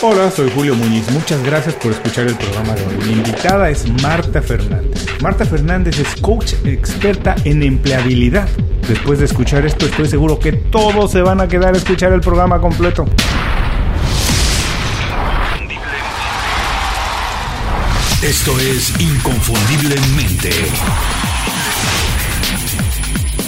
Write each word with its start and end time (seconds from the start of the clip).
Hola, 0.00 0.30
soy 0.30 0.48
Julio 0.54 0.76
Muñiz. 0.76 1.10
Muchas 1.10 1.42
gracias 1.42 1.74
por 1.74 1.90
escuchar 1.90 2.28
el 2.28 2.36
programa 2.36 2.72
de 2.72 2.86
hoy. 2.86 3.04
Mi 3.04 3.12
invitada 3.14 3.68
es 3.68 3.84
Marta 4.00 4.40
Fernández. 4.40 5.06
Marta 5.20 5.44
Fernández 5.44 5.98
es 5.98 6.20
coach 6.20 6.52
experta 6.64 7.34
en 7.42 7.64
empleabilidad. 7.64 8.48
Después 8.86 9.18
de 9.18 9.24
escuchar 9.24 9.66
esto, 9.66 9.86
estoy 9.86 10.08
seguro 10.08 10.38
que 10.38 10.52
todos 10.52 11.10
se 11.10 11.20
van 11.20 11.40
a 11.40 11.48
quedar 11.48 11.74
a 11.74 11.78
escuchar 11.78 12.12
el 12.12 12.20
programa 12.20 12.60
completo. 12.60 13.06
Esto 18.22 18.56
es 18.60 19.00
Inconfundiblemente. 19.00 20.50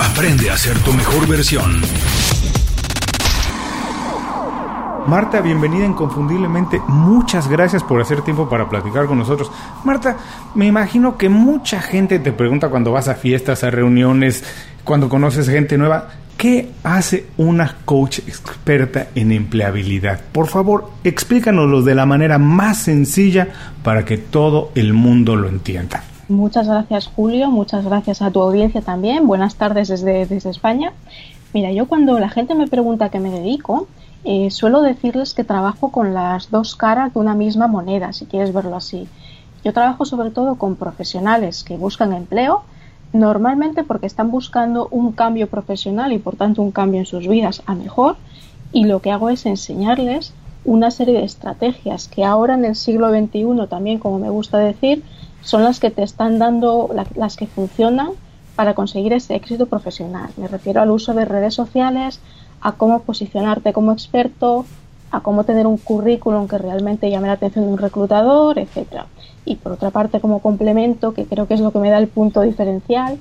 Aprende 0.00 0.50
a 0.50 0.58
ser 0.58 0.76
tu 0.80 0.92
mejor 0.94 1.28
versión. 1.28 1.80
Marta, 5.06 5.40
bienvenida 5.40 5.86
inconfundiblemente. 5.86 6.80
Muchas 6.88 7.48
gracias 7.48 7.82
por 7.82 8.00
hacer 8.00 8.22
tiempo 8.22 8.48
para 8.48 8.68
platicar 8.68 9.06
con 9.06 9.18
nosotros. 9.18 9.50
Marta, 9.84 10.16
me 10.54 10.66
imagino 10.66 11.16
que 11.16 11.28
mucha 11.28 11.80
gente 11.80 12.18
te 12.18 12.32
pregunta 12.32 12.68
cuando 12.68 12.92
vas 12.92 13.08
a 13.08 13.14
fiestas, 13.14 13.64
a 13.64 13.70
reuniones, 13.70 14.44
cuando 14.84 15.08
conoces 15.08 15.48
gente 15.48 15.78
nueva, 15.78 16.08
¿qué 16.36 16.70
hace 16.84 17.26
una 17.36 17.76
coach 17.84 18.20
experta 18.20 19.08
en 19.14 19.32
empleabilidad? 19.32 20.20
Por 20.32 20.46
favor, 20.46 20.90
explícanoslo 21.04 21.82
de 21.82 21.94
la 21.94 22.06
manera 22.06 22.38
más 22.38 22.78
sencilla 22.78 23.48
para 23.82 24.04
que 24.04 24.18
todo 24.18 24.70
el 24.74 24.92
mundo 24.92 25.36
lo 25.36 25.48
entienda. 25.48 26.02
Muchas 26.30 26.68
gracias 26.68 27.08
Julio, 27.08 27.50
muchas 27.50 27.84
gracias 27.84 28.22
a 28.22 28.30
tu 28.30 28.40
audiencia 28.40 28.82
también. 28.82 29.26
Buenas 29.26 29.56
tardes 29.56 29.88
desde, 29.88 30.48
España. 30.48 30.92
Mira, 31.52 31.72
yo 31.72 31.86
cuando 31.88 32.18
la 32.20 32.28
gente 32.28 32.54
me 32.54 32.68
pregunta 32.68 33.06
a 33.06 33.10
qué 33.10 33.18
me 33.18 33.30
dedico, 33.30 33.88
eh, 34.24 34.50
suelo 34.50 34.82
decirles 34.82 35.34
que 35.34 35.44
trabajo 35.44 35.90
con 35.90 36.12
las 36.14 36.50
dos 36.50 36.76
caras 36.76 37.14
de 37.14 37.20
una 37.20 37.34
misma 37.34 37.66
moneda, 37.66 38.12
si 38.12 38.26
quieres 38.26 38.52
verlo 38.52 38.76
así. 38.76 39.08
Yo 39.64 39.72
trabajo 39.72 40.04
sobre 40.04 40.30
todo 40.30 40.56
con 40.56 40.76
profesionales 40.76 41.64
que 41.64 41.76
buscan 41.76 42.12
empleo, 42.12 42.62
normalmente 43.12 43.82
porque 43.82 44.06
están 44.06 44.30
buscando 44.30 44.88
un 44.90 45.12
cambio 45.12 45.48
profesional 45.48 46.12
y 46.12 46.18
por 46.18 46.36
tanto 46.36 46.62
un 46.62 46.70
cambio 46.70 47.00
en 47.00 47.06
sus 47.06 47.26
vidas 47.26 47.62
a 47.66 47.74
mejor, 47.74 48.16
y 48.72 48.84
lo 48.84 49.00
que 49.00 49.10
hago 49.10 49.30
es 49.30 49.46
enseñarles 49.46 50.32
una 50.64 50.90
serie 50.90 51.18
de 51.18 51.24
estrategias 51.24 52.08
que 52.08 52.24
ahora 52.24 52.54
en 52.54 52.64
el 52.64 52.76
siglo 52.76 53.10
XXI 53.10 53.66
también, 53.68 53.98
como 53.98 54.18
me 54.18 54.30
gusta 54.30 54.58
decir, 54.58 55.02
son 55.42 55.64
las 55.64 55.80
que 55.80 55.90
te 55.90 56.02
están 56.02 56.38
dando, 56.38 56.90
las 57.14 57.36
que 57.36 57.46
funcionan 57.46 58.10
para 58.56 58.74
conseguir 58.74 59.12
ese 59.12 59.34
éxito 59.34 59.66
profesional. 59.66 60.30
Me 60.36 60.48
refiero 60.48 60.80
al 60.80 60.90
uso 60.90 61.14
de 61.14 61.24
redes 61.24 61.54
sociales, 61.54 62.20
a 62.60 62.72
cómo 62.72 63.00
posicionarte 63.00 63.72
como 63.72 63.92
experto, 63.92 64.66
a 65.10 65.20
cómo 65.20 65.44
tener 65.44 65.66
un 65.66 65.76
currículum 65.76 66.46
que 66.46 66.58
realmente 66.58 67.10
llame 67.10 67.26
la 67.26 67.34
atención 67.34 67.64
de 67.64 67.72
un 67.72 67.78
reclutador, 67.78 68.58
etcétera. 68.58 69.06
Y 69.44 69.56
por 69.56 69.72
otra 69.72 69.90
parte, 69.90 70.20
como 70.20 70.40
complemento, 70.40 71.14
que 71.14 71.26
creo 71.26 71.46
que 71.46 71.54
es 71.54 71.60
lo 71.60 71.72
que 71.72 71.78
me 71.78 71.90
da 71.90 71.98
el 71.98 72.08
punto 72.08 72.42
diferencial, 72.42 73.18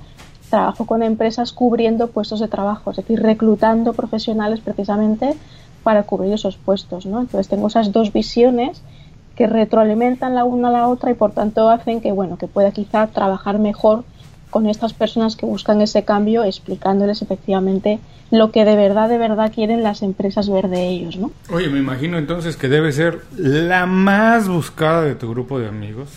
trabajo 0.50 0.86
con 0.86 1.04
empresas 1.04 1.54
cubriendo 1.54 2.08
puestos 2.08 2.40
de 2.40 2.48
trabajo, 2.48 2.92
es 2.92 2.98
decir, 2.98 3.22
reclutando 3.22 3.94
profesionales 3.94 4.60
precisamente 4.60 5.36
para 5.84 6.04
cubrir 6.04 6.34
esos 6.34 6.58
puestos, 6.58 7.06
¿no? 7.06 7.22
Entonces 7.22 7.48
tengo 7.48 7.68
esas 7.68 7.92
dos 7.92 8.12
visiones 8.12 8.82
que 9.36 9.48
retroalimentan 9.48 10.36
la 10.36 10.44
una 10.44 10.68
a 10.68 10.72
la 10.72 10.88
otra 10.90 11.12
y 11.12 11.14
por 11.14 11.32
tanto 11.32 11.70
hacen 11.70 12.02
que 12.02 12.12
bueno, 12.12 12.38
que 12.38 12.48
pueda 12.48 12.72
quizá 12.72 13.08
trabajar 13.08 13.58
mejor 13.58 14.04
con 14.50 14.68
estas 14.68 14.94
personas 14.94 15.36
que 15.36 15.46
buscan 15.46 15.82
ese 15.82 16.04
cambio, 16.04 16.44
explicándoles 16.44 17.22
efectivamente 17.22 18.00
lo 18.32 18.52
que 18.52 18.66
de 18.66 18.76
verdad, 18.76 19.10
de 19.10 19.18
verdad 19.18 19.52
quieren 19.54 19.84
las 19.84 20.02
empresas 20.02 20.50
ver 20.50 20.70
de 20.70 20.88
ellos, 20.88 21.18
¿no? 21.18 21.32
Oye, 21.52 21.68
me 21.70 21.80
imagino 21.80 22.18
entonces 22.18 22.58
que 22.58 22.70
debe 22.70 22.92
ser 22.92 23.22
la 23.36 23.86
más 23.86 24.48
buscada 24.48 25.04
de 25.04 25.16
tu 25.16 25.30
grupo 25.30 25.60
de 25.60 25.68
amigos, 25.68 26.10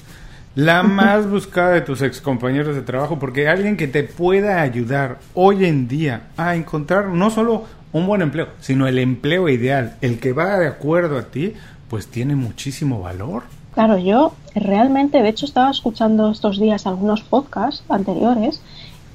la 0.55 0.83
más 0.83 1.29
buscada 1.29 1.71
de 1.73 1.81
tus 1.81 2.03
excompañeros 2.03 2.75
de 2.75 2.83
trabajo, 2.83 3.19
porque 3.19 3.49
alguien 3.49 3.77
que 3.77 3.89
te 3.89 4.03
pueda 4.03 4.61
ayudar 4.61 5.19
hoy 5.35 5.65
en 5.65 5.89
día 5.89 6.29
a 6.37 6.55
encontrar 6.55 7.09
no 7.09 7.31
solo 7.31 7.65
un 7.93 8.07
buen 8.07 8.23
empleo, 8.23 8.49
sino 8.61 8.87
el 8.87 8.99
empleo 8.99 9.49
ideal, 9.49 9.97
el 10.01 10.19
que 10.19 10.33
va 10.33 10.59
de 10.59 10.67
acuerdo 10.67 11.19
a 11.19 11.25
ti, 11.25 11.55
pues 11.89 12.07
tiene 12.07 12.37
muchísimo 12.37 13.01
valor. 13.01 13.43
Claro, 13.75 13.97
yo 13.97 14.33
realmente, 14.55 15.23
de 15.23 15.29
hecho, 15.29 15.47
estaba 15.47 15.71
escuchando 15.71 16.31
estos 16.31 16.59
días 16.59 16.87
algunos 16.87 17.23
podcasts 17.23 17.83
anteriores 17.89 18.61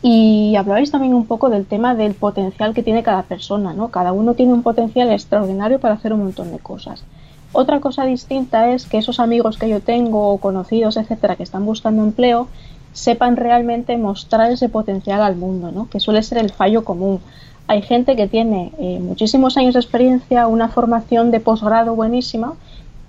y 0.01 0.55
hablabais 0.55 0.91
también 0.91 1.13
un 1.13 1.25
poco 1.25 1.49
del 1.49 1.65
tema 1.65 1.93
del 1.95 2.15
potencial 2.15 2.73
que 2.73 2.83
tiene 2.83 3.03
cada 3.03 3.23
persona, 3.23 3.73
¿no? 3.73 3.89
Cada 3.89 4.13
uno 4.13 4.33
tiene 4.33 4.53
un 4.53 4.63
potencial 4.63 5.11
extraordinario 5.11 5.79
para 5.79 5.93
hacer 5.93 6.13
un 6.13 6.23
montón 6.23 6.51
de 6.51 6.59
cosas. 6.59 7.03
Otra 7.51 7.79
cosa 7.79 8.05
distinta 8.05 8.71
es 8.71 8.85
que 8.85 8.97
esos 8.97 9.19
amigos 9.19 9.57
que 9.57 9.69
yo 9.69 9.79
tengo 9.79 10.29
o 10.29 10.37
conocidos, 10.39 10.97
etcétera, 10.97 11.35
que 11.35 11.43
están 11.43 11.65
buscando 11.65 12.03
empleo, 12.03 12.47
sepan 12.93 13.37
realmente 13.37 13.95
mostrar 13.95 14.51
ese 14.51 14.69
potencial 14.69 15.21
al 15.21 15.35
mundo, 15.35 15.71
¿no? 15.71 15.87
Que 15.89 15.99
suele 15.99 16.23
ser 16.23 16.39
el 16.39 16.51
fallo 16.51 16.83
común. 16.83 17.19
Hay 17.67 17.83
gente 17.83 18.15
que 18.15 18.27
tiene 18.27 18.71
eh, 18.79 18.99
muchísimos 18.99 19.55
años 19.57 19.75
de 19.75 19.81
experiencia, 19.81 20.47
una 20.47 20.69
formación 20.69 21.31
de 21.31 21.39
posgrado 21.39 21.95
buenísima, 21.95 22.53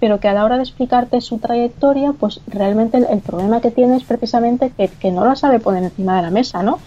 pero 0.01 0.21
que 0.21 0.29
a 0.29 0.33
la 0.33 0.45
hora 0.45 0.57
de 0.57 0.63
explicarte 0.63 1.21
su 1.21 1.39
trayectoria, 1.39 2.13
pues 2.13 2.41
realmente 2.47 2.99
el, 2.99 3.21
problema 3.21 3.61
que 3.61 3.71
tiene 3.71 3.97
es 3.97 4.05
precisamente 4.05 4.71
que, 4.71 4.89
que, 4.89 5.11
no 5.11 5.25
la 5.25 5.37
sabe 5.37 5.61
poner 5.61 5.83
encima 5.83 6.17
de 6.17 6.23
la 6.23 6.31
mesa, 6.31 6.63
¿no? 6.63 6.79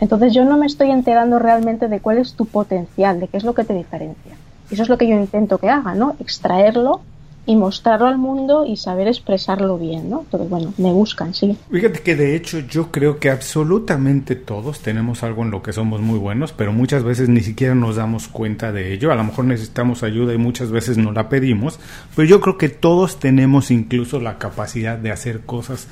Entonces 0.00 0.32
yo 0.32 0.44
no 0.44 0.56
me 0.56 0.66
estoy 0.66 0.90
enterando 0.90 1.38
realmente 1.38 1.88
de 1.88 2.00
cuál 2.00 2.18
es 2.18 2.34
tu 2.34 2.46
potencial, 2.46 3.20
de 3.20 3.28
qué 3.28 3.36
es 3.36 3.44
lo 3.44 3.54
que 3.54 3.64
te 3.64 3.74
diferencia. 3.74 4.32
Eso 4.70 4.82
es 4.82 4.88
lo 4.88 4.98
que 4.98 5.08
yo 5.08 5.16
intento 5.16 5.58
que 5.58 5.70
haga, 5.70 5.94
¿no? 5.94 6.14
Extraerlo 6.20 7.00
y 7.48 7.56
mostrarlo 7.56 8.06
al 8.06 8.18
mundo 8.18 8.66
y 8.66 8.76
saber 8.76 9.08
expresarlo 9.08 9.78
bien, 9.78 10.10
¿no? 10.10 10.20
Entonces, 10.20 10.50
bueno, 10.50 10.74
me 10.76 10.92
buscan, 10.92 11.32
sí. 11.32 11.56
Fíjate 11.70 12.00
que 12.00 12.14
de 12.14 12.36
hecho 12.36 12.58
yo 12.58 12.90
creo 12.90 13.18
que 13.18 13.30
absolutamente 13.30 14.36
todos 14.36 14.80
tenemos 14.80 15.22
algo 15.22 15.44
en 15.44 15.50
lo 15.50 15.62
que 15.62 15.72
somos 15.72 16.02
muy 16.02 16.18
buenos, 16.18 16.52
pero 16.52 16.74
muchas 16.74 17.04
veces 17.04 17.30
ni 17.30 17.40
siquiera 17.40 17.74
nos 17.74 17.96
damos 17.96 18.28
cuenta 18.28 18.70
de 18.70 18.92
ello. 18.92 19.10
A 19.12 19.14
lo 19.14 19.24
mejor 19.24 19.46
necesitamos 19.46 20.02
ayuda 20.02 20.34
y 20.34 20.36
muchas 20.36 20.70
veces 20.70 20.98
no 20.98 21.10
la 21.10 21.30
pedimos, 21.30 21.80
pero 22.14 22.28
yo 22.28 22.42
creo 22.42 22.58
que 22.58 22.68
todos 22.68 23.18
tenemos 23.18 23.70
incluso 23.70 24.20
la 24.20 24.36
capacidad 24.36 24.98
de 24.98 25.10
hacer 25.10 25.40
cosas 25.40 25.88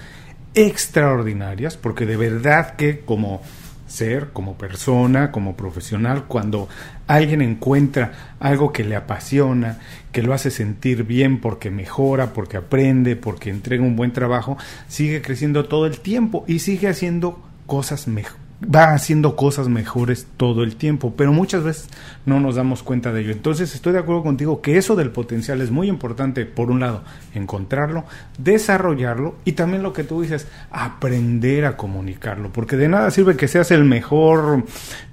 extraordinarias, 0.52 1.78
porque 1.78 2.04
de 2.04 2.18
verdad 2.18 2.76
que 2.76 3.00
como 3.00 3.40
ser, 3.86 4.30
como 4.32 4.56
persona, 4.58 5.30
como 5.32 5.56
profesional, 5.56 6.24
cuando 6.24 6.68
alguien 7.06 7.42
encuentra 7.42 8.34
algo 8.40 8.72
que 8.72 8.84
le 8.84 8.96
apasiona, 8.96 9.78
que 10.12 10.22
lo 10.22 10.32
hace 10.32 10.50
sentir 10.50 11.04
bien 11.04 11.40
porque 11.40 11.70
mejora, 11.70 12.32
porque 12.32 12.56
aprende, 12.56 13.16
porque 13.16 13.50
entrega 13.50 13.82
un 13.82 13.96
buen 13.96 14.12
trabajo, 14.12 14.56
sigue 14.88 15.22
creciendo 15.22 15.66
todo 15.66 15.86
el 15.86 16.00
tiempo 16.00 16.44
y 16.46 16.60
sigue 16.60 16.88
haciendo 16.88 17.42
cosas 17.66 18.08
mejores 18.08 18.45
va 18.62 18.94
haciendo 18.94 19.36
cosas 19.36 19.68
mejores 19.68 20.26
todo 20.36 20.62
el 20.62 20.76
tiempo, 20.76 21.12
pero 21.16 21.32
muchas 21.32 21.62
veces 21.62 21.88
no 22.24 22.40
nos 22.40 22.56
damos 22.56 22.82
cuenta 22.82 23.12
de 23.12 23.20
ello. 23.20 23.32
Entonces 23.32 23.74
estoy 23.74 23.92
de 23.92 23.98
acuerdo 23.98 24.22
contigo 24.22 24.62
que 24.62 24.78
eso 24.78 24.96
del 24.96 25.10
potencial 25.10 25.60
es 25.60 25.70
muy 25.70 25.88
importante, 25.88 26.46
por 26.46 26.70
un 26.70 26.80
lado, 26.80 27.02
encontrarlo, 27.34 28.04
desarrollarlo 28.38 29.36
y 29.44 29.52
también 29.52 29.82
lo 29.82 29.92
que 29.92 30.04
tú 30.04 30.22
dices, 30.22 30.46
aprender 30.70 31.66
a 31.66 31.76
comunicarlo, 31.76 32.50
porque 32.52 32.76
de 32.76 32.88
nada 32.88 33.10
sirve 33.10 33.36
que 33.36 33.48
seas 33.48 33.70
el 33.70 33.84
mejor 33.84 34.64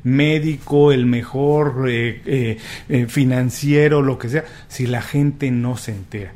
médico, 0.04 0.92
el 0.92 1.06
mejor 1.06 1.86
eh, 1.90 2.22
eh, 2.26 2.58
eh, 2.88 3.06
financiero, 3.08 4.02
lo 4.02 4.18
que 4.18 4.30
sea, 4.30 4.46
si 4.68 4.88
la 4.88 5.02
gente 5.02 5.52
no 5.52 5.78
se 5.78 5.92
entera. 5.92 6.32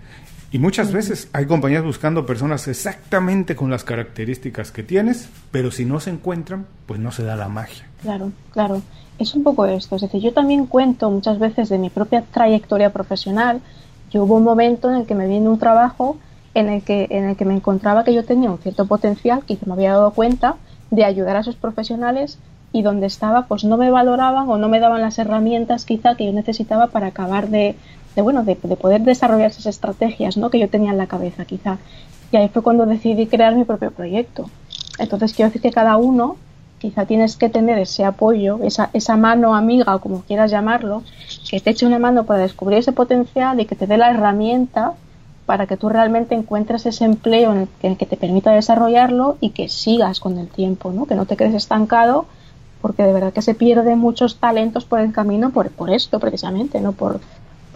Y 0.49 0.59
muchas 0.59 0.93
veces 0.93 1.29
hay 1.33 1.45
compañías 1.45 1.83
buscando 1.83 2.25
personas 2.25 2.67
exactamente 2.69 3.55
con 3.55 3.69
las 3.69 3.83
características 3.83 4.71
que 4.71 4.81
tienes, 4.81 5.27
pero 5.51 5.71
si 5.71 5.83
no 5.83 5.99
se 5.99 6.09
encuentran, 6.09 6.65
pues 6.85 6.99
no 6.99 7.11
se 7.11 7.23
da 7.23 7.35
la 7.35 7.49
magia. 7.49 7.85
Claro, 8.01 8.31
claro. 8.51 8.81
Es 9.19 9.33
un 9.33 9.43
poco 9.43 9.65
esto. 9.65 9.97
Es 9.97 10.03
decir, 10.03 10.21
yo 10.21 10.31
también 10.31 10.65
cuento 10.67 11.09
muchas 11.09 11.37
veces 11.37 11.67
de 11.67 11.77
mi 11.77 11.89
propia 11.89 12.21
trayectoria 12.21 12.93
profesional. 12.93 13.59
Yo 14.09 14.23
hubo 14.23 14.35
un 14.35 14.43
momento 14.43 14.89
en 14.89 14.95
el 14.95 15.05
que 15.05 15.15
me 15.15 15.27
vino 15.27 15.51
un 15.51 15.59
trabajo 15.59 16.17
en 16.53 16.69
el 16.69 16.81
que, 16.81 17.07
en 17.09 17.25
el 17.25 17.35
que 17.35 17.43
me 17.43 17.53
encontraba 17.53 18.05
que 18.05 18.13
yo 18.13 18.23
tenía 18.23 18.49
un 18.49 18.59
cierto 18.59 18.85
potencial, 18.85 19.43
que 19.45 19.57
me 19.65 19.73
había 19.73 19.91
dado 19.91 20.11
cuenta 20.11 20.55
de 20.91 21.03
ayudar 21.03 21.35
a 21.35 21.41
esos 21.41 21.55
profesionales 21.55 22.39
y 22.71 22.83
donde 22.83 23.07
estaba 23.07 23.47
pues 23.47 23.63
no 23.63 23.77
me 23.77 23.91
valoraban 23.91 24.49
o 24.49 24.57
no 24.57 24.69
me 24.69 24.79
daban 24.79 25.01
las 25.01 25.19
herramientas 25.19 25.85
quizá 25.85 26.15
que 26.15 26.25
yo 26.25 26.33
necesitaba 26.33 26.87
para 26.87 27.07
acabar 27.07 27.49
de, 27.49 27.75
de 28.17 28.23
bueno, 28.23 28.43
de, 28.43 28.55
poder 28.55 29.01
desarrollar 29.01 29.51
esas 29.51 29.67
estrategias 29.67 30.37
¿no? 30.37 30.49
que 30.49 30.57
yo 30.57 30.67
tenía 30.69 30.89
en 30.89 30.97
la 30.97 31.05
cabeza 31.05 31.45
quizá. 31.45 31.77
Y 32.31 32.37
ahí 32.37 32.49
fue 32.49 32.63
cuando 32.63 32.87
decidí 32.87 33.27
crear 33.27 33.55
mi 33.55 33.63
propio 33.63 33.91
proyecto. 33.91 34.49
Entonces 34.97 35.33
quiero 35.33 35.49
decir 35.49 35.61
que 35.61 35.69
cada 35.69 35.97
uno 35.97 36.35
quizá 36.79 37.05
tienes 37.05 37.35
que 37.35 37.47
tener 37.47 37.77
ese 37.77 38.05
apoyo, 38.05 38.59
esa, 38.63 38.89
esa 38.93 39.17
mano 39.17 39.55
amiga 39.55 39.95
o 39.95 40.01
como 40.01 40.23
quieras 40.23 40.49
llamarlo, 40.49 41.03
que 41.47 41.59
te 41.59 41.69
eche 41.69 41.85
una 41.85 41.99
mano 41.99 42.23
para 42.23 42.41
descubrir 42.41 42.79
ese 42.79 42.91
potencial 42.91 43.59
y 43.59 43.65
que 43.65 43.75
te 43.75 43.85
dé 43.85 43.97
la 43.97 44.09
herramienta 44.09 44.93
para 45.45 45.67
que 45.67 45.77
tú 45.77 45.87
realmente 45.87 46.33
encuentres 46.33 46.87
ese 46.87 47.05
empleo 47.05 47.53
en 47.53 47.69
el 47.83 47.97
que, 47.97 48.05
te 48.07 48.17
permita 48.17 48.51
desarrollarlo 48.51 49.37
y 49.41 49.51
que 49.51 49.69
sigas 49.69 50.19
con 50.19 50.39
el 50.39 50.47
tiempo, 50.47 50.91
¿no? 50.91 51.05
que 51.05 51.13
no 51.13 51.27
te 51.27 51.37
quedes 51.37 51.53
estancado 51.53 52.25
porque 52.81 53.03
de 53.03 53.13
verdad 53.13 53.31
que 53.31 53.43
se 53.43 53.53
pierden 53.53 53.99
muchos 53.99 54.37
talentos 54.37 54.85
por 54.85 54.99
el 55.01 55.11
camino 55.13 55.51
por, 55.51 55.69
por 55.69 55.91
esto 55.91 56.19
precisamente, 56.19 56.81
no 56.81 56.93
por, 56.93 57.19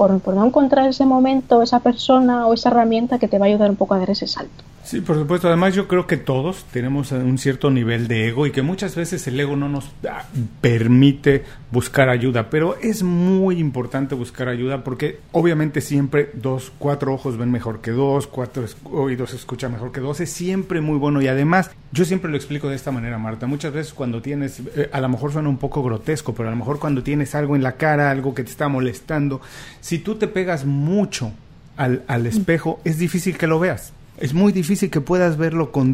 por, 0.02 0.20
por 0.20 0.34
no 0.34 0.44
encontrar 0.44 0.88
ese 0.88 1.06
momento, 1.06 1.62
esa 1.62 1.80
persona 1.80 2.48
o 2.48 2.56
esa 2.56 2.70
herramienta 2.70 3.20
que 3.20 3.28
te 3.28 3.38
va 3.38 3.46
a 3.46 3.50
ayudar 3.50 3.70
un 3.70 3.76
poco 3.76 3.94
a 3.94 4.00
dar 4.00 4.10
ese 4.10 4.26
salto. 4.26 4.64
Sí, 4.92 5.00
por 5.00 5.16
supuesto. 5.16 5.48
Además, 5.48 5.74
yo 5.74 5.88
creo 5.88 6.06
que 6.06 6.18
todos 6.18 6.66
tenemos 6.66 7.14
un 7.14 7.38
cierto 7.38 7.72
nivel 7.72 8.10
de 8.10 8.28
ego 8.28 8.46
y 8.46 8.52
que 8.52 8.62
muchas 8.62 8.94
veces 8.94 9.26
el 9.26 9.40
ego 9.40 9.56
no 9.56 9.70
nos 9.70 9.90
ah, 10.06 10.26
permite 10.60 11.46
buscar 11.72 12.10
ayuda, 12.10 12.50
pero 12.50 12.76
es 12.76 13.02
muy 13.02 13.58
importante 13.58 14.16
buscar 14.16 14.50
ayuda 14.50 14.84
porque 14.84 15.20
obviamente 15.32 15.80
siempre 15.80 16.32
dos, 16.34 16.74
cuatro 16.78 17.14
ojos 17.14 17.38
ven 17.38 17.52
mejor 17.52 17.80
que 17.80 17.92
dos, 17.92 18.28
cuatro 18.28 18.66
oídos 18.84 19.34
escuchan 19.34 19.72
mejor 19.72 19.94
que 19.94 20.02
dos, 20.02 20.20
es 20.20 20.30
siempre 20.30 20.82
muy 20.82 20.98
bueno 20.98 21.22
y 21.22 21.30
además 21.30 21.72
yo 21.94 22.04
siempre 22.04 22.30
lo 22.30 22.36
explico 22.36 22.68
de 22.68 22.76
esta 22.76 22.92
manera, 22.92 23.18
Marta. 23.18 23.48
Muchas 23.48 23.72
veces 23.72 23.94
cuando 23.94 24.22
tienes, 24.22 24.62
eh, 24.76 24.90
a 24.92 25.00
lo 25.00 25.08
mejor 25.08 25.32
suena 25.32 25.48
un 25.48 25.58
poco 25.58 25.82
grotesco, 25.84 26.36
pero 26.36 26.50
a 26.50 26.52
lo 26.52 26.58
mejor 26.58 26.80
cuando 26.80 27.02
tienes 27.02 27.34
algo 27.34 27.56
en 27.56 27.64
la 27.64 27.78
cara, 27.78 28.12
algo 28.12 28.36
que 28.36 28.44
te 28.44 28.52
está 28.52 28.68
molestando, 28.68 29.40
si 29.80 30.00
tú 30.00 30.16
te 30.16 30.28
pegas 30.28 30.66
mucho 30.66 31.32
al, 31.78 32.04
al 32.08 32.26
espejo, 32.26 32.82
es 32.84 32.98
difícil 32.98 33.38
que 33.38 33.48
lo 33.48 33.58
veas 33.58 33.94
es 34.18 34.34
muy 34.34 34.52
difícil 34.52 34.90
que 34.90 35.02
puedas 35.02 35.38
verlo 35.38 35.72
con, 35.72 35.94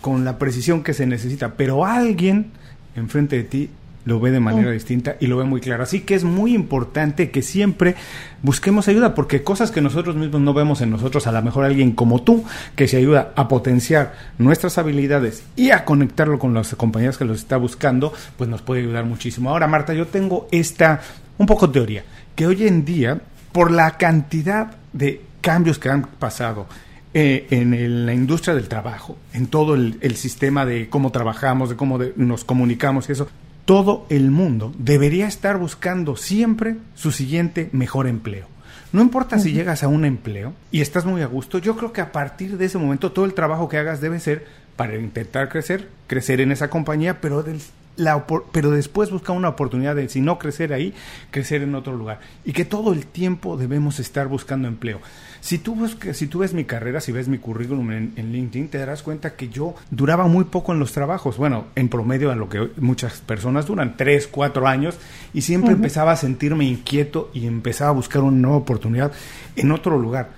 con, 0.00 0.24
la 0.24 0.38
precisión 0.38 0.82
que 0.82 0.94
se 0.94 1.06
necesita, 1.06 1.54
pero 1.54 1.84
alguien 1.84 2.50
enfrente 2.96 3.36
de 3.36 3.44
ti 3.44 3.70
lo 4.08 4.18
ve 4.20 4.30
de 4.30 4.40
manera 4.40 4.70
distinta 4.70 5.16
y 5.20 5.26
lo 5.26 5.36
ve 5.36 5.44
muy 5.44 5.60
claro. 5.60 5.82
Así 5.82 6.00
que 6.00 6.14
es 6.14 6.24
muy 6.24 6.54
importante 6.54 7.30
que 7.30 7.42
siempre 7.42 7.94
busquemos 8.42 8.88
ayuda, 8.88 9.14
porque 9.14 9.42
cosas 9.42 9.70
que 9.70 9.82
nosotros 9.82 10.16
mismos 10.16 10.40
no 10.40 10.54
vemos 10.54 10.80
en 10.80 10.90
nosotros, 10.90 11.26
a 11.26 11.32
lo 11.32 11.42
mejor 11.42 11.64
alguien 11.64 11.92
como 11.92 12.22
tú, 12.22 12.44
que 12.74 12.88
se 12.88 12.96
ayuda 12.96 13.32
a 13.36 13.48
potenciar 13.48 14.14
nuestras 14.38 14.78
habilidades 14.78 15.44
y 15.56 15.70
a 15.70 15.84
conectarlo 15.84 16.38
con 16.38 16.54
las 16.54 16.74
compañías 16.74 17.18
que 17.18 17.26
los 17.26 17.38
está 17.38 17.58
buscando, 17.58 18.12
pues 18.38 18.48
nos 18.48 18.62
puede 18.62 18.80
ayudar 18.80 19.04
muchísimo. 19.04 19.50
Ahora, 19.50 19.66
Marta, 19.66 19.92
yo 19.92 20.06
tengo 20.06 20.48
esta, 20.50 21.02
un 21.36 21.46
poco 21.46 21.70
teoría, 21.70 22.02
que 22.34 22.46
hoy 22.46 22.66
en 22.66 22.86
día, 22.86 23.20
por 23.52 23.70
la 23.70 23.98
cantidad 23.98 24.72
de 24.94 25.20
cambios 25.42 25.78
que 25.78 25.90
han 25.90 26.02
pasado, 26.02 26.66
eh, 27.14 27.46
en 27.50 28.06
la 28.06 28.12
industria 28.12 28.54
del 28.54 28.68
trabajo, 28.68 29.16
en 29.32 29.46
todo 29.46 29.74
el, 29.74 30.16
sistema 30.16 30.66
de 30.66 30.88
cómo 30.88 31.10
trabajamos, 31.10 31.70
de 31.70 31.76
cómo 31.76 31.98
nos 32.16 32.44
comunicamos 32.44 33.08
y 33.08 33.12
eso, 33.12 33.28
todo 33.64 34.06
el 34.08 34.30
mundo 34.30 34.72
debería 34.78 35.26
estar 35.26 35.58
buscando 35.58 36.16
siempre 36.16 36.76
su 36.94 37.12
siguiente 37.12 37.70
mejor 37.72 38.06
empleo. 38.06 38.46
No 38.92 39.02
importa 39.02 39.38
si 39.38 39.52
llegas 39.52 39.82
a 39.82 39.88
un 39.88 40.04
empleo 40.04 40.54
y 40.70 40.80
estás 40.80 41.04
muy 41.04 41.20
a 41.22 41.26
gusto, 41.26 41.58
yo 41.58 41.76
creo 41.76 41.92
que 41.92 42.00
a 42.00 42.12
partir 42.12 42.56
de 42.56 42.66
ese 42.66 42.78
momento 42.78 43.12
todo 43.12 43.24
el 43.24 43.34
trabajo 43.34 43.68
que 43.68 43.76
hagas 43.76 44.00
debe 44.00 44.20
ser 44.20 44.46
para 44.76 44.96
intentar 44.96 45.48
crecer, 45.48 45.88
crecer 46.06 46.40
en 46.40 46.52
esa 46.52 46.70
compañía, 46.70 47.20
pero 47.20 47.42
del 47.42 47.60
pero 48.52 48.70
después 48.70 49.10
busca 49.10 49.32
una 49.32 49.48
oportunidad 49.48 49.96
de, 49.96 50.08
si 50.08 50.20
no 50.20 50.38
crecer 50.38 50.72
ahí, 50.72 50.94
crecer 51.30 51.62
en 51.62 51.74
otro 51.74 51.96
lugar. 51.96 52.20
Y 52.44 52.52
que 52.52 52.64
todo 52.64 52.92
el 52.92 53.06
tiempo 53.06 53.56
debemos 53.56 53.98
estar 53.98 54.28
buscando 54.28 54.68
empleo. 54.68 55.00
Si 55.40 55.58
tú, 55.58 55.88
si 56.12 56.26
tú 56.26 56.40
ves 56.40 56.54
mi 56.54 56.64
carrera, 56.64 57.00
si 57.00 57.12
ves 57.12 57.28
mi 57.28 57.38
currículum 57.38 57.90
en, 57.92 58.32
LinkedIn, 58.32 58.68
te 58.68 58.78
darás 58.78 59.02
cuenta 59.02 59.34
que 59.36 59.48
yo 59.48 59.74
duraba 59.90 60.26
muy 60.26 60.44
poco 60.44 60.72
en 60.72 60.78
los 60.78 60.92
trabajos. 60.92 61.36
Bueno, 61.36 61.66
en 61.74 61.88
promedio 61.88 62.30
a 62.30 62.36
lo 62.36 62.48
que 62.48 62.70
muchas 62.76 63.20
personas 63.20 63.66
duran, 63.66 63.96
tres, 63.96 64.26
cuatro 64.26 64.66
años, 64.66 64.96
y 65.32 65.42
siempre 65.42 65.72
empezaba 65.72 66.12
a 66.12 66.16
sentirme 66.16 66.64
inquieto 66.64 67.30
y 67.32 67.46
empezaba 67.46 67.90
a 67.90 67.94
buscar 67.94 68.22
una 68.22 68.36
nueva 68.36 68.56
oportunidad 68.56 69.12
en 69.56 69.70
otro 69.72 69.98
lugar. 69.98 70.30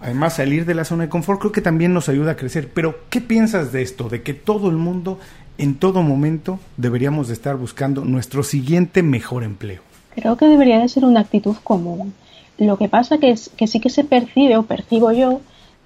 Además, 0.00 0.34
salir 0.34 0.66
de 0.66 0.74
la 0.74 0.84
zona 0.84 1.04
de 1.04 1.08
confort 1.08 1.40
creo 1.40 1.52
que 1.52 1.62
también 1.62 1.94
nos 1.94 2.08
ayuda 2.08 2.32
a 2.32 2.36
crecer. 2.36 2.70
Pero, 2.74 3.00
¿qué 3.08 3.20
piensas 3.20 3.72
de 3.72 3.82
esto? 3.82 4.08
De 4.08 4.22
que 4.22 4.34
todo 4.34 4.68
el 4.68 4.76
mundo 4.76 5.18
en 5.56 5.76
todo 5.76 6.02
momento 6.02 6.58
deberíamos 6.76 7.28
de 7.28 7.34
estar 7.34 7.56
buscando 7.56 8.04
nuestro 8.04 8.42
siguiente 8.42 9.02
mejor 9.02 9.44
empleo. 9.44 9.82
Creo 10.14 10.36
que 10.36 10.46
debería 10.46 10.78
de 10.78 10.88
ser 10.88 11.04
una 11.04 11.20
actitud 11.20 11.56
común. 11.62 12.12
Lo 12.58 12.76
que 12.76 12.88
pasa 12.88 13.18
que 13.18 13.30
es 13.30 13.50
que 13.50 13.66
sí 13.66 13.80
que 13.80 13.90
se 13.90 14.04
percibe 14.04 14.56
o 14.56 14.62
percibo 14.62 15.12
yo 15.12 15.40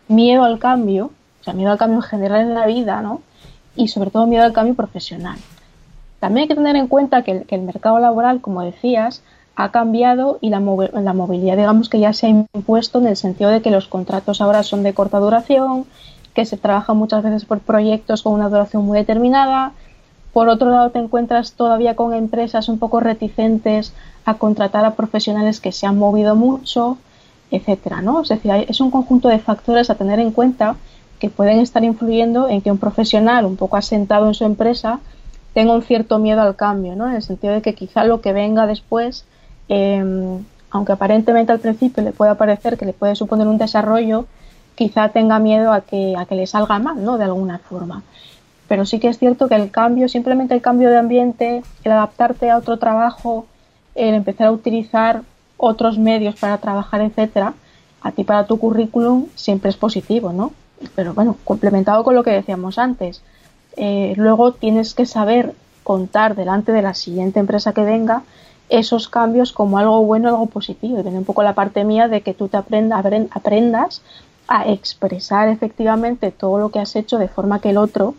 miedo 0.08 0.44
al 0.44 0.58
cambio, 0.58 1.10
o 1.40 1.44
sea, 1.44 1.54
miedo 1.54 1.70
al 1.70 1.78
cambio 1.78 1.98
en 1.98 2.02
general 2.02 2.40
en 2.42 2.54
la 2.54 2.66
vida, 2.66 3.00
¿no? 3.00 3.22
Y 3.76 3.88
sobre 3.88 4.10
todo 4.10 4.26
miedo 4.26 4.44
al 4.44 4.52
cambio 4.52 4.74
profesional. 4.74 5.38
También 6.20 6.42
hay 6.42 6.48
que 6.48 6.54
tener 6.54 6.76
en 6.76 6.88
cuenta 6.88 7.22
que 7.22 7.44
el, 7.48 7.62
mercado 7.62 7.98
laboral, 8.00 8.40
como 8.40 8.62
decías, 8.62 9.22
ha 9.54 9.70
cambiado 9.70 10.38
y 10.40 10.50
la, 10.50 10.60
la 10.60 11.12
movilidad, 11.12 11.56
digamos 11.56 11.88
que 11.88 12.00
ya 12.00 12.12
se 12.12 12.26
ha 12.26 12.30
impuesto 12.30 12.98
en 12.98 13.06
el 13.06 13.16
sentido 13.16 13.50
de 13.50 13.62
que 13.62 13.70
los 13.70 13.86
contratos 13.86 14.40
ahora 14.40 14.62
son 14.62 14.82
de 14.82 14.94
corta 14.94 15.18
duración, 15.18 15.86
que 16.34 16.44
se 16.44 16.56
trabaja 16.56 16.92
muchas 16.94 17.22
veces 17.22 17.44
por 17.44 17.60
proyectos 17.60 18.22
con 18.22 18.32
una 18.34 18.48
duración 18.48 18.84
muy 18.84 18.98
determinada. 18.98 19.72
Por 20.32 20.48
otro 20.48 20.70
lado, 20.70 20.90
te 20.90 20.98
encuentras 20.98 21.52
todavía 21.52 21.96
con 21.96 22.14
empresas 22.14 22.68
un 22.68 22.78
poco 22.78 23.00
reticentes 23.00 23.92
a 24.28 24.34
contratar 24.34 24.84
a 24.84 24.94
profesionales 24.94 25.58
que 25.58 25.72
se 25.72 25.86
han 25.86 25.98
movido 25.98 26.36
mucho, 26.36 26.98
etcétera, 27.50 28.02
¿no? 28.02 28.20
Es 28.20 28.28
decir, 28.28 28.52
es 28.68 28.80
un 28.80 28.90
conjunto 28.90 29.28
de 29.28 29.38
factores 29.38 29.88
a 29.88 29.94
tener 29.94 30.20
en 30.20 30.32
cuenta 30.32 30.76
que 31.18 31.30
pueden 31.30 31.60
estar 31.60 31.82
influyendo 31.82 32.48
en 32.48 32.60
que 32.60 32.70
un 32.70 32.78
profesional 32.78 33.46
un 33.46 33.56
poco 33.56 33.76
asentado 33.76 34.26
en 34.26 34.34
su 34.34 34.44
empresa 34.44 35.00
tenga 35.54 35.74
un 35.74 35.82
cierto 35.82 36.18
miedo 36.18 36.42
al 36.42 36.56
cambio, 36.56 36.94
¿no? 36.94 37.08
En 37.08 37.14
el 37.14 37.22
sentido 37.22 37.54
de 37.54 37.62
que 37.62 37.74
quizá 37.74 38.04
lo 38.04 38.20
que 38.20 38.34
venga 38.34 38.66
después, 38.66 39.24
em, 39.68 40.44
aunque 40.70 40.92
aparentemente 40.92 41.52
al 41.52 41.60
principio 41.60 42.02
le 42.02 42.12
pueda 42.12 42.34
parecer 42.34 42.76
que 42.76 42.84
le 42.84 42.92
puede 42.92 43.16
suponer 43.16 43.46
un 43.46 43.56
desarrollo, 43.56 44.26
quizá 44.74 45.08
tenga 45.08 45.38
miedo 45.38 45.72
a 45.72 45.80
que, 45.80 46.14
a 46.18 46.26
que 46.26 46.34
le 46.34 46.46
salga 46.46 46.78
mal, 46.78 47.02
¿no? 47.02 47.16
De 47.16 47.24
alguna 47.24 47.58
forma. 47.58 48.02
Pero 48.68 48.84
sí 48.84 49.00
que 49.00 49.08
es 49.08 49.18
cierto 49.18 49.48
que 49.48 49.54
el 49.54 49.70
cambio, 49.70 50.06
simplemente 50.08 50.54
el 50.54 50.60
cambio 50.60 50.90
de 50.90 50.98
ambiente, 50.98 51.62
el 51.82 51.92
adaptarte 51.92 52.50
a 52.50 52.58
otro 52.58 52.76
trabajo, 52.76 53.46
el 53.94 54.14
empezar 54.14 54.48
a 54.48 54.52
utilizar 54.52 55.22
otros 55.56 55.98
medios 55.98 56.36
para 56.36 56.58
trabajar, 56.58 57.00
etcétera, 57.00 57.54
a 58.00 58.12
ti 58.12 58.24
para 58.24 58.46
tu 58.46 58.58
currículum 58.58 59.26
siempre 59.34 59.70
es 59.70 59.76
positivo, 59.76 60.32
¿no? 60.32 60.52
Pero 60.94 61.14
bueno, 61.14 61.36
complementado 61.44 62.04
con 62.04 62.14
lo 62.14 62.22
que 62.22 62.30
decíamos 62.30 62.78
antes, 62.78 63.22
eh, 63.76 64.14
luego 64.16 64.52
tienes 64.52 64.94
que 64.94 65.06
saber 65.06 65.54
contar 65.82 66.36
delante 66.36 66.72
de 66.72 66.82
la 66.82 66.94
siguiente 66.94 67.40
empresa 67.40 67.72
que 67.72 67.82
venga 67.82 68.22
esos 68.68 69.08
cambios 69.08 69.52
como 69.52 69.78
algo 69.78 70.04
bueno, 70.04 70.28
algo 70.28 70.46
positivo. 70.46 70.98
Y 70.98 71.02
viene 71.02 71.18
un 71.18 71.24
poco 71.24 71.42
la 71.42 71.54
parte 71.54 71.84
mía 71.84 72.08
de 72.08 72.20
que 72.20 72.34
tú 72.34 72.48
te 72.48 72.56
aprendas 72.56 74.02
a 74.46 74.68
expresar 74.68 75.48
efectivamente 75.48 76.30
todo 76.30 76.58
lo 76.58 76.70
que 76.70 76.78
has 76.78 76.94
hecho 76.96 77.18
de 77.18 77.28
forma 77.28 77.60
que 77.60 77.70
el 77.70 77.78
otro 77.78 78.14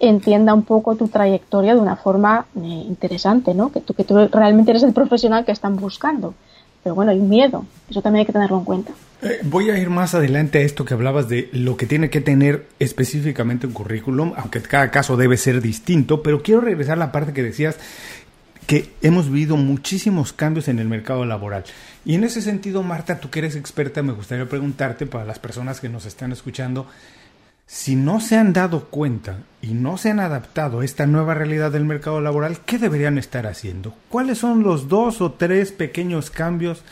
entienda 0.00 0.54
un 0.54 0.62
poco 0.62 0.96
tu 0.96 1.08
trayectoria 1.08 1.74
de 1.74 1.80
una 1.80 1.96
forma 1.96 2.46
eh, 2.56 2.60
interesante, 2.60 3.54
¿no? 3.54 3.72
Que 3.72 3.80
tú, 3.80 3.94
que 3.94 4.04
tú 4.04 4.28
realmente 4.28 4.70
eres 4.70 4.82
el 4.82 4.92
profesional 4.92 5.44
que 5.44 5.52
están 5.52 5.76
buscando. 5.76 6.34
Pero 6.82 6.94
bueno, 6.94 7.10
hay 7.10 7.18
miedo, 7.18 7.64
eso 7.90 8.02
también 8.02 8.20
hay 8.20 8.26
que 8.26 8.32
tenerlo 8.32 8.58
en 8.58 8.64
cuenta. 8.64 8.92
Eh, 9.22 9.40
voy 9.42 9.70
a 9.70 9.78
ir 9.78 9.90
más 9.90 10.14
adelante 10.14 10.58
a 10.58 10.60
esto 10.60 10.84
que 10.84 10.94
hablabas 10.94 11.28
de 11.28 11.48
lo 11.52 11.76
que 11.76 11.86
tiene 11.86 12.10
que 12.10 12.20
tener 12.20 12.66
específicamente 12.78 13.66
un 13.66 13.72
currículum, 13.72 14.34
aunque 14.36 14.60
cada 14.62 14.90
caso 14.90 15.16
debe 15.16 15.36
ser 15.36 15.60
distinto, 15.62 16.22
pero 16.22 16.42
quiero 16.42 16.60
regresar 16.60 16.94
a 16.94 17.06
la 17.06 17.12
parte 17.12 17.32
que 17.32 17.42
decías 17.42 17.76
que 18.66 18.92
hemos 19.00 19.30
vivido 19.30 19.56
muchísimos 19.56 20.32
cambios 20.32 20.68
en 20.68 20.78
el 20.78 20.88
mercado 20.88 21.24
laboral. 21.24 21.64
Y 22.04 22.14
en 22.14 22.24
ese 22.24 22.42
sentido, 22.42 22.82
Marta, 22.82 23.20
tú 23.20 23.30
que 23.30 23.38
eres 23.38 23.56
experta, 23.56 24.02
me 24.02 24.12
gustaría 24.12 24.48
preguntarte 24.48 25.06
para 25.06 25.24
las 25.24 25.38
personas 25.38 25.80
que 25.80 25.88
nos 25.88 26.04
están 26.04 26.32
escuchando, 26.32 26.86
si 27.66 27.96
no 27.96 28.20
se 28.20 28.36
han 28.36 28.52
dado 28.52 28.84
cuenta 28.84 29.40
y 29.60 29.74
no 29.74 29.98
se 29.98 30.10
han 30.10 30.20
adaptado 30.20 30.80
a 30.80 30.84
esta 30.84 31.06
nueva 31.06 31.34
realidad 31.34 31.72
del 31.72 31.84
mercado 31.84 32.20
laboral, 32.20 32.58
¿qué 32.64 32.78
deberían 32.78 33.18
estar 33.18 33.46
haciendo? 33.46 33.92
¿Cuáles 34.08 34.38
son 34.38 34.62
los 34.62 34.88
dos 34.88 35.20
o 35.20 35.32
tres 35.32 35.72
pequeños 35.72 36.30
cambios 36.30 36.82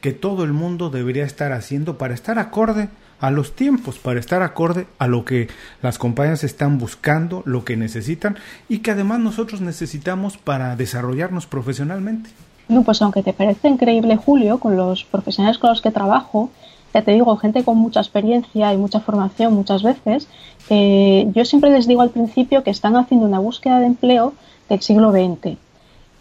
que 0.00 0.12
todo 0.12 0.42
el 0.42 0.52
mundo 0.52 0.90
debería 0.90 1.24
estar 1.24 1.52
haciendo 1.52 1.98
para 1.98 2.14
estar 2.14 2.40
acorde 2.40 2.88
a 3.20 3.30
los 3.30 3.54
tiempos, 3.54 3.98
para 3.98 4.18
estar 4.18 4.42
acorde 4.42 4.86
a 4.98 5.06
lo 5.06 5.24
que 5.24 5.48
las 5.82 5.98
compañías 5.98 6.42
están 6.42 6.78
buscando, 6.78 7.42
lo 7.46 7.64
que 7.64 7.76
necesitan 7.76 8.36
y 8.68 8.78
que 8.78 8.90
además 8.90 9.20
nosotros 9.20 9.60
necesitamos 9.60 10.36
para 10.36 10.74
desarrollarnos 10.74 11.46
profesionalmente. 11.46 12.30
No, 12.68 12.82
pues 12.82 13.00
aunque 13.02 13.22
te 13.22 13.32
parece 13.32 13.68
increíble, 13.68 14.16
Julio, 14.16 14.58
con 14.58 14.76
los 14.76 15.04
profesionales 15.04 15.58
con 15.58 15.70
los 15.70 15.80
que 15.80 15.90
trabajo, 15.90 16.50
ya 16.94 17.02
te 17.02 17.10
digo, 17.10 17.36
gente 17.36 17.64
con 17.64 17.76
mucha 17.76 18.00
experiencia 18.00 18.72
y 18.72 18.76
mucha 18.76 19.00
formación 19.00 19.52
muchas 19.52 19.82
veces, 19.82 20.28
eh, 20.70 21.28
yo 21.34 21.44
siempre 21.44 21.70
les 21.70 21.88
digo 21.88 22.02
al 22.02 22.10
principio 22.10 22.62
que 22.62 22.70
están 22.70 22.96
haciendo 22.96 23.26
una 23.26 23.40
búsqueda 23.40 23.80
de 23.80 23.86
empleo 23.86 24.32
del 24.68 24.80
siglo 24.80 25.10
XX. 25.10 25.58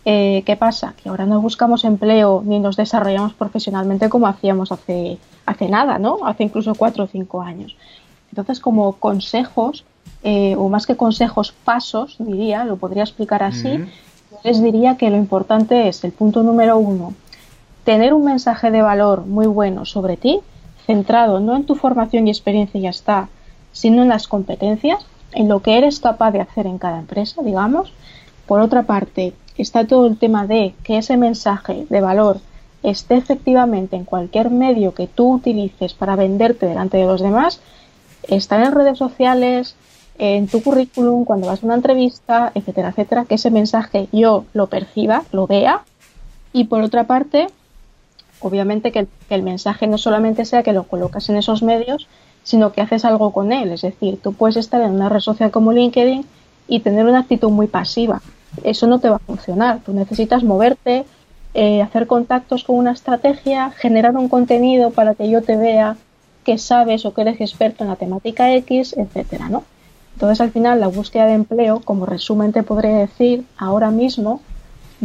Eh, 0.05 0.43
¿Qué 0.45 0.57
pasa? 0.57 0.95
Que 1.01 1.09
ahora 1.09 1.25
no 1.27 1.39
buscamos 1.39 1.85
empleo 1.85 2.41
ni 2.43 2.59
nos 2.59 2.75
desarrollamos 2.75 3.33
profesionalmente 3.33 4.09
como 4.09 4.27
hacíamos 4.27 4.71
hace, 4.71 5.19
hace 5.45 5.69
nada, 5.69 5.99
¿no? 5.99 6.25
Hace 6.25 6.43
incluso 6.43 6.73
cuatro 6.73 7.03
o 7.03 7.07
cinco 7.07 7.41
años. 7.41 7.77
Entonces, 8.31 8.59
como 8.59 8.93
consejos, 8.93 9.85
eh, 10.23 10.55
o 10.57 10.69
más 10.69 10.87
que 10.87 10.97
consejos, 10.97 11.53
pasos, 11.63 12.15
diría, 12.17 12.65
lo 12.65 12.77
podría 12.77 13.03
explicar 13.03 13.43
así, 13.43 13.79
les 14.43 14.61
diría 14.61 14.97
que 14.97 15.11
lo 15.11 15.17
importante 15.17 15.87
es 15.87 16.03
el 16.03 16.11
punto 16.11 16.41
número 16.41 16.77
uno, 16.79 17.13
tener 17.83 18.13
un 18.13 18.25
mensaje 18.25 18.71
de 18.71 18.81
valor 18.81 19.25
muy 19.25 19.45
bueno 19.45 19.85
sobre 19.85 20.17
ti, 20.17 20.41
centrado 20.85 21.39
no 21.39 21.55
en 21.55 21.65
tu 21.65 21.75
formación 21.75 22.27
y 22.27 22.31
experiencia 22.31 22.79
ya 22.79 22.89
está, 22.89 23.29
sino 23.71 24.01
en 24.01 24.09
las 24.09 24.27
competencias, 24.27 25.05
en 25.33 25.49
lo 25.49 25.61
que 25.61 25.77
eres 25.77 25.99
capaz 25.99 26.31
de 26.31 26.41
hacer 26.41 26.67
en 26.67 26.77
cada 26.77 26.99
empresa, 26.99 27.41
digamos. 27.41 27.93
Por 28.45 28.59
otra 28.59 28.83
parte, 28.83 29.33
está 29.57 29.85
todo 29.85 30.07
el 30.07 30.17
tema 30.17 30.47
de 30.47 30.73
que 30.83 30.97
ese 30.97 31.17
mensaje 31.17 31.85
de 31.89 32.01
valor 32.01 32.39
esté 32.83 33.15
efectivamente 33.15 33.95
en 33.95 34.03
cualquier 34.03 34.49
medio 34.49 34.93
que 34.93 35.07
tú 35.07 35.33
utilices 35.33 35.93
para 35.93 36.15
venderte 36.15 36.65
delante 36.65 36.97
de 36.97 37.05
los 37.05 37.21
demás, 37.21 37.61
estar 38.27 38.61
en 38.61 38.73
redes 38.73 38.97
sociales, 38.97 39.75
en 40.17 40.47
tu 40.47 40.61
currículum, 40.61 41.25
cuando 41.25 41.47
vas 41.47 41.63
a 41.63 41.65
una 41.65 41.75
entrevista, 41.75 42.51
etcétera, 42.53 42.89
etcétera, 42.89 43.25
que 43.25 43.35
ese 43.35 43.49
mensaje 43.49 44.07
yo 44.11 44.45
lo 44.53 44.67
perciba, 44.67 45.23
lo 45.31 45.47
vea. 45.47 45.81
Y 46.51 46.65
por 46.65 46.81
otra 46.81 47.05
parte, 47.05 47.47
obviamente 48.43 48.91
que 48.91 49.07
el, 49.29 49.43
mensaje 49.43 49.87
no 49.87 49.97
solamente 49.97 50.45
sea 50.45 50.63
que 50.63 50.73
lo 50.73 50.83
colocas 50.83 51.29
en 51.29 51.37
esos 51.37 51.63
medios, 51.63 52.07
sino 52.43 52.71
que 52.71 52.81
haces 52.81 53.05
algo 53.05 53.31
con 53.31 53.51
él. 53.51 53.71
Es 53.71 53.81
decir, 53.81 54.19
tú 54.21 54.33
puedes 54.33 54.57
estar 54.57 54.81
en 54.81 54.91
una 54.91 55.09
red 55.09 55.21
social 55.21 55.49
como 55.51 55.71
LinkedIn 55.71 56.25
y 56.67 56.79
tener 56.81 57.05
una 57.05 57.19
actitud 57.19 57.49
muy 57.49 57.67
pasiva. 57.67 58.21
Eso 58.63 58.87
no 58.87 58.99
te 58.99 59.09
va 59.09 59.15
a 59.15 59.19
funcionar. 59.19 59.79
Tú 59.85 59.93
necesitas 59.93 60.43
moverte, 60.43 61.05
eh, 61.53 61.81
hacer 61.81 62.07
contactos 62.07 62.63
con 62.63 62.75
una 62.75 62.91
estrategia, 62.91 63.71
generar 63.71 64.15
un 64.15 64.29
contenido 64.29 64.91
para 64.91 65.15
que 65.15 65.29
yo 65.29 65.41
te 65.41 65.57
vea 65.57 65.97
que 66.43 66.57
sabes 66.57 67.05
o 67.05 67.13
que 67.13 67.21
eres 67.21 67.39
experto 67.39 67.83
en 67.83 67.89
la 67.89 67.95
temática 67.95 68.53
X, 68.53 68.95
etcétera, 68.97 69.49
¿no? 69.49 69.63
Entonces, 70.13 70.41
al 70.41 70.51
final, 70.51 70.79
la 70.79 70.87
búsqueda 70.87 71.25
de 71.25 71.33
empleo, 71.33 71.79
como 71.79 72.05
resumen 72.05 72.51
te 72.51 72.63
podré 72.63 72.89
decir, 72.89 73.45
ahora 73.57 73.89
mismo 73.89 74.41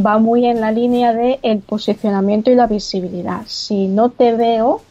va 0.05 0.19
muy 0.19 0.47
en 0.47 0.61
la 0.61 0.71
línea 0.71 1.13
de 1.13 1.39
el 1.43 1.59
posicionamiento 1.61 2.51
y 2.51 2.55
la 2.55 2.67
visibilidad. 2.67 3.43
Si 3.47 3.89
no 3.89 4.11
te 4.11 4.35
veo, 4.35 4.83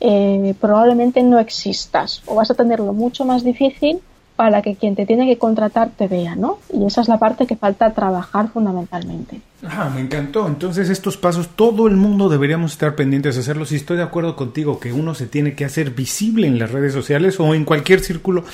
eh, 0.00 0.54
probablemente 0.60 1.22
no 1.22 1.38
existas 1.38 2.22
o 2.26 2.34
vas 2.34 2.50
a 2.50 2.54
tenerlo 2.54 2.92
mucho 2.92 3.24
más 3.24 3.44
difícil 3.44 4.00
para 4.36 4.62
que 4.62 4.74
quien 4.74 4.96
te 4.96 5.06
tiene 5.06 5.26
que 5.26 5.38
contratar 5.38 5.90
te 5.90 6.08
vea, 6.08 6.34
¿no? 6.34 6.58
Y 6.72 6.84
esa 6.84 7.02
es 7.02 7.08
la 7.08 7.18
parte 7.18 7.46
que 7.46 7.56
falta 7.56 7.92
trabajar 7.92 8.48
fundamentalmente. 8.48 9.40
Ah, 9.64 9.90
me 9.94 10.00
encantó. 10.00 10.48
Entonces 10.48 10.90
estos 10.90 11.16
pasos 11.16 11.50
todo 11.54 11.86
el 11.86 11.96
mundo 11.96 12.28
deberíamos 12.28 12.72
estar 12.72 12.96
pendientes 12.96 13.36
de 13.36 13.42
hacerlos 13.42 13.70
y 13.70 13.76
estoy 13.76 13.96
de 13.96 14.02
acuerdo 14.02 14.34
contigo 14.34 14.80
que 14.80 14.92
uno 14.92 15.14
se 15.14 15.26
tiene 15.26 15.54
que 15.54 15.64
hacer 15.64 15.90
visible 15.90 16.48
en 16.48 16.58
las 16.58 16.72
redes 16.72 16.92
sociales 16.92 17.38
o 17.38 17.54
en 17.54 17.64
cualquier 17.64 18.00
círculo 18.00 18.44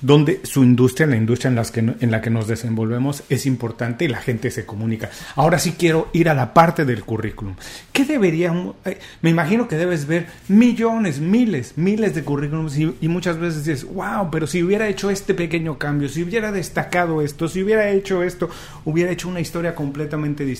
donde 0.00 0.40
su 0.44 0.62
industria, 0.62 1.06
la 1.06 1.16
industria 1.16 1.48
en, 1.48 1.54
las 1.54 1.70
que, 1.70 1.80
en 1.80 2.10
la 2.10 2.20
que 2.20 2.30
nos 2.30 2.46
desenvolvemos 2.46 3.22
es 3.28 3.46
importante 3.46 4.04
y 4.04 4.08
la 4.08 4.18
gente 4.18 4.50
se 4.50 4.66
comunica. 4.66 5.10
Ahora 5.36 5.58
sí 5.58 5.74
quiero 5.78 6.08
ir 6.12 6.28
a 6.28 6.34
la 6.34 6.52
parte 6.52 6.84
del 6.84 7.04
currículum. 7.04 7.54
¿Qué 7.92 8.04
deberíamos? 8.04 8.76
Eh, 8.84 8.98
me 9.22 9.30
imagino 9.30 9.68
que 9.68 9.76
debes 9.76 10.06
ver 10.06 10.26
millones, 10.48 11.20
miles, 11.20 11.74
miles 11.76 12.14
de 12.14 12.24
currículums 12.24 12.76
y, 12.76 13.08
muchas 13.08 13.38
veces 13.38 13.64
dices, 13.64 13.84
wow, 13.84 14.30
pero 14.30 14.46
si 14.46 14.62
hubiera 14.62 14.88
hecho 14.88 15.10
este 15.10 15.32
pequeño 15.32 15.78
cambio, 15.78 16.08
si 16.08 16.22
hubiera 16.22 16.52
destacado 16.52 17.22
esto, 17.22 17.48
si 17.48 17.62
hubiera 17.62 17.88
hecho 17.90 18.22
esto, 18.22 18.50
hubiera 18.84 19.10
hecho 19.10 19.28
una 19.28 19.40
historia 19.40 19.74
completamente 19.74 20.44
distinta. 20.44 20.55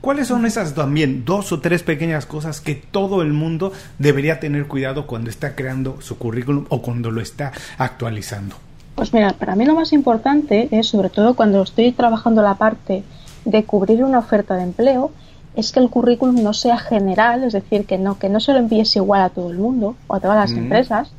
¿Cuáles 0.00 0.28
son 0.28 0.46
esas 0.46 0.74
también 0.74 1.24
dos 1.24 1.52
o 1.52 1.60
tres 1.60 1.82
pequeñas 1.82 2.26
cosas 2.26 2.60
que 2.60 2.74
todo 2.74 3.22
el 3.22 3.32
mundo 3.32 3.72
debería 3.98 4.40
tener 4.40 4.66
cuidado 4.66 5.06
cuando 5.06 5.30
está 5.30 5.54
creando 5.54 6.00
su 6.00 6.18
currículum 6.18 6.66
o 6.68 6.82
cuando 6.82 7.10
lo 7.10 7.20
está 7.20 7.52
actualizando? 7.78 8.56
Pues 8.94 9.12
mira, 9.12 9.32
para 9.32 9.56
mí 9.56 9.64
lo 9.64 9.74
más 9.74 9.92
importante 9.92 10.68
es, 10.70 10.88
sobre 10.88 11.08
todo 11.08 11.34
cuando 11.34 11.62
estoy 11.62 11.92
trabajando 11.92 12.42
la 12.42 12.54
parte 12.54 13.02
de 13.44 13.64
cubrir 13.64 14.04
una 14.04 14.18
oferta 14.18 14.56
de 14.56 14.64
empleo, 14.64 15.12
es 15.56 15.72
que 15.72 15.80
el 15.80 15.90
currículum 15.90 16.42
no 16.42 16.52
sea 16.52 16.78
general, 16.78 17.44
es 17.44 17.52
decir, 17.52 17.86
que 17.86 17.98
no, 17.98 18.18
que 18.18 18.28
no 18.28 18.40
se 18.40 18.52
lo 18.52 18.58
envíes 18.58 18.94
igual 18.96 19.22
a 19.22 19.30
todo 19.30 19.50
el 19.50 19.58
mundo 19.58 19.96
o 20.06 20.14
a 20.14 20.20
todas 20.20 20.36
las 20.36 20.52
empresas, 20.52 21.10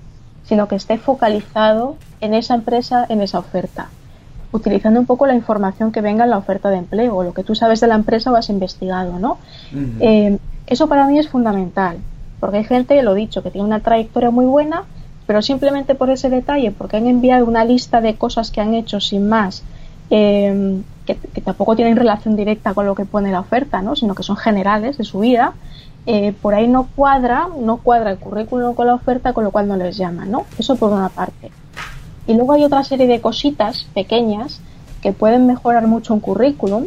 sino 0.44 0.68
que 0.68 0.76
esté 0.76 0.98
focalizado 0.98 1.98
en 2.22 2.34
esa 2.34 2.56
empresa, 2.56 3.06
en 3.10 3.22
esa 3.22 3.40
oferta, 3.40 3.90
utilizando 4.52 5.00
un 5.00 5.06
poco 5.06 5.26
la 5.28 5.36
información 5.36 5.92
que 5.92 6.02
venga 6.02 6.24
en 6.24 6.30
la 6.30 6.38
oferta 6.38 6.70
de 6.70 6.78
empleo, 6.78 7.24
lo 7.24 7.34
que 7.34 7.44
tú 7.44 7.56
sabes 7.56 7.80
de 7.80 7.88
la 7.88 7.96
empresa 7.96 8.32
o 8.32 8.36
has 8.36 8.50
investigado, 8.50 9.20
¿no? 9.20 9.38
Eh, 10.00 10.38
eso 10.68 10.88
para 10.88 11.08
mí 11.08 11.18
es 11.20 11.30
fundamental, 11.30 11.98
porque 12.40 12.58
hay 12.58 12.64
gente, 12.64 13.02
lo 13.02 13.14
dicho, 13.14 13.44
que 13.44 13.52
tiene 13.52 13.68
una 13.68 13.80
trayectoria 13.80 14.32
muy 14.32 14.46
buena, 14.46 14.84
pero 15.26 15.42
simplemente 15.42 15.96
por 15.96 16.10
ese 16.10 16.30
detalle, 16.30 16.72
porque 16.72 16.98
han 16.98 17.08
enviado 17.08 17.46
una 17.46 17.64
lista 17.64 18.02
de 18.02 18.16
cosas 18.16 18.52
que 18.52 18.62
han 18.62 18.74
hecho 18.74 19.00
sin 19.00 19.30
más, 19.30 19.64
eh, 20.10 20.82
que, 21.06 21.16
tampoco 21.42 21.76
tienen 21.76 21.96
relación 21.96 22.36
directa 22.36 22.74
con 22.74 22.86
lo 22.86 22.96
que 22.96 23.06
pone 23.06 23.32
la 23.32 23.40
oferta, 23.40 23.82
¿no? 23.82 23.96
sino 23.96 24.16
que 24.16 24.24
son 24.24 24.36
generales 24.36 24.98
de 24.98 25.04
su 25.04 25.20
vida, 25.20 25.54
eh, 26.06 26.34
por 26.42 26.56
ahí 26.56 26.68
no 26.68 26.88
cuadra, 26.96 27.48
no 27.60 27.78
cuadra 27.78 28.12
el 28.12 28.18
currículum 28.18 28.74
con 28.74 28.88
la 28.88 28.96
oferta, 28.96 29.34
con 29.34 29.44
lo 29.44 29.52
cual 29.52 29.68
no 29.68 29.78
les 29.78 29.98
llaman, 29.98 30.32
¿no? 30.32 30.46
Eso 30.58 30.76
por 30.76 30.92
una 30.92 31.10
parte. 31.10 31.52
Y 32.32 32.34
luego 32.34 32.54
hay 32.54 32.64
otra 32.64 32.86
serie 32.86 33.08
de 33.08 33.20
cositas 33.20 33.88
pequeñas 33.94 34.62
que 35.02 35.12
pueden 35.12 35.48
mejorar 35.48 35.86
mucho 35.88 36.14
un 36.14 36.22
currículum, 36.22 36.86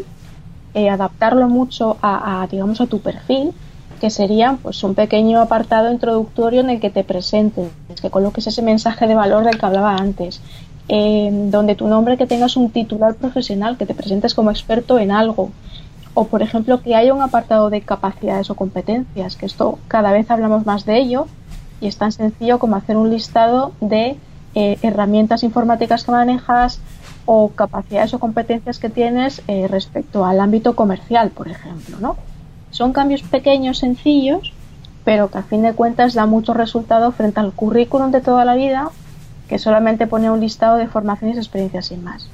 eh, 0.72 0.88
adaptarlo 0.88 1.50
mucho 1.50 1.98
a, 2.00 2.48
digamos, 2.50 2.80
a 2.80 2.86
tu 2.86 3.00
perfil 3.00 3.52
que 4.00 4.08
sería 4.08 4.56
pues 4.62 4.82
un 4.84 4.94
pequeño 4.94 5.42
apartado 5.42 5.92
introductorio 5.92 6.62
en 6.62 6.70
el 6.70 6.80
que 6.80 6.88
te 6.88 7.04
presentes, 7.04 7.70
que 8.00 8.08
coloques 8.08 8.46
ese 8.46 8.62
mensaje 8.62 9.06
de 9.06 9.14
valor 9.14 9.44
del 9.44 9.58
que 9.58 9.66
hablaba 9.66 9.96
antes, 9.96 10.40
donde 10.88 11.74
tu 11.74 11.88
nombre 11.88 12.16
que 12.16 12.26
tengas 12.26 12.56
un 12.56 12.70
titular 12.70 13.14
profesional, 13.14 13.76
que 13.76 13.84
te 13.84 13.94
presentes 13.94 14.32
como 14.32 14.50
experto 14.50 14.98
en 14.98 15.10
algo, 15.10 15.50
o 16.14 16.24
por 16.24 16.40
ejemplo 16.40 16.80
que 16.80 16.94
haya 16.94 17.12
un 17.12 17.20
apartado 17.20 17.68
de 17.68 17.82
capacidades 17.82 18.48
o 18.48 18.54
competencias, 18.54 19.36
que 19.36 19.44
esto 19.44 19.78
cada 19.88 20.10
vez 20.10 20.30
hablamos 20.30 20.64
más 20.64 20.86
de 20.86 20.98
ello 20.98 21.26
y 21.82 21.86
es 21.86 21.98
tan 21.98 22.12
sencillo 22.12 22.58
como 22.58 22.76
hacer 22.76 22.96
un 22.96 23.10
listado 23.10 23.72
de 23.82 24.16
eh, 24.54 24.78
herramientas 24.82 25.42
informáticas 25.42 26.04
que 26.04 26.12
manejas 26.12 26.80
o 27.26 27.48
capacidades 27.50 28.14
o 28.14 28.18
competencias 28.18 28.78
que 28.78 28.90
tienes 28.90 29.42
eh, 29.48 29.66
respecto 29.68 30.24
al 30.24 30.40
ámbito 30.40 30.76
comercial, 30.76 31.30
por 31.30 31.48
ejemplo, 31.48 31.96
¿no? 32.00 32.16
Son 32.70 32.92
cambios 32.92 33.22
pequeños, 33.22 33.78
sencillos, 33.78 34.52
pero 35.04 35.30
que 35.30 35.38
a 35.38 35.42
fin 35.42 35.62
de 35.62 35.72
cuentas 35.72 36.14
da 36.14 36.26
mucho 36.26 36.54
resultado 36.54 37.12
frente 37.12 37.40
al 37.40 37.52
currículum 37.52 38.10
de 38.10 38.20
toda 38.20 38.44
la 38.44 38.54
vida, 38.54 38.90
que 39.48 39.58
solamente 39.58 40.06
pone 40.06 40.30
un 40.30 40.40
listado 40.40 40.76
de 40.76 40.88
formaciones 40.88 41.36
y 41.36 41.40
experiencias 41.40 41.86
sin 41.86 42.02
más. 42.02 42.28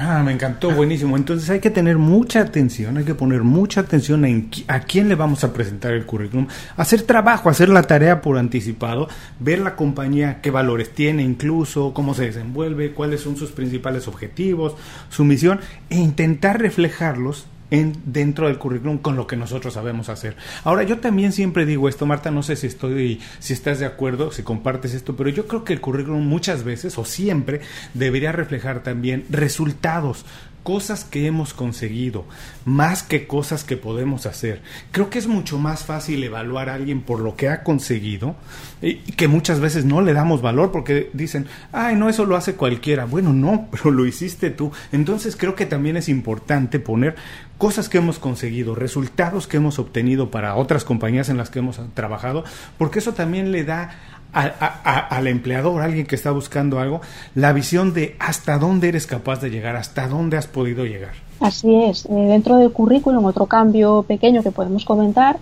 Ah, 0.00 0.22
me 0.22 0.32
encantó, 0.32 0.70
buenísimo. 0.70 1.16
Entonces 1.16 1.50
hay 1.50 1.58
que 1.58 1.70
tener 1.70 1.98
mucha 1.98 2.40
atención, 2.40 2.98
hay 2.98 3.04
que 3.04 3.16
poner 3.16 3.42
mucha 3.42 3.80
atención 3.80 4.24
en 4.24 4.48
a 4.68 4.80
quién 4.80 5.08
le 5.08 5.16
vamos 5.16 5.42
a 5.42 5.52
presentar 5.52 5.92
el 5.92 6.06
currículum, 6.06 6.46
hacer 6.76 7.02
trabajo, 7.02 7.50
hacer 7.50 7.68
la 7.68 7.82
tarea 7.82 8.22
por 8.22 8.38
anticipado, 8.38 9.08
ver 9.40 9.58
la 9.58 9.74
compañía 9.74 10.40
qué 10.40 10.52
valores 10.52 10.94
tiene, 10.94 11.24
incluso 11.24 11.92
cómo 11.94 12.14
se 12.14 12.26
desenvuelve, 12.26 12.92
cuáles 12.92 13.22
son 13.22 13.36
sus 13.36 13.50
principales 13.50 14.06
objetivos, 14.06 14.76
su 15.08 15.24
misión, 15.24 15.58
e 15.90 15.96
intentar 15.96 16.60
reflejarlos 16.60 17.46
en, 17.70 17.94
dentro 18.04 18.46
del 18.46 18.58
currículum 18.58 18.98
con 18.98 19.16
lo 19.16 19.26
que 19.26 19.36
nosotros 19.36 19.74
sabemos 19.74 20.08
hacer. 20.08 20.36
Ahora, 20.64 20.82
yo 20.82 20.98
también 20.98 21.32
siempre 21.32 21.66
digo 21.66 21.88
esto, 21.88 22.06
Marta, 22.06 22.30
no 22.30 22.42
sé 22.42 22.56
si 22.56 22.66
estoy, 22.66 23.20
si 23.38 23.52
estás 23.52 23.78
de 23.78 23.86
acuerdo, 23.86 24.32
si 24.32 24.42
compartes 24.42 24.94
esto, 24.94 25.16
pero 25.16 25.30
yo 25.30 25.46
creo 25.46 25.64
que 25.64 25.72
el 25.72 25.80
currículum 25.80 26.26
muchas 26.26 26.64
veces 26.64 26.98
o 26.98 27.04
siempre 27.04 27.60
debería 27.94 28.32
reflejar 28.32 28.82
también 28.82 29.24
resultados, 29.30 30.24
cosas 30.68 31.02
que 31.02 31.26
hemos 31.26 31.54
conseguido, 31.54 32.26
más 32.66 33.02
que 33.02 33.26
cosas 33.26 33.64
que 33.64 33.78
podemos 33.78 34.26
hacer. 34.26 34.60
Creo 34.90 35.08
que 35.08 35.18
es 35.18 35.26
mucho 35.26 35.56
más 35.58 35.84
fácil 35.84 36.22
evaluar 36.22 36.68
a 36.68 36.74
alguien 36.74 37.00
por 37.00 37.20
lo 37.20 37.36
que 37.36 37.48
ha 37.48 37.62
conseguido 37.62 38.36
y 38.82 38.96
que 38.96 39.28
muchas 39.28 39.60
veces 39.60 39.86
no 39.86 40.02
le 40.02 40.12
damos 40.12 40.42
valor 40.42 40.70
porque 40.70 41.08
dicen, 41.14 41.46
ay, 41.72 41.96
no, 41.96 42.10
eso 42.10 42.26
lo 42.26 42.36
hace 42.36 42.54
cualquiera. 42.54 43.06
Bueno, 43.06 43.32
no, 43.32 43.68
pero 43.72 43.90
lo 43.90 44.04
hiciste 44.04 44.50
tú. 44.50 44.70
Entonces 44.92 45.36
creo 45.36 45.54
que 45.54 45.64
también 45.64 45.96
es 45.96 46.10
importante 46.10 46.78
poner 46.78 47.16
cosas 47.56 47.88
que 47.88 47.96
hemos 47.96 48.18
conseguido, 48.18 48.74
resultados 48.74 49.46
que 49.46 49.56
hemos 49.56 49.78
obtenido 49.78 50.30
para 50.30 50.54
otras 50.54 50.84
compañías 50.84 51.30
en 51.30 51.38
las 51.38 51.48
que 51.48 51.60
hemos 51.60 51.80
trabajado, 51.94 52.44
porque 52.76 52.98
eso 52.98 53.14
también 53.14 53.52
le 53.52 53.64
da 53.64 54.17
al 54.32 55.26
empleador, 55.26 55.82
alguien 55.82 56.06
que 56.06 56.14
está 56.14 56.30
buscando 56.30 56.78
algo, 56.78 57.00
la 57.34 57.52
visión 57.52 57.94
de 57.94 58.16
hasta 58.18 58.58
dónde 58.58 58.88
eres 58.88 59.06
capaz 59.06 59.40
de 59.40 59.50
llegar, 59.50 59.76
hasta 59.76 60.06
dónde 60.06 60.36
has 60.36 60.46
podido 60.46 60.84
llegar. 60.84 61.12
Así 61.40 61.74
es. 61.84 62.04
Eh, 62.06 62.12
dentro 62.12 62.56
del 62.56 62.72
currículum, 62.72 63.24
otro 63.24 63.46
cambio 63.46 64.02
pequeño 64.02 64.42
que 64.42 64.50
podemos 64.50 64.84
comentar 64.84 65.38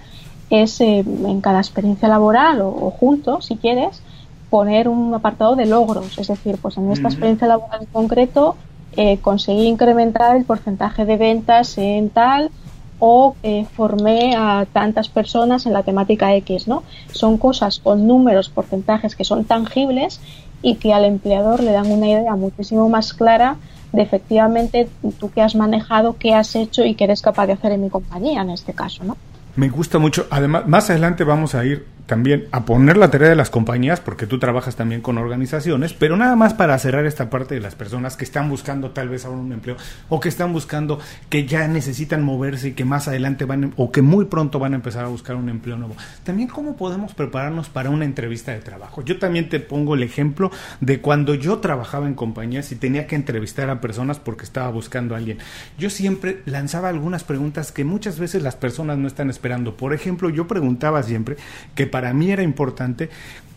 es 0.51 0.81
eh, 0.81 0.99
en 0.99 1.41
cada 1.41 1.59
experiencia 1.59 2.09
laboral 2.09 2.61
o, 2.63 2.91
junto, 2.91 3.41
si 3.41 3.57
quieres, 3.57 4.03
poner 4.51 4.89
un 4.89 5.13
apartado 5.15 5.57
de 5.57 5.67
logros. 5.67 6.19
Es 6.19 6.29
decir, 6.29 6.59
pues 6.61 6.77
en 6.77 6.91
esta 6.93 7.09
experiencia 7.09 7.49
laboral 7.49 7.81
en 7.81 7.87
concreto, 7.87 8.57
eh, 8.97 9.19
conseguí 9.19 9.67
incrementar 9.67 10.37
el 10.37 10.45
porcentaje 10.45 11.05
de 11.05 11.17
ventas 11.17 11.77
en 11.79 12.11
tal 12.11 12.51
o 12.99 13.37
eh, 13.43 13.67
formé 13.75 14.35
a 14.37 14.67
tantas 14.73 15.09
personas 15.09 15.67
en 15.67 15.73
la 15.73 15.83
temática 15.83 16.35
X, 16.37 16.69
¿no? 16.69 16.83
Son 17.13 17.39
cosas 17.39 17.79
con 17.79 18.07
números, 18.07 18.49
porcentajes 18.49 19.17
que 19.17 19.25
son 19.25 19.45
tangibles 19.45 20.21
y 20.63 20.77
que 20.77 20.93
al 20.93 21.05
empleador 21.05 21.63
le 21.63 21.73
dan 21.73 21.91
una 21.91 22.09
idea 22.09 22.35
muchísimo 22.37 22.89
más 22.89 23.13
clara 23.13 23.57
de 23.93 24.03
efectivamente 24.03 24.89
tú 25.19 25.31
que 25.31 25.43
has 25.43 25.55
manejado, 25.55 26.17
qué 26.19 26.35
has 26.35 26.55
hecho 26.57 26.85
y 26.85 26.95
qué 26.95 27.05
eres 27.05 27.23
capaz 27.23 27.47
de 27.47 27.55
hacer 27.55 27.73
en 27.73 27.83
mi 27.83 27.91
compañía 27.91 28.43
en 28.43 28.51
este 28.51 28.73
caso, 28.73 29.05
¿no? 29.05 29.17
Me 29.57 29.71
gusta 29.71 29.99
mucho. 29.99 30.27
Además, 30.31 30.67
más 30.67 30.91
adelante 30.91 31.25
vamos 31.25 31.55
a 31.55 31.65
ir 31.65 31.87
también 32.07 32.47
a 32.53 32.65
poner 32.65 32.97
la 32.97 33.11
tarea 33.11 33.29
de 33.29 33.37
las 33.37 33.51
compañías, 33.51 34.01
porque 34.01 34.27
tú 34.27 34.39
trabajas 34.39 34.77
también 34.77 35.01
con 35.01 35.19
organizaciones, 35.19 35.93
pero 35.93 36.17
nada 36.17 36.37
más 36.37 36.55
para 36.55 36.79
cerrar 36.79 37.05
esta 37.05 37.31
parte 37.31 37.55
de 37.55 37.61
las 37.61 37.75
personas 37.75 38.17
que 38.17 38.25
están 38.25 38.49
buscando 38.49 38.91
tal 38.91 39.09
vez 39.09 39.25
ahora 39.25 39.39
un 39.39 39.53
empleo 39.53 39.77
o 40.09 40.21
que 40.21 40.29
están 40.29 40.53
buscando 40.53 41.01
que 41.29 41.47
ya 41.47 41.67
necesitan 41.69 42.23
moverse 42.23 42.69
y 42.69 42.73
que 42.73 42.85
más 42.85 43.09
adelante 43.09 43.45
van 43.45 43.73
o 43.77 43.91
que 43.91 44.03
muy 44.03 44.27
pronto 44.27 44.59
van 44.59 44.73
a 44.73 44.77
empezar 44.77 45.05
a 45.05 45.09
buscar 45.09 45.37
un 45.37 45.49
empleo 45.49 45.77
nuevo. 45.77 45.97
También 46.25 46.49
cómo 46.49 46.77
podemos 46.77 47.15
prepararnos 47.15 47.69
para 47.69 47.91
una 47.91 48.05
entrevista 48.05 48.53
de 48.53 48.61
trabajo. 48.61 49.03
Yo 49.03 49.19
también 49.19 49.49
te 49.49 49.61
pongo 49.61 49.95
el 49.95 50.03
ejemplo 50.03 50.51
de 50.81 51.01
cuando 51.01 51.35
yo 51.35 51.59
trabajaba 51.59 52.07
en 52.07 52.15
compañías 52.15 52.71
y 52.73 52.77
tenía 52.77 53.07
que 53.07 53.17
entrevistar 53.17 53.69
a 53.71 53.81
personas 53.81 54.21
porque 54.21 54.45
estaba 54.45 54.71
buscando 54.71 55.15
a 55.15 55.19
alguien. 55.19 55.39
Yo 55.79 55.91
siempre 55.91 56.43
lanzaba 56.47 56.89
algunas 56.89 57.25
preguntas 57.25 57.73
que 57.73 57.85
muchas 57.85 58.19
veces 58.19 58.43
las 58.43 58.57
personas 58.57 58.99
no 58.99 59.09
están 59.09 59.31
esperando. 59.31 59.77
Por 59.77 59.93
ejemplo, 59.93 60.31
yo 60.31 60.47
preguntaba 60.47 61.03
siempre 61.03 61.37
que 61.75 61.87
para 61.97 62.13
mí 62.13 62.31
era 62.31 62.43
importante 62.43 63.09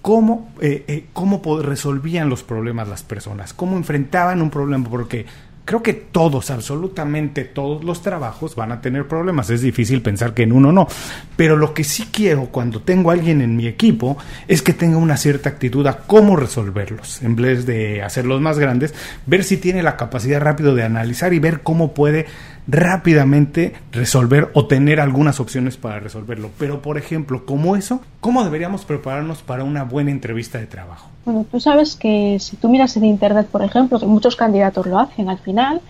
cómo, 0.02 0.54
eh, 0.62 0.86
eh, 0.88 1.06
cómo 1.12 1.42
resolvían 1.62 2.30
los 2.30 2.42
problemas 2.42 2.88
las 2.88 3.04
personas, 3.04 3.52
cómo 3.52 3.76
enfrentaban 3.76 4.42
un 4.42 4.50
problema, 4.50 4.90
porque 4.90 5.26
creo 5.66 5.84
que 5.84 5.94
todos, 5.94 6.50
absolutamente 6.52 7.44
todos 7.44 7.84
los 7.84 8.02
trabajos 8.02 8.56
van 8.56 8.72
a 8.72 8.80
tener 8.80 9.10
problemas. 9.10 9.50
Es 9.50 9.60
difícil 9.60 10.02
pensar 10.02 10.34
que 10.34 10.44
en 10.44 10.54
uno 10.54 10.72
no. 10.72 10.88
Pero 11.36 11.58
lo 11.58 11.74
que 11.74 11.84
sí 11.84 12.08
quiero 12.14 12.46
cuando 12.46 12.82
tengo 12.82 13.10
a 13.10 13.14
alguien 13.14 13.42
en 13.42 13.58
mi 13.58 13.68
equipo 13.68 14.18
es 14.48 14.62
que 14.62 14.72
tenga 14.72 14.96
una 14.96 15.18
cierta 15.18 15.50
actitud 15.50 15.86
a 15.86 15.98
cómo 15.98 16.38
resolverlos. 16.38 17.22
En 17.22 17.36
vez 17.36 17.66
de 17.66 18.02
hacerlos 18.02 18.40
más 18.40 18.58
grandes, 18.58 18.94
ver 19.26 19.44
si 19.44 19.58
tiene 19.58 19.84
la 19.84 19.98
capacidad 19.98 20.40
rápido 20.40 20.76
de 20.76 20.84
analizar 20.84 21.34
y 21.34 21.40
ver 21.40 21.60
cómo 21.62 21.94
puede 21.94 22.26
rápidamente 22.68 23.74
resolver 23.92 24.52
o 24.54 24.68
tener 24.68 25.00
algunas 25.00 25.40
opciones 25.40 25.78
para 25.78 26.00
resolverlo. 26.00 26.52
Pero, 26.58 26.82
por 26.82 26.98
ejemplo, 26.98 27.46
como 27.46 27.76
eso, 27.76 28.02
¿cómo 28.20 28.44
deberíamos 28.44 28.86
prepararnos 28.86 29.42
para 29.42 29.64
una 29.64 29.84
buena 29.84 30.12
entrevista 30.12 30.58
de 30.58 30.68
trabajo? 30.68 31.10
Bueno, 31.26 31.46
tú 31.50 31.60
sabes 31.60 31.96
que 31.96 32.38
si 32.40 32.58
tú 32.58 32.70
miras 32.70 32.96
en 32.98 33.06
Internet, 33.06 33.48
por 33.52 33.64
ejemplo, 33.64 34.00
que 34.00 34.06
muchos 34.06 34.36
candidatos 34.36 34.86
lo 34.86 35.00
hacen 35.00 35.30
al 35.30 35.40
final, 35.40 35.82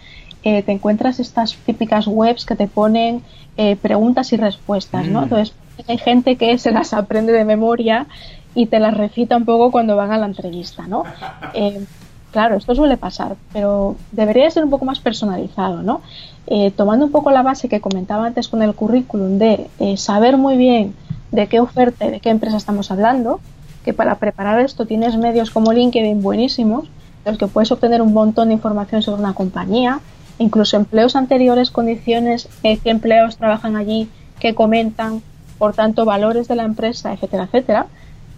eh, 0.44 0.64
te 0.64 0.72
encuentras 0.72 1.20
estas 1.20 1.56
típicas 1.66 2.08
webs 2.08 2.46
que 2.46 2.56
te 2.56 2.68
ponen 2.68 3.24
eh, 3.58 3.76
preguntas 3.76 4.32
y 4.32 4.38
respuestas, 4.38 5.06
¿no? 5.08 5.22
Mm. 5.22 5.24
Entonces, 5.24 5.56
hay 5.88 5.98
gente 5.98 6.36
que 6.38 6.58
se 6.58 6.72
las 6.72 6.94
aprende 6.94 7.34
de 7.34 7.44
memoria 7.46 8.08
y 8.56 8.68
te 8.68 8.80
las 8.80 8.96
recita 8.96 9.38
un 9.38 9.46
poco 9.46 9.72
cuando 9.72 9.96
van 9.96 10.12
a 10.12 10.18
la 10.18 10.26
entrevista, 10.26 10.88
¿no? 10.88 11.04
Eh, 11.54 11.84
claro, 12.32 12.56
esto 12.56 12.76
suele 12.76 12.98
pasar, 12.98 13.36
pero 13.54 13.96
debería 14.12 14.50
ser 14.50 14.64
un 14.64 14.70
poco 14.70 14.86
más 14.86 15.00
personalizado, 15.00 15.82
¿no? 15.82 16.02
Eh, 16.48 16.72
tomando 16.72 17.06
un 17.06 17.12
poco 17.12 17.32
la 17.32 17.44
base 17.44 17.70
que 17.70 17.82
comentaba 17.82 18.26
antes 18.26 18.48
con 18.48 18.62
el 18.62 18.74
currículum 18.74 19.38
de 19.38 19.70
eh, 19.80 19.98
saber 19.98 20.38
muy 20.38 20.58
bien 20.58 20.96
de 21.32 21.48
qué 21.48 21.60
oferta 21.60 22.06
y 22.06 22.12
de 22.12 22.20
qué 22.20 22.30
empresa 22.30 22.58
estamos 22.58 22.92
hablando, 22.92 23.40
que 23.84 23.94
para 23.94 24.16
preparar 24.16 24.60
esto 24.60 24.86
tienes 24.86 25.16
medios 25.18 25.52
como 25.52 25.74
LinkedIn 25.74 26.22
buenísimos, 26.22 26.86
en 27.26 27.32
los 27.32 27.38
que 27.38 27.48
puedes 27.48 27.72
obtener 27.72 28.02
un 28.02 28.14
montón 28.14 28.48
de 28.48 28.56
información 28.56 29.02
sobre 29.02 29.22
una 29.22 29.34
compañía, 29.34 30.00
incluso 30.40 30.78
empleos 30.78 31.16
anteriores, 31.16 31.70
condiciones, 31.70 32.50
eh, 32.64 32.78
qué 32.78 32.90
empleos 32.90 33.38
trabajan 33.38 33.76
allí, 33.76 34.10
qué 34.40 34.56
comentan, 34.56 35.22
por 35.58 35.74
tanto, 35.74 36.06
valores 36.06 36.48
de 36.48 36.56
la 36.56 36.64
empresa, 36.64 37.14
etcétera, 37.14 37.44
etcétera. 37.44 37.88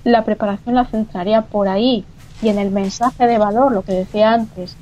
La 0.04 0.26
preparación 0.26 0.76
la 0.76 0.86
centraría 0.86 1.44
por 1.44 1.68
ahí 1.68 2.04
y 2.42 2.50
en 2.50 2.60
el 2.60 2.72
mensaje 2.72 3.28
de 3.28 3.38
valor, 3.38 3.72
lo 3.72 3.84
que 3.84 3.94
decía 3.94 4.34
antes, 4.34 4.76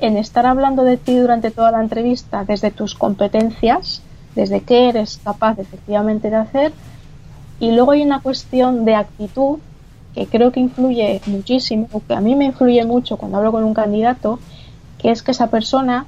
en 0.00 0.16
estar 0.16 0.46
hablando 0.46 0.84
de 0.84 0.96
ti 0.96 1.16
durante 1.16 1.50
toda 1.50 1.70
la 1.70 1.80
entrevista 1.80 2.44
desde 2.44 2.70
tus 2.70 2.94
competencias, 2.94 4.02
desde 4.34 4.60
qué 4.60 4.88
eres 4.88 5.20
capaz 5.22 5.58
efectivamente 5.58 6.30
de 6.30 6.36
hacer, 6.36 6.72
y 7.60 7.70
luego 7.70 7.92
hay 7.92 8.02
una 8.02 8.20
cuestión 8.20 8.84
de 8.84 8.96
actitud 8.96 9.58
que 10.14 10.26
creo 10.26 10.52
que 10.52 10.60
influye 10.60 11.20
muchísimo, 11.26 11.88
o 11.92 12.00
que 12.00 12.14
a 12.14 12.20
mí 12.20 12.34
me 12.34 12.46
influye 12.46 12.84
mucho 12.84 13.16
cuando 13.16 13.38
hablo 13.38 13.52
con 13.52 13.64
un 13.64 13.74
candidato, 13.74 14.38
que 14.98 15.10
es 15.10 15.22
que 15.22 15.32
esa 15.32 15.48
persona 15.48 16.06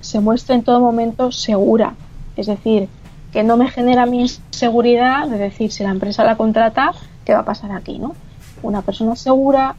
se 0.00 0.20
muestre 0.20 0.54
en 0.54 0.62
todo 0.62 0.80
momento 0.80 1.32
segura, 1.32 1.94
es 2.36 2.46
decir, 2.46 2.88
que 3.32 3.42
no 3.42 3.56
me 3.56 3.68
genera 3.68 4.06
mi 4.06 4.20
inseguridad 4.20 5.28
de 5.28 5.38
decir 5.38 5.72
si 5.72 5.82
la 5.82 5.90
empresa 5.90 6.24
la 6.24 6.36
contrata, 6.36 6.92
¿qué 7.24 7.34
va 7.34 7.40
a 7.40 7.44
pasar 7.44 7.72
aquí? 7.72 7.98
¿no? 7.98 8.14
Una 8.62 8.82
persona 8.82 9.16
segura, 9.16 9.74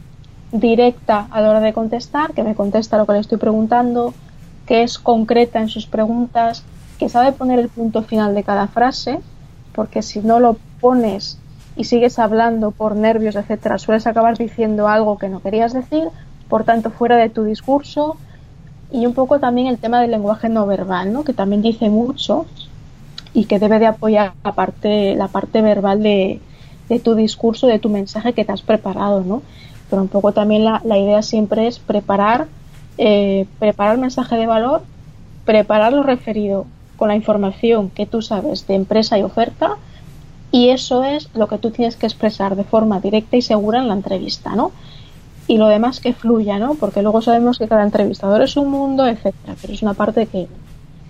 directa 0.52 1.26
a 1.30 1.40
la 1.40 1.50
hora 1.50 1.60
de 1.60 1.72
contestar, 1.72 2.32
que 2.32 2.42
me 2.42 2.54
contesta 2.54 2.98
lo 2.98 3.06
que 3.06 3.12
le 3.12 3.20
estoy 3.20 3.38
preguntando, 3.38 4.14
que 4.66 4.82
es 4.82 4.98
concreta 4.98 5.60
en 5.60 5.68
sus 5.68 5.86
preguntas, 5.86 6.64
que 6.98 7.08
sabe 7.08 7.32
poner 7.32 7.58
el 7.58 7.68
punto 7.68 8.02
final 8.02 8.34
de 8.34 8.42
cada 8.42 8.68
frase, 8.68 9.20
porque 9.72 10.02
si 10.02 10.20
no 10.20 10.40
lo 10.40 10.56
pones 10.80 11.38
y 11.76 11.84
sigues 11.84 12.18
hablando 12.18 12.70
por 12.70 12.96
nervios, 12.96 13.36
etcétera, 13.36 13.78
sueles 13.78 14.06
acabar 14.06 14.38
diciendo 14.38 14.88
algo 14.88 15.18
que 15.18 15.28
no 15.28 15.40
querías 15.40 15.72
decir, 15.72 16.08
por 16.48 16.64
tanto 16.64 16.90
fuera 16.90 17.16
de 17.16 17.28
tu 17.28 17.44
discurso 17.44 18.16
y 18.90 19.04
un 19.04 19.14
poco 19.14 19.40
también 19.40 19.66
el 19.66 19.78
tema 19.78 20.00
del 20.00 20.12
lenguaje 20.12 20.48
no 20.48 20.66
verbal, 20.66 21.12
¿no? 21.12 21.24
que 21.24 21.32
también 21.32 21.60
dice 21.60 21.90
mucho 21.90 22.46
y 23.34 23.44
que 23.44 23.58
debe 23.58 23.78
de 23.78 23.86
apoyar 23.86 24.32
la 24.42 24.52
parte, 24.52 25.14
la 25.16 25.28
parte 25.28 25.60
verbal 25.60 26.02
de, 26.02 26.40
de 26.88 26.98
tu 27.00 27.14
discurso, 27.14 27.66
de 27.66 27.78
tu 27.78 27.90
mensaje 27.90 28.32
que 28.32 28.44
te 28.44 28.52
has 28.52 28.62
preparado, 28.62 29.22
¿no? 29.22 29.42
Pero 29.88 30.02
un 30.02 30.08
poco 30.08 30.32
también 30.32 30.64
la, 30.64 30.80
idea 30.84 31.22
siempre 31.22 31.66
es 31.66 31.78
preparar, 31.78 32.46
eh, 32.98 33.46
preparar 33.58 33.98
mensaje 33.98 34.36
de 34.36 34.46
valor, 34.46 34.82
preparar 35.44 35.92
lo 35.92 36.02
referido 36.02 36.66
con 36.96 37.08
la 37.08 37.16
información 37.16 37.90
que 37.90 38.06
tú 38.06 38.22
sabes 38.22 38.66
de 38.66 38.74
empresa 38.74 39.18
y 39.18 39.22
oferta 39.22 39.76
y 40.50 40.70
eso 40.70 41.04
es 41.04 41.28
lo 41.34 41.48
que 41.48 41.58
tú 41.58 41.70
tienes 41.70 41.96
que 41.96 42.06
expresar 42.06 42.56
de 42.56 42.64
forma 42.64 43.00
directa 43.00 43.36
y 43.36 43.42
segura 43.42 43.78
en 43.78 43.88
la 43.88 43.94
entrevista, 43.94 44.54
¿no? 44.54 44.72
Y 45.48 45.58
lo 45.58 45.68
demás 45.68 46.00
que 46.00 46.12
fluya, 46.12 46.58
¿no? 46.58 46.74
Porque 46.74 47.02
luego 47.02 47.22
sabemos 47.22 47.58
que 47.58 47.68
cada 47.68 47.84
entrevistador 47.84 48.42
es 48.42 48.56
un 48.56 48.70
mundo, 48.70 49.06
etcétera, 49.06 49.54
pero 49.60 49.72
es 49.72 49.82
una 49.82 49.94
parte 49.94 50.26
que, 50.26 50.48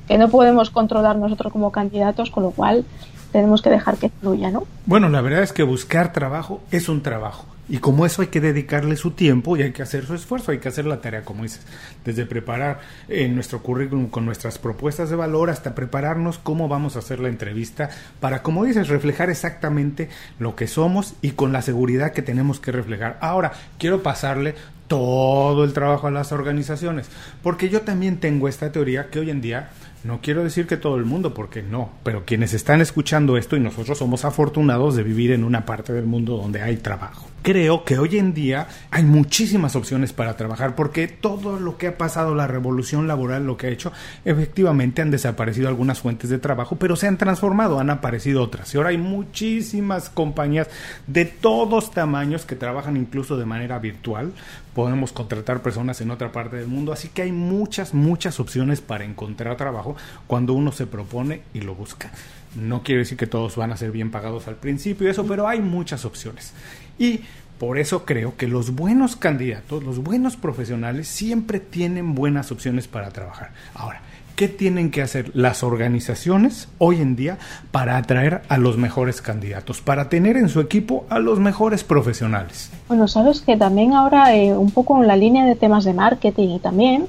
que 0.09 0.19
no 0.19 0.29
podemos 0.29 0.71
controlar 0.71 1.17
nosotros 1.17 1.53
como 1.53 1.71
candidatos, 1.71 2.31
con 2.31 2.43
lo 2.43 2.51
cual 2.51 2.85
tenemos 3.33 3.62
que 3.62 3.71
dejar 3.71 3.97
que 3.97 4.09
fluya, 4.09 4.51
¿no? 4.51 4.65
Bueno, 4.85 5.09
la 5.09 5.21
verdad 5.21 5.43
es 5.43 5.53
que 5.53 5.62
buscar 5.62 6.12
trabajo 6.12 6.61
es 6.71 6.89
un 6.89 7.03
trabajo 7.03 7.47
y 7.69 7.79
como 7.79 8.07
eso 8.07 8.23
hay 8.23 8.29
que 8.29 8.41
dedicarle 8.41 8.97
su 8.97 9.11
tiempo 9.11 9.57
y 9.57 9.63
hay 9.63 9.73
que 9.73 9.83
hacer 9.83 10.07
su 10.07 10.15
esfuerzo, 10.15 10.53
hay 10.53 10.59
que 10.59 10.69
hacer 10.69 10.87
la 10.87 11.01
tarea, 11.01 11.23
como 11.23 11.43
dices, 11.43 11.63
desde 12.05 12.25
preparar 12.25 12.81
eh, 13.09 13.29
nuestro 13.29 13.63
currículum 13.63 14.09
con 14.09 14.25
nuestras 14.25 14.59
propuestas 14.59 15.11
de 15.11 15.17
valor 15.17 15.51
hasta 15.51 15.75
prepararnos 15.75 16.39
cómo 16.39 16.69
vamos 16.69 16.97
a 16.97 17.01
hacer 17.01 17.19
la 17.19 17.29
entrevista 17.29 17.91
para, 18.21 18.43
como 18.43 18.65
dices, 18.65 18.89
reflejar 18.89 19.31
exactamente 19.31 20.09
lo 20.39 20.55
que 20.55 20.69
somos 20.69 21.15
y 21.23 21.33
con 21.33 21.53
la 21.53 21.63
seguridad 21.63 22.13
que 22.13 22.23
tenemos 22.23 22.61
que 22.61 22.73
reflejar. 22.73 23.19
Ahora, 23.21 23.53
quiero 23.79 24.03
pasarle 24.03 24.55
todo 24.87 25.65
el 25.65 25.73
trabajo 25.73 26.07
a 26.07 26.13
las 26.13 26.31
organizaciones, 26.31 27.09
porque 27.43 27.69
yo 27.69 27.83
también 27.83 28.19
tengo 28.19 28.49
esta 28.49 28.71
teoría 28.71 29.11
que 29.11 29.19
hoy 29.19 29.31
en 29.31 29.41
día 29.41 29.71
no 30.05 30.21
quiero 30.23 30.45
decir 30.45 30.69
que 30.69 30.77
todo 30.77 30.97
el 30.97 31.05
mundo, 31.05 31.35
porque 31.35 31.63
no, 31.63 31.91
pero 32.05 32.25
quienes 32.25 32.55
están 32.55 32.81
escuchando 32.81 33.37
esto 33.37 33.57
y 33.57 33.61
nosotros 33.61 33.99
somos 33.99 34.25
afortunados 34.25 34.95
de 34.95 35.03
vivir 35.03 35.33
en 35.33 35.43
una 35.43 35.67
parte 35.67 35.93
del 35.93 36.07
mundo 36.07 36.37
donde 36.37 36.63
hay 36.63 36.77
trabajo. 36.77 37.27
Creo 37.42 37.85
que 37.85 37.96
hoy 37.96 38.18
en 38.18 38.35
día 38.35 38.66
hay 38.90 39.05
muchísimas 39.05 39.77
opciones 39.77 40.12
para 40.12 40.37
trabajar 40.37 40.75
porque 40.75 41.07
todo 41.07 41.61
lo 41.61 41.79
que 41.79 41.87
ha 41.87 41.96
pasado, 41.96 42.35
la 42.35 42.49
revolución 42.49 43.07
laboral, 43.07 43.46
lo 43.46 43.57
que 43.57 43.68
ha 43.68 43.70
hecho, 43.70 43.92
efectivamente 44.25 45.01
han 45.01 45.12
desaparecido 45.12 45.68
algunas 45.68 46.01
fuentes 46.01 46.29
de 46.29 46.38
trabajo, 46.38 46.75
pero 46.75 46.96
se 46.96 47.07
han 47.07 47.18
transformado, 47.18 47.79
han 47.79 47.90
aparecido 47.90 48.42
otras. 48.42 48.75
Y 48.75 48.79
ahora 48.79 48.88
hay 48.90 48.99
muchísimas 48.99 50.11
compañías 50.11 50.68
de 51.07 51.25
todos 51.25 51.92
tamaños 51.92 52.44
que 52.44 52.57
trabajan 52.57 52.96
incluso 52.96 53.37
de 53.37 53.46
manera 53.46 53.79
virtual. 53.79 54.33
Podemos 54.75 55.12
contratar 55.12 55.62
personas 55.62 56.01
en 56.01 56.11
otra 56.11 56.33
parte 56.33 56.57
del 56.57 56.66
mundo, 56.66 56.92
así 56.92 57.09
que 57.09 57.22
hay 57.22 57.33
muchas, 57.33 57.94
muchas 57.94 58.40
opciones 58.40 58.81
para 58.81 59.05
encontrar 59.05 59.57
trabajo 59.57 59.94
cuando 60.27 60.53
uno 60.53 60.72
se 60.72 60.87
propone 60.87 61.42
y 61.55 61.61
lo 61.61 61.77
busca. 61.77 62.11
No 62.57 62.83
quiere 62.83 63.01
decir 63.01 63.18
que 63.18 63.27
todos 63.27 63.57
van 63.57 63.70
a 63.70 63.77
ser 63.77 63.92
bien 63.92 64.11
pagados 64.11 64.49
al 64.49 64.57
principio 64.57 65.11
eso, 65.11 65.27
pero 65.27 65.46
hay 65.46 65.61
muchas 65.61 66.05
opciones. 66.05 66.55
Y 66.99 67.21
por 67.59 67.79
eso 67.79 68.05
creo 68.05 68.37
que 68.37 68.49
los 68.49 68.75
buenos 68.75 69.17
candidatos, 69.17 69.83
los 69.83 70.03
buenos 70.03 70.37
profesionales, 70.37 71.09
siempre 71.09 71.61
tienen 71.61 72.15
buenas 72.15 72.53
opciones 72.53 72.87
para 72.87 73.11
trabajar. 73.11 73.51
Ahora, 73.75 74.03
¿qué 74.37 74.49
tienen 74.49 74.91
que 74.91 75.03
hacer 75.03 75.31
las 75.35 75.63
organizaciones 75.63 76.69
hoy 76.79 77.01
en 77.01 77.17
día 77.17 77.39
para 77.71 77.97
atraer 77.97 78.43
a 78.49 78.59
los 78.59 78.77
mejores 78.77 79.23
candidatos, 79.23 79.81
para 79.81 80.09
tener 80.09 80.37
en 80.37 80.49
su 80.49 80.61
equipo 80.61 81.07
a 81.09 81.19
los 81.19 81.39
mejores 81.39 81.85
profesionales? 81.85 82.71
Bueno, 82.89 83.09
sabes 83.09 83.41
que 83.41 83.57
también 83.57 83.95
ahora, 83.95 84.37
eh, 84.37 84.55
un 84.55 84.71
poco 84.71 85.01
en 85.01 85.09
la 85.09 85.17
línea 85.17 85.47
de 85.47 85.55
temas 85.55 85.85
de 85.85 85.95
marketing 85.95 86.57
y 86.57 86.59
también, 86.59 87.07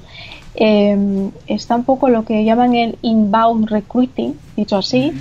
Em, 0.59 1.29
está 1.45 1.75
un 1.75 1.83
poco 1.83 2.09
lo 2.09 2.25
que 2.25 2.43
llaman 2.43 2.73
el 2.73 2.97
inbound 3.03 3.69
recruiting, 3.69 4.33
dicho 4.55 4.77
así, 4.77 5.13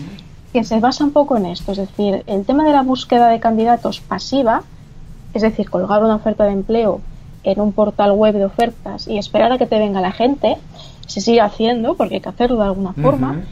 que 0.56 0.64
se 0.64 0.80
basa 0.80 1.04
un 1.04 1.10
poco 1.10 1.36
en 1.36 1.44
esto, 1.44 1.72
es 1.72 1.76
decir, 1.76 2.24
el 2.26 2.46
tema 2.46 2.64
de 2.64 2.72
la 2.72 2.80
búsqueda 2.80 3.28
de 3.28 3.40
candidatos 3.40 4.00
pasiva, 4.00 4.62
es 5.34 5.42
decir, 5.42 5.68
colgar 5.68 6.02
una 6.02 6.14
oferta 6.14 6.44
de 6.44 6.52
empleo 6.52 7.02
en 7.44 7.60
un 7.60 7.72
portal 7.72 8.12
web 8.12 8.34
de 8.34 8.46
ofertas 8.46 9.06
y 9.06 9.18
esperar 9.18 9.52
a 9.52 9.58
que 9.58 9.66
te 9.66 9.78
venga 9.78 10.00
la 10.00 10.12
gente, 10.12 10.56
se 11.06 11.20
sigue 11.20 11.42
haciendo 11.42 11.94
porque 11.94 12.14
hay 12.14 12.20
que 12.22 12.30
hacerlo 12.30 12.56
de 12.56 12.64
alguna 12.64 12.94
forma, 12.94 13.42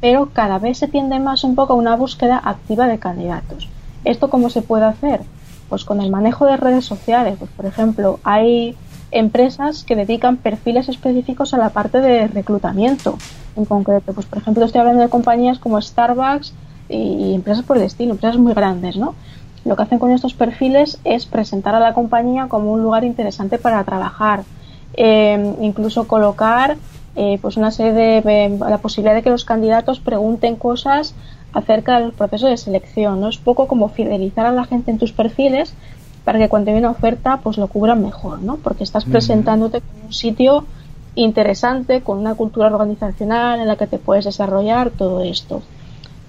pero 0.00 0.28
cada 0.32 0.60
vez 0.60 0.78
se 0.78 0.86
tiende 0.86 1.18
más 1.18 1.42
un 1.42 1.56
poco 1.56 1.72
a 1.72 1.76
una 1.76 1.96
búsqueda 1.96 2.40
activa 2.44 2.86
de 2.86 3.00
candidatos. 3.00 3.68
¿Esto 4.04 4.30
cómo 4.30 4.48
se 4.48 4.62
puede 4.62 4.84
hacer? 4.84 5.22
Pues 5.68 5.84
con 5.84 6.00
el 6.00 6.12
manejo 6.12 6.46
de 6.46 6.56
redes 6.56 6.84
sociales. 6.84 7.34
Pues, 7.36 7.50
por 7.50 7.66
ejemplo, 7.66 8.20
hay 8.22 8.76
empresas 9.10 9.82
que 9.82 9.96
dedican 9.96 10.36
perfiles 10.36 10.88
específicos 10.88 11.52
a 11.52 11.58
la 11.58 11.70
parte 11.70 12.00
de 12.00 12.28
reclutamiento 12.28 13.18
en 13.56 13.64
concreto. 13.64 14.12
Pues, 14.12 14.26
por 14.26 14.38
ejemplo, 14.38 14.64
estoy 14.64 14.80
hablando 14.80 15.02
de 15.02 15.08
compañías 15.08 15.58
como 15.58 15.80
Starbucks 15.80 16.52
y, 16.88 17.34
empresas 17.34 17.64
por 17.64 17.76
el 17.76 17.84
estilo, 17.84 18.12
empresas 18.12 18.38
muy 18.38 18.54
grandes, 18.54 18.96
¿no? 18.96 19.14
Lo 19.64 19.76
que 19.76 19.82
hacen 19.82 19.98
con 19.98 20.10
estos 20.10 20.34
perfiles 20.34 20.98
es 21.04 21.26
presentar 21.26 21.74
a 21.74 21.80
la 21.80 21.94
compañía 21.94 22.48
como 22.48 22.72
un 22.72 22.82
lugar 22.82 23.04
interesante 23.04 23.58
para 23.58 23.82
trabajar, 23.84 24.44
eh, 24.94 25.54
incluso 25.60 26.06
colocar 26.06 26.76
eh, 27.16 27.38
pues 27.40 27.56
una 27.56 27.70
serie 27.70 27.92
de 27.92 28.58
la 28.58 28.78
posibilidad 28.78 29.14
de 29.14 29.22
que 29.22 29.30
los 29.30 29.44
candidatos 29.44 30.00
pregunten 30.00 30.56
cosas 30.56 31.14
acerca 31.52 32.00
del 32.00 32.12
proceso 32.12 32.46
de 32.48 32.56
selección. 32.56 33.20
¿no? 33.20 33.28
Es 33.28 33.38
poco 33.38 33.68
como 33.68 33.88
fidelizar 33.88 34.44
a 34.46 34.52
la 34.52 34.64
gente 34.64 34.90
en 34.90 34.98
tus 34.98 35.12
perfiles 35.12 35.74
para 36.24 36.38
que 36.38 36.48
cuando 36.48 36.66
viene 36.66 36.80
una 36.80 36.90
oferta 36.90 37.38
pues 37.42 37.56
lo 37.56 37.68
cubran 37.68 38.02
mejor, 38.02 38.40
¿no? 38.40 38.56
Porque 38.56 38.82
estás 38.82 39.04
presentándote 39.04 39.80
como 39.80 40.06
un 40.06 40.12
sitio 40.12 40.64
interesante, 41.14 42.02
con 42.02 42.18
una 42.18 42.34
cultura 42.34 42.66
organizacional 42.66 43.60
en 43.60 43.68
la 43.68 43.76
que 43.76 43.86
te 43.86 43.98
puedes 43.98 44.24
desarrollar 44.24 44.90
todo 44.90 45.22
esto. 45.22 45.62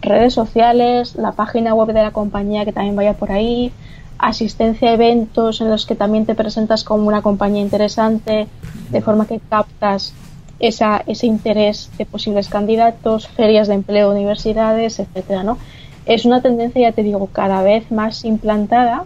Redes 0.02 0.34
sociales, 0.34 1.16
la 1.16 1.32
página 1.32 1.74
web 1.74 1.88
de 1.88 2.04
la 2.04 2.12
compañía 2.12 2.66
que 2.66 2.74
también 2.74 2.96
vaya 2.96 3.14
por 3.14 3.32
ahí, 3.32 3.72
asistencia 4.18 4.90
a 4.90 4.94
eventos 4.94 5.62
en 5.62 5.70
los 5.70 5.86
que 5.86 5.96
también 5.96 6.26
te 6.26 6.36
presentas 6.36 6.84
como 6.84 7.08
una 7.08 7.22
compañía 7.22 7.62
interesante, 7.62 8.48
de 8.90 9.02
forma 9.02 9.28
que 9.28 9.40
captas 9.40 10.14
esa, 10.60 11.04
ese 11.06 11.28
interés 11.28 11.90
de 11.98 12.06
posibles 12.06 12.48
candidatos, 12.48 13.28
ferias 13.28 13.68
de 13.68 13.74
empleo, 13.74 14.12
universidades, 14.12 15.00
etcétera, 15.00 15.44
¿no? 15.44 15.58
Es 16.06 16.26
una 16.26 16.42
tendencia, 16.42 16.82
ya 16.82 16.92
te 16.92 17.04
digo, 17.04 17.28
cada 17.32 17.64
vez 17.64 17.92
más 17.92 18.26
implantada 18.26 19.06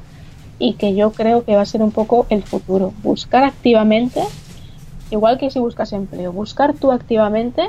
y 0.59 0.73
que 0.73 0.93
yo 0.93 1.11
creo 1.11 1.45
que 1.45 1.55
va 1.55 1.61
a 1.61 1.65
ser 1.65 1.81
un 1.81 1.91
poco 1.91 2.25
el 2.29 2.43
futuro. 2.43 2.93
Buscar 3.01 3.45
activamente, 3.45 4.21
igual 5.11 5.37
que 5.37 5.49
si 5.49 5.59
buscas 5.59 5.93
empleo, 5.93 6.31
buscar 6.31 6.73
tú 6.73 6.91
activamente 6.91 7.63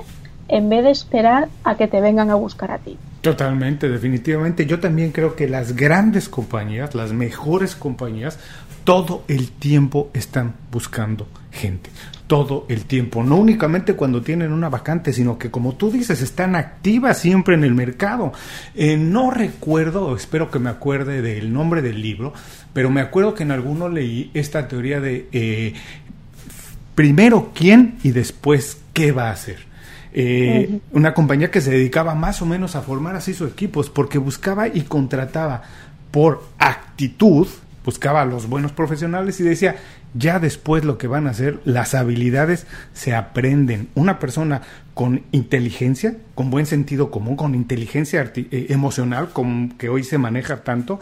en 0.49 0.69
vez 0.69 0.85
de 0.85 0.91
esperar 0.91 1.49
a 1.65 1.77
que 1.77 1.87
te 1.87 2.01
vengan 2.01 2.31
a 2.31 2.35
buscar 2.35 2.73
a 2.73 2.79
ti. 2.79 2.99
Totalmente, 3.21 3.89
definitivamente. 3.89 4.67
Yo 4.67 4.81
también 4.81 5.13
creo 5.13 5.37
que 5.37 5.49
las 5.49 5.77
grandes 5.77 6.29
compañías, 6.29 6.95
las 6.95 7.13
mejores 7.13 7.77
compañías, 7.77 8.39
todo 8.85 9.25
el 9.29 9.51
tiempo 9.51 10.11
están 10.15 10.55
buscando 10.73 11.29
gente. 11.53 11.91
Todo 12.27 12.65
el 12.69 12.85
tiempo. 12.85 13.23
No 13.23 13.37
únicamente 13.37 13.95
cuando 13.95 14.23
tienen 14.23 14.53
una 14.53 14.69
vacante, 14.69 15.13
sino 15.13 15.39
que 15.39 15.51
como 15.51 15.75
tú 15.75 15.91
dices, 15.91 16.23
están 16.23 16.57
activas 16.57 17.19
siempre 17.19 17.55
en 17.55 17.65
el 17.65 17.75
mercado. 17.75 18.33
Eh, 18.75 18.97
no 18.97 19.31
recuerdo, 19.31 20.17
espero 20.17 20.51
que 20.51 20.59
me 20.59 20.71
acuerde 20.71 21.23
del 21.23 21.53
nombre 21.53 21.83
del 21.83 22.01
libro, 22.01 22.33
pero 22.73 22.89
me 22.89 23.01
acuerdo 23.01 23.35
que 23.35 23.43
en 23.43 23.51
alguno 23.51 23.89
leí 23.89 24.31
esta 24.33 24.67
teoría 24.69 25.01
de 25.01 25.29
eh, 25.33 25.75
primero 26.95 27.53
quién 27.55 27.99
y 28.03 28.11
después 28.11 28.79
qué 28.93 29.13
va 29.13 29.29
a 29.29 29.33
hacer. 29.33 29.71
Eh, 30.13 30.81
una 30.93 31.15
compañía 31.15 31.51
que 31.51 31.61
se 31.61 31.71
dedicaba 31.71 32.15
más 32.15 32.43
o 32.43 32.47
menos 32.47 32.75
a 32.75 32.83
formar 32.83 33.17
así 33.17 33.33
sus 33.35 33.51
equipos, 33.51 33.91
porque 33.91 34.19
buscaba 34.19 34.69
y 34.69 34.83
contrataba 34.83 35.63
por 36.11 36.43
actitud, 36.59 37.47
buscaba 37.85 38.23
a 38.23 38.25
los 38.25 38.49
buenos 38.49 38.73
profesionales 38.73 39.39
y 39.41 39.45
decía, 39.45 39.77
ya 40.15 40.41
después 40.41 40.85
lo 40.85 40.99
que 40.99 41.07
van 41.07 41.27
a 41.27 41.31
hacer, 41.31 41.61
las 41.65 41.95
habilidades 41.95 42.67
se 42.93 43.15
aprenden. 43.15 43.89
Una 43.95 44.19
persona 44.19 44.63
con 44.95 45.23
inteligencia, 45.31 46.17
con 46.35 46.51
buen 46.51 46.67
sentido 46.67 47.11
común, 47.11 47.37
con 47.37 47.55
inteligencia 47.55 48.33
eh, 48.35 48.67
emocional, 48.71 49.31
como 49.33 49.77
que 49.79 49.89
hoy 49.89 50.03
se 50.03 50.19
maneja 50.19 50.65
tanto, 50.65 50.99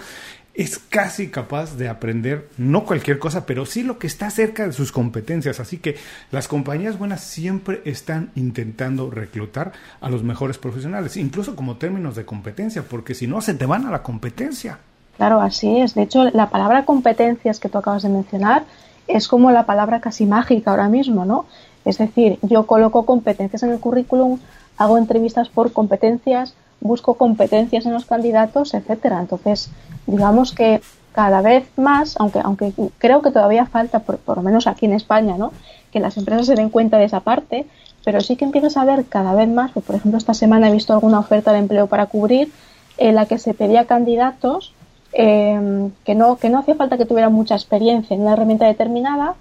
es 0.58 0.80
casi 0.80 1.28
capaz 1.28 1.76
de 1.76 1.88
aprender 1.88 2.48
no 2.58 2.84
cualquier 2.84 3.20
cosa, 3.20 3.46
pero 3.46 3.64
sí 3.64 3.84
lo 3.84 4.00
que 4.00 4.08
está 4.08 4.28
cerca 4.28 4.66
de 4.66 4.72
sus 4.72 4.90
competencias. 4.90 5.60
Así 5.60 5.78
que 5.78 5.96
las 6.32 6.48
compañías 6.48 6.98
buenas 6.98 7.20
siempre 7.22 7.80
están 7.84 8.32
intentando 8.34 9.08
reclutar 9.08 9.70
a 10.00 10.10
los 10.10 10.24
mejores 10.24 10.58
profesionales, 10.58 11.16
incluso 11.16 11.54
como 11.54 11.76
términos 11.76 12.16
de 12.16 12.24
competencia, 12.24 12.82
porque 12.82 13.14
si 13.14 13.28
no 13.28 13.40
se 13.40 13.54
te 13.54 13.66
van 13.66 13.86
a 13.86 13.92
la 13.92 14.02
competencia. 14.02 14.80
Claro, 15.16 15.40
así 15.40 15.78
es. 15.78 15.94
De 15.94 16.02
hecho, 16.02 16.24
la 16.24 16.50
palabra 16.50 16.84
competencias 16.84 17.60
que 17.60 17.68
tú 17.68 17.78
acabas 17.78 18.02
de 18.02 18.08
mencionar 18.08 18.64
es 19.06 19.28
como 19.28 19.52
la 19.52 19.64
palabra 19.64 20.00
casi 20.00 20.26
mágica 20.26 20.72
ahora 20.72 20.88
mismo, 20.88 21.24
¿no? 21.24 21.46
Es 21.84 21.98
decir, 21.98 22.40
yo 22.42 22.66
coloco 22.66 23.06
competencias 23.06 23.62
en 23.62 23.70
el 23.70 23.78
currículum, 23.78 24.40
hago 24.76 24.98
entrevistas 24.98 25.48
por 25.48 25.72
competencias, 25.72 26.54
busco 26.80 27.14
competencias 27.14 27.86
en 27.86 27.92
los 27.92 28.04
candidatos, 28.06 28.74
etcétera. 28.74 29.20
Entonces, 29.20 29.70
digamos 30.06 30.52
que 30.52 30.80
cada 31.12 31.42
vez 31.42 31.66
más, 31.76 32.14
aunque, 32.18 32.40
aunque 32.40 32.72
creo 32.98 33.22
que 33.22 33.30
todavía 33.30 33.66
falta, 33.66 34.00
por, 34.00 34.36
lo 34.36 34.42
menos 34.42 34.66
aquí 34.66 34.86
en 34.86 34.92
España, 34.92 35.36
¿no? 35.36 35.52
que 35.90 36.00
las 36.00 36.16
empresas 36.16 36.46
se 36.46 36.54
den 36.54 36.70
cuenta 36.70 36.98
de 36.98 37.04
esa 37.04 37.20
parte, 37.20 37.66
pero 38.04 38.20
sí 38.20 38.36
que 38.36 38.44
empiezas 38.44 38.76
a 38.76 38.84
ver 38.84 39.06
cada 39.06 39.34
vez 39.34 39.48
más, 39.48 39.72
pues, 39.72 39.84
por 39.84 39.96
ejemplo, 39.96 40.18
esta 40.18 40.34
semana 40.34 40.68
he 40.68 40.72
visto 40.72 40.92
alguna 40.92 41.18
oferta 41.18 41.52
de 41.52 41.58
empleo 41.58 41.86
para 41.88 42.06
cubrir 42.06 42.52
en 42.98 43.14
la 43.14 43.26
que 43.26 43.38
se 43.38 43.54
pedía 43.54 43.86
candidatos 43.86 44.74
eh, 45.12 45.90
que, 46.04 46.14
no, 46.14 46.36
que 46.36 46.50
no 46.50 46.58
hacía 46.58 46.74
falta 46.74 46.98
que 46.98 47.06
tuvieran 47.06 47.32
mucha 47.32 47.54
experiencia 47.54 48.14
en 48.14 48.22
una 48.22 48.34
herramienta 48.34 48.66
determinada, 48.66 49.34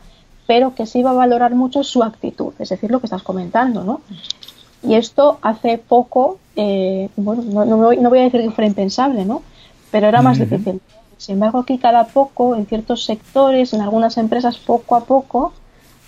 pero 0.47 0.73
que 0.73 0.86
sí 0.86 1.00
iba 1.00 1.12
a 1.12 1.13
valorar 1.13 1.54
mucho 1.56 1.84
su 1.84 2.04
actitud, 2.04 2.54
es 2.60 2.69
decir, 2.69 2.89
lo 2.89 3.00
que 3.00 3.08
estás 3.08 3.23
comentando, 3.23 3.84
¿no? 3.84 4.02
Y 4.83 4.95
esto 4.95 5.39
hace 5.41 5.77
poco, 5.77 6.37
eh, 6.55 7.09
bueno, 7.15 7.43
no, 7.65 7.77
voy, 7.77 8.19
a 8.19 8.23
decir 8.23 8.41
que 8.41 8.51
fuera 8.51 8.67
impensable, 8.67 9.25
¿no? 9.25 9.41
Pero 9.91 10.07
era 10.07 10.21
más 10.21 10.37
difícil. 10.37 10.81
Sin 11.17 11.33
embargo, 11.33 11.59
aquí 11.59 11.77
cada 11.77 12.05
poco, 12.05 12.55
en 12.55 12.65
ciertos 12.67 13.05
sectores, 13.05 13.73
en 13.73 13.81
algunas 13.81 14.17
empresas, 14.17 14.57
poco 14.57 14.95
a 14.95 15.05
poco, 15.05 15.53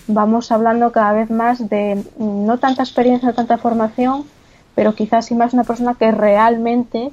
vamos 0.06 0.52
hablando 0.52 0.92
cada 0.92 1.12
vez 1.12 1.30
más 1.30 1.68
de 1.68 2.04
no 2.18 2.58
tanta 2.58 2.82
experiencia, 2.82 3.28
no 3.28 3.34
tanta 3.34 3.58
formación, 3.58 4.24
pero 4.74 4.94
quizás 4.94 5.26
sí 5.26 5.34
más 5.34 5.52
una 5.52 5.64
persona 5.64 5.94
que 5.94 6.12
realmente 6.12 7.10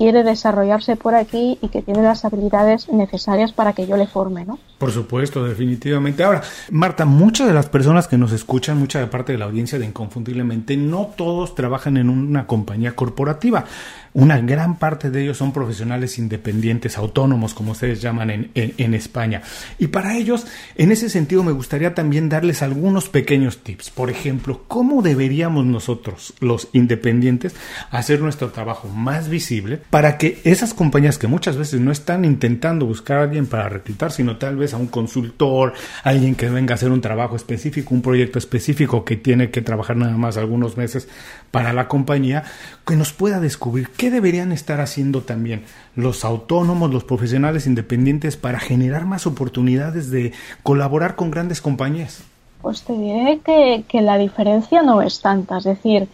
quiere 0.00 0.22
desarrollarse 0.22 0.96
por 0.96 1.14
aquí 1.14 1.58
y 1.60 1.68
que 1.68 1.82
tiene 1.82 2.00
las 2.00 2.24
habilidades 2.24 2.88
necesarias 2.88 3.52
para 3.52 3.74
que 3.74 3.86
yo 3.86 3.98
le 3.98 4.06
forme, 4.06 4.46
¿no? 4.46 4.58
Por 4.78 4.92
supuesto, 4.92 5.44
definitivamente. 5.44 6.24
Ahora, 6.24 6.40
Marta, 6.70 7.04
muchas 7.04 7.46
de 7.46 7.52
las 7.52 7.66
personas 7.66 8.08
que 8.08 8.16
nos 8.16 8.32
escuchan, 8.32 8.78
mucha 8.78 8.98
de 8.98 9.08
parte 9.08 9.32
de 9.32 9.38
la 9.38 9.44
audiencia 9.44 9.78
de 9.78 9.84
Inconfundiblemente, 9.84 10.74
no 10.78 11.10
todos 11.14 11.54
trabajan 11.54 11.98
en 11.98 12.08
una 12.08 12.46
compañía 12.46 12.96
corporativa. 12.96 13.66
Una 14.12 14.40
gran 14.40 14.78
parte 14.78 15.10
de 15.10 15.22
ellos 15.22 15.36
son 15.36 15.52
profesionales 15.52 16.18
independientes, 16.18 16.98
autónomos, 16.98 17.54
como 17.54 17.72
ustedes 17.72 18.02
llaman 18.02 18.30
en, 18.30 18.50
en, 18.54 18.94
España. 18.94 19.42
Y 19.78 19.86
para 19.86 20.16
ellos, 20.16 20.46
en 20.74 20.90
ese 20.90 21.08
sentido, 21.08 21.44
me 21.44 21.52
gustaría 21.52 21.94
también 21.94 22.28
darles 22.28 22.62
algunos 22.62 23.08
pequeños 23.08 23.58
tips. 23.58 23.90
Por 23.90 24.10
ejemplo, 24.10 24.64
¿cómo 24.66 25.02
deberíamos 25.02 25.64
nosotros, 25.64 26.34
los 26.40 26.68
independientes, 26.72 27.54
hacer 27.92 28.20
nuestro 28.20 28.50
trabajo 28.50 28.88
más 28.88 29.28
visible 29.28 29.80
para 29.90 30.18
que 30.18 30.40
esas 30.42 30.74
compañías 30.74 31.16
que 31.16 31.28
muchas 31.28 31.56
veces 31.56 31.80
no 31.80 31.92
están 31.92 32.24
intentando 32.24 32.86
buscar 32.86 33.18
a 33.18 33.22
alguien 33.22 33.46
para 33.46 33.68
reclutar, 33.68 34.10
sino 34.10 34.38
tal 34.38 34.56
vez 34.56 34.74
a 34.74 34.76
un 34.76 34.88
consultor, 34.88 35.72
alguien 36.02 36.34
que 36.34 36.50
venga 36.50 36.74
a 36.74 36.76
hacer 36.76 36.90
un 36.90 37.00
trabajo 37.00 37.36
específico, 37.36 37.94
un 37.94 38.02
proyecto 38.02 38.40
específico 38.40 39.04
que 39.04 39.16
tiene 39.16 39.50
que 39.50 39.62
trabajar 39.62 39.96
nada 39.96 40.16
más 40.16 40.36
algunos 40.36 40.76
meses 40.76 41.08
para 41.52 41.72
la 41.72 41.86
compañía, 41.86 42.42
que 42.84 42.96
nos 42.96 43.12
pueda 43.12 43.38
descubrir 43.38 43.88
¿Qué 44.00 44.10
deberían 44.10 44.50
estar 44.50 44.80
haciendo 44.80 45.20
también 45.20 45.62
los 45.94 46.24
autónomos, 46.24 46.90
los 46.90 47.04
profesionales 47.04 47.66
independientes 47.66 48.38
para 48.38 48.58
generar 48.58 49.04
más 49.04 49.26
oportunidades 49.26 50.10
de 50.10 50.32
colaborar 50.62 51.16
con 51.16 51.30
grandes 51.30 51.60
compañías? 51.60 52.22
Pues 52.62 52.80
te 52.80 52.94
diré 52.94 53.40
que, 53.40 54.00
la 54.00 54.16
diferencia 54.16 54.80
no 54.80 55.02
es 55.02 55.20
tanta. 55.20 55.58
Es 55.58 55.64
decir, 55.64 56.08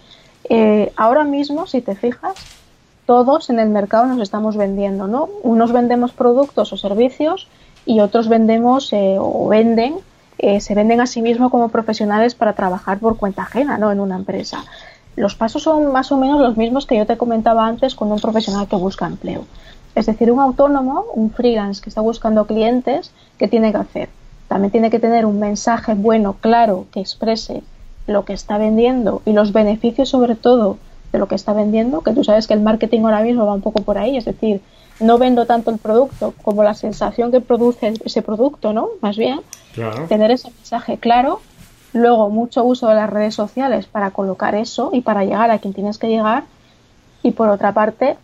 eh, 0.50 0.92
ahora 0.96 1.22
mismo, 1.22 1.68
si 1.68 1.80
te 1.80 1.94
fijas, 1.94 2.34
todos 3.06 3.50
en 3.50 3.60
el 3.60 3.68
mercado 3.68 4.06
nos 4.06 4.20
estamos 4.20 4.56
vendiendo, 4.56 5.06
¿no? 5.06 5.28
Unos 5.44 5.70
vendemos 5.70 6.10
productos 6.10 6.72
o 6.72 6.76
servicios 6.76 7.46
y 7.84 8.00
otros 8.00 8.28
vendemos 8.28 8.92
eh, 8.94 9.14
o 9.20 9.46
venden, 9.46 9.94
eh, 10.38 10.60
se 10.60 10.74
venden 10.74 11.00
a 11.00 11.06
sí 11.06 11.22
mismos 11.22 11.52
como 11.52 11.68
profesionales 11.68 12.34
para 12.34 12.54
trabajar 12.54 12.98
por 12.98 13.16
cuenta 13.16 13.42
ajena, 13.42 13.78
¿no? 13.78 13.92
En 13.92 14.00
una 14.00 14.16
empresa. 14.16 14.64
Los 15.16 15.34
pasos 15.34 15.62
son 15.62 15.92
más 15.92 16.12
o 16.12 16.18
menos 16.18 16.40
los 16.40 16.56
mismos 16.56 16.86
que 16.86 16.96
yo 16.96 17.06
te 17.06 17.16
comentaba 17.16 17.66
antes 17.66 17.94
con 17.94 18.12
un 18.12 18.20
profesional 18.20 18.68
que 18.68 18.76
busca 18.76 19.06
empleo. 19.06 19.46
Es 19.94 20.04
decir, 20.04 20.30
un 20.30 20.40
autónomo, 20.40 21.06
un 21.14 21.30
freelance 21.30 21.80
que 21.80 21.88
está 21.88 22.02
buscando 22.02 22.46
clientes, 22.46 23.12
¿qué 23.38 23.48
tiene 23.48 23.72
que 23.72 23.78
hacer? 23.78 24.08
También 24.46 24.70
tiene 24.70 24.90
que 24.90 24.98
tener 24.98 25.24
un 25.24 25.40
mensaje 25.40 25.94
bueno, 25.94 26.36
claro, 26.40 26.86
que 26.92 27.00
exprese 27.00 27.62
lo 28.06 28.26
que 28.26 28.34
está 28.34 28.58
vendiendo 28.58 29.22
y 29.24 29.32
los 29.32 29.52
beneficios 29.52 30.10
sobre 30.10 30.34
todo 30.34 30.76
de 31.12 31.18
lo 31.18 31.26
que 31.28 31.34
está 31.34 31.54
vendiendo, 31.54 32.02
que 32.02 32.12
tú 32.12 32.22
sabes 32.22 32.46
que 32.46 32.52
el 32.52 32.60
marketing 32.60 33.00
ahora 33.00 33.22
mismo 33.22 33.46
va 33.46 33.54
un 33.54 33.62
poco 33.62 33.82
por 33.82 33.96
ahí, 33.96 34.18
es 34.18 34.26
decir, 34.26 34.60
no 35.00 35.16
vendo 35.16 35.46
tanto 35.46 35.70
el 35.70 35.78
producto 35.78 36.34
como 36.42 36.62
la 36.62 36.74
sensación 36.74 37.30
que 37.30 37.40
produce 37.40 37.94
ese 38.04 38.22
producto, 38.22 38.74
¿no? 38.74 38.88
Más 39.00 39.16
bien, 39.16 39.40
tener 40.08 40.30
ese 40.30 40.50
mensaje 40.50 40.98
claro 40.98 41.40
Luego, 41.96 42.28
mucho 42.28 42.62
uso 42.62 42.88
de 42.88 42.94
las 42.94 43.08
redes 43.08 43.34
sociales 43.34 43.86
para 43.86 44.10
colocar 44.10 44.54
eso 44.54 44.90
y 44.92 45.00
para 45.00 45.24
llegar 45.24 45.50
a 45.50 45.58
quien 45.60 45.72
tienes 45.72 45.96
que 45.96 46.08
llegar. 46.08 46.44
Y 47.22 47.30
por 47.30 47.48
otra 47.48 47.72
parte, 47.72 48.18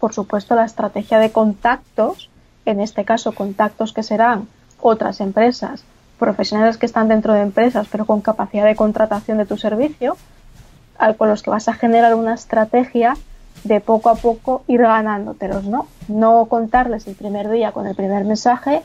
por 0.00 0.14
supuesto, 0.14 0.54
la 0.54 0.64
estrategia 0.64 1.18
de 1.18 1.30
contactos, 1.30 2.30
en 2.64 2.80
este 2.80 3.04
caso 3.04 3.32
contactos 3.32 3.92
que 3.92 4.02
serán 4.02 4.48
otras 4.80 5.20
empresas, 5.20 5.84
profesionales 6.18 6.78
que 6.78 6.86
están 6.86 7.08
dentro 7.08 7.34
de 7.34 7.42
empresas, 7.42 7.86
pero 7.92 8.06
con 8.06 8.22
capacidad 8.22 8.64
de 8.64 8.74
contratación 8.74 9.36
de 9.36 9.44
tu 9.44 9.58
servicio, 9.58 10.16
con 11.18 11.28
los 11.28 11.42
que 11.42 11.50
vas 11.50 11.68
a 11.68 11.74
generar 11.74 12.14
una 12.14 12.32
estrategia 12.32 13.18
de 13.64 13.80
poco 13.80 14.08
a 14.08 14.14
poco 14.14 14.62
ir 14.66 14.80
ganándotelos, 14.80 15.64
¿no? 15.64 15.88
No 16.08 16.46
contarles 16.46 17.06
el 17.06 17.16
primer 17.16 17.50
día 17.50 17.72
con 17.72 17.86
el 17.86 17.94
primer 17.94 18.24
mensaje 18.24 18.82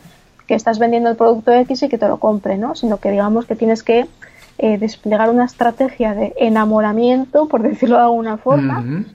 que 0.47 0.55
estás 0.55 0.79
vendiendo 0.79 1.09
el 1.09 1.15
producto 1.15 1.51
X 1.51 1.83
y 1.83 1.89
que 1.89 1.97
te 1.97 2.07
lo 2.07 2.17
compre, 2.17 2.57
¿no? 2.57 2.75
Sino 2.75 2.97
que 2.97 3.11
digamos 3.11 3.45
que 3.45 3.55
tienes 3.55 3.83
que 3.83 4.07
eh, 4.57 4.77
desplegar 4.77 5.29
una 5.29 5.45
estrategia 5.45 6.13
de 6.13 6.33
enamoramiento, 6.37 7.47
por 7.47 7.63
decirlo 7.63 7.97
de 7.97 8.03
alguna 8.03 8.37
forma, 8.37 9.05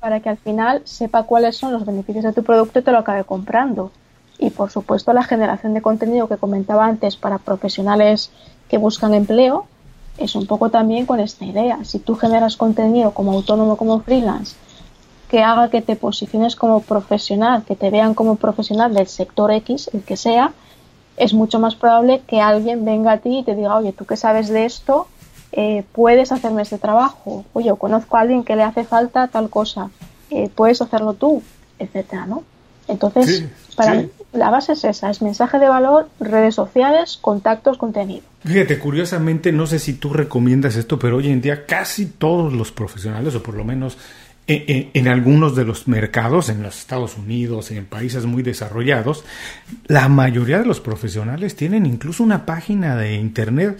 para 0.00 0.20
que 0.20 0.28
al 0.28 0.36
final 0.36 0.82
sepa 0.84 1.22
cuáles 1.22 1.56
son 1.56 1.72
los 1.72 1.86
beneficios 1.86 2.24
de 2.24 2.32
tu 2.32 2.42
producto 2.42 2.80
y 2.80 2.82
te 2.82 2.92
lo 2.92 2.98
acabe 2.98 3.24
comprando. 3.24 3.90
Y 4.38 4.50
por 4.50 4.70
supuesto 4.70 5.12
la 5.12 5.22
generación 5.22 5.74
de 5.74 5.82
contenido 5.82 6.28
que 6.28 6.36
comentaba 6.36 6.86
antes 6.86 7.16
para 7.16 7.38
profesionales 7.38 8.30
que 8.68 8.78
buscan 8.78 9.14
empleo 9.14 9.66
es 10.18 10.34
un 10.34 10.46
poco 10.46 10.68
también 10.70 11.06
con 11.06 11.20
esta 11.20 11.44
idea. 11.44 11.78
Si 11.84 11.98
tú 11.98 12.16
generas 12.16 12.56
contenido 12.56 13.12
como 13.12 13.32
autónomo, 13.32 13.76
como 13.76 14.00
freelance, 14.00 14.56
que 15.28 15.42
haga 15.42 15.70
que 15.70 15.80
te 15.80 15.96
posiciones 15.96 16.56
como 16.56 16.80
profesional, 16.80 17.62
que 17.64 17.76
te 17.76 17.90
vean 17.90 18.12
como 18.12 18.36
profesional 18.36 18.92
del 18.92 19.06
sector 19.06 19.50
X, 19.52 19.88
el 19.94 20.02
que 20.02 20.16
sea, 20.18 20.52
es 21.16 21.34
mucho 21.34 21.58
más 21.58 21.74
probable 21.74 22.22
que 22.26 22.40
alguien 22.40 22.84
venga 22.84 23.12
a 23.12 23.18
ti 23.18 23.38
y 23.38 23.44
te 23.44 23.54
diga, 23.54 23.76
oye, 23.76 23.92
tú 23.92 24.04
que 24.04 24.16
sabes 24.16 24.48
de 24.48 24.64
esto, 24.64 25.08
eh, 25.52 25.84
puedes 25.92 26.32
hacerme 26.32 26.62
este 26.62 26.78
trabajo, 26.78 27.44
oye, 27.52 27.72
conozco 27.78 28.16
a 28.16 28.20
alguien 28.20 28.44
que 28.44 28.56
le 28.56 28.62
hace 28.62 28.84
falta 28.84 29.28
tal 29.28 29.50
cosa, 29.50 29.90
eh, 30.30 30.50
puedes 30.54 30.80
hacerlo 30.80 31.14
tú, 31.14 31.42
etcétera, 31.78 32.26
¿no? 32.26 32.42
Entonces, 32.88 33.44
para 33.76 33.94
mí, 33.94 34.10
la 34.32 34.50
base 34.50 34.72
es 34.72 34.84
esa, 34.84 35.10
es 35.10 35.22
mensaje 35.22 35.58
de 35.58 35.68
valor, 35.68 36.08
redes 36.20 36.54
sociales, 36.54 37.18
contactos, 37.20 37.78
contenido. 37.78 38.22
Fíjate, 38.44 38.78
curiosamente, 38.78 39.52
no 39.52 39.66
sé 39.66 39.78
si 39.78 39.94
tú 39.94 40.12
recomiendas 40.12 40.76
esto, 40.76 40.98
pero 40.98 41.18
hoy 41.18 41.28
en 41.28 41.40
día 41.40 41.64
casi 41.64 42.06
todos 42.06 42.52
los 42.52 42.72
profesionales, 42.72 43.34
o 43.34 43.42
por 43.42 43.54
lo 43.54 43.64
menos 43.64 43.98
en, 44.46 45.08
algunos 45.08 45.54
de 45.54 45.64
los 45.64 45.86
mercados, 45.88 46.48
en 46.48 46.62
los 46.62 46.78
Estados 46.78 47.16
Unidos, 47.16 47.70
en 47.70 47.86
países 47.86 48.26
muy 48.26 48.42
desarrollados, 48.42 49.24
la 49.86 50.08
mayoría 50.08 50.58
de 50.58 50.66
los 50.66 50.80
profesionales 50.80 51.54
tienen 51.54 51.86
incluso 51.86 52.22
una 52.24 52.44
página 52.44 52.96
de 52.96 53.14
Internet 53.14 53.78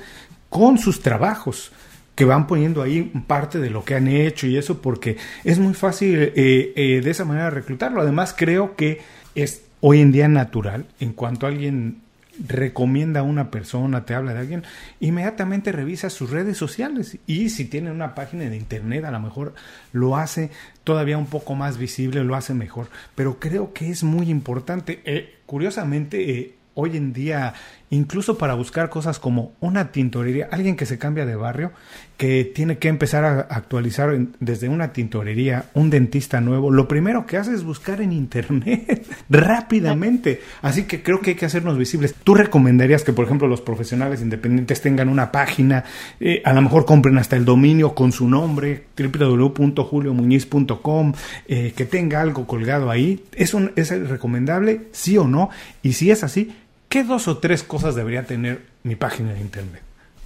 con 0.48 0.78
sus 0.78 1.00
trabajos 1.00 1.72
que 2.14 2.24
van 2.24 2.46
poniendo 2.46 2.82
ahí 2.82 3.10
parte 3.26 3.58
de 3.58 3.70
lo 3.70 3.84
que 3.84 3.94
han 3.94 4.06
hecho 4.06 4.46
y 4.46 4.56
eso 4.56 4.80
porque 4.82 5.16
es 5.44 5.58
muy 5.58 5.74
fácil 5.74 6.18
eh, 6.20 6.72
eh, 6.76 7.00
de 7.02 7.10
esa 7.10 7.24
manera 7.24 7.50
reclutarlo. 7.50 8.00
Además 8.00 8.34
creo 8.36 8.76
que 8.76 9.00
es 9.34 9.62
hoy 9.80 10.00
en 10.00 10.12
día 10.12 10.28
natural 10.28 10.86
en 11.00 11.12
cuanto 11.12 11.46
alguien 11.46 12.01
recomienda 12.48 13.20
a 13.20 13.24
una 13.24 13.50
persona, 13.50 14.04
te 14.04 14.14
habla 14.14 14.32
de 14.34 14.40
alguien, 14.40 14.64
inmediatamente 15.00 15.72
revisa 15.72 16.10
sus 16.10 16.30
redes 16.30 16.56
sociales 16.56 17.18
y 17.26 17.50
si 17.50 17.66
tiene 17.66 17.90
una 17.90 18.14
página 18.14 18.44
de 18.44 18.56
internet 18.56 19.04
a 19.04 19.10
lo 19.10 19.20
mejor 19.20 19.54
lo 19.92 20.16
hace 20.16 20.50
todavía 20.84 21.18
un 21.18 21.26
poco 21.26 21.54
más 21.54 21.78
visible, 21.78 22.24
lo 22.24 22.34
hace 22.34 22.54
mejor, 22.54 22.88
pero 23.14 23.38
creo 23.38 23.72
que 23.72 23.90
es 23.90 24.02
muy 24.02 24.30
importante. 24.30 25.02
Eh, 25.04 25.38
curiosamente, 25.46 26.38
eh, 26.38 26.54
hoy 26.74 26.96
en 26.96 27.12
día, 27.12 27.54
incluso 27.92 28.36
para 28.38 28.54
buscar 28.54 28.88
cosas 28.88 29.18
como 29.18 29.52
una 29.60 29.92
tintorería, 29.92 30.48
alguien 30.50 30.76
que 30.76 30.86
se 30.86 30.96
cambia 30.98 31.26
de 31.26 31.36
barrio, 31.36 31.72
que 32.16 32.44
tiene 32.44 32.78
que 32.78 32.88
empezar 32.88 33.24
a 33.24 33.40
actualizar 33.40 34.16
desde 34.40 34.70
una 34.70 34.94
tintorería, 34.94 35.66
un 35.74 35.90
dentista 35.90 36.40
nuevo, 36.40 36.70
lo 36.70 36.88
primero 36.88 37.26
que 37.26 37.36
hace 37.36 37.52
es 37.52 37.64
buscar 37.64 38.00
en 38.00 38.12
internet 38.12 39.06
rápidamente. 39.28 40.40
Así 40.62 40.84
que 40.84 41.02
creo 41.02 41.20
que 41.20 41.30
hay 41.30 41.36
que 41.36 41.44
hacernos 41.44 41.76
visibles. 41.76 42.14
¿Tú 42.24 42.34
recomendarías 42.34 43.04
que, 43.04 43.12
por 43.12 43.26
ejemplo, 43.26 43.46
los 43.46 43.60
profesionales 43.60 44.22
independientes 44.22 44.80
tengan 44.80 45.10
una 45.10 45.30
página, 45.30 45.84
eh, 46.18 46.40
a 46.46 46.54
lo 46.54 46.62
mejor 46.62 46.86
compren 46.86 47.18
hasta 47.18 47.36
el 47.36 47.44
dominio 47.44 47.94
con 47.94 48.12
su 48.12 48.26
nombre, 48.26 48.84
www.juliomuñiz.com, 48.96 51.12
eh, 51.46 51.74
que 51.76 51.84
tenga 51.84 52.22
algo 52.22 52.46
colgado 52.46 52.90
ahí? 52.90 53.22
¿Es, 53.34 53.52
un, 53.52 53.72
¿Es 53.76 53.90
recomendable? 54.08 54.86
¿Sí 54.92 55.18
o 55.18 55.28
no? 55.28 55.50
Y 55.82 55.92
si 55.92 56.10
es 56.10 56.24
así, 56.24 56.54
¿qué 56.92 57.04
dos 57.04 57.26
o 57.26 57.38
tres 57.38 57.62
cosas 57.62 57.94
debería 57.94 58.24
tener 58.24 58.60
mi 58.82 58.96
página 58.96 59.32
de 59.32 59.40
internet? 59.40 59.80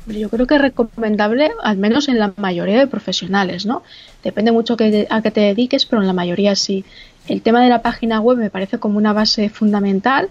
Yo 0.09 0.29
creo 0.29 0.48
que 0.48 0.57
es 0.57 0.61
recomendable, 0.61 1.52
al 1.62 1.76
menos 1.76 2.09
en 2.09 2.18
la 2.18 2.35
mayoría 2.37 2.76
de 2.81 2.88
profesionales, 2.88 3.66
¿no? 3.66 3.85
Depende 4.24 4.50
mucho 4.50 4.74
a 4.74 5.22
qué 5.22 5.31
te 5.31 5.40
dediques, 5.40 5.87
pero 5.87 6.02
en 6.02 6.09
la 6.09 6.12
mayoría 6.12 6.57
sí. 6.57 6.85
El 7.29 7.40
tema 7.42 7.62
de 7.62 7.68
la 7.68 7.83
página 7.83 8.20
web 8.20 8.38
me 8.38 8.50
parece 8.50 8.79
como 8.79 8.98
una 8.98 9.12
base 9.12 9.48
fundamental. 9.48 10.29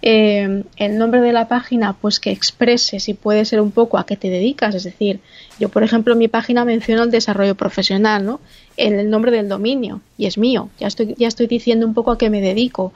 Eh, 0.00 0.62
el 0.76 0.96
nombre 0.96 1.20
de 1.20 1.32
la 1.32 1.48
página, 1.48 1.92
pues 1.94 2.20
que 2.20 2.30
exprese 2.30 3.00
si 3.00 3.14
puede 3.14 3.44
ser 3.44 3.60
un 3.60 3.72
poco 3.72 3.98
a 3.98 4.06
qué 4.06 4.16
te 4.16 4.30
dedicas. 4.30 4.76
Es 4.76 4.84
decir, 4.84 5.18
yo, 5.58 5.70
por 5.70 5.82
ejemplo, 5.82 6.12
en 6.12 6.20
mi 6.20 6.28
página 6.28 6.64
menciono 6.64 7.02
el 7.02 7.10
desarrollo 7.10 7.56
profesional, 7.56 8.24
¿no? 8.24 8.40
El, 8.76 8.94
el 8.94 9.10
nombre 9.10 9.32
del 9.32 9.48
dominio, 9.48 10.02
y 10.18 10.26
es 10.26 10.38
mío. 10.38 10.68
Ya 10.78 10.86
estoy, 10.86 11.16
ya 11.18 11.26
estoy 11.26 11.48
diciendo 11.48 11.84
un 11.84 11.94
poco 11.94 12.12
a 12.12 12.18
qué 12.18 12.30
me 12.30 12.40
dedico. 12.40 12.92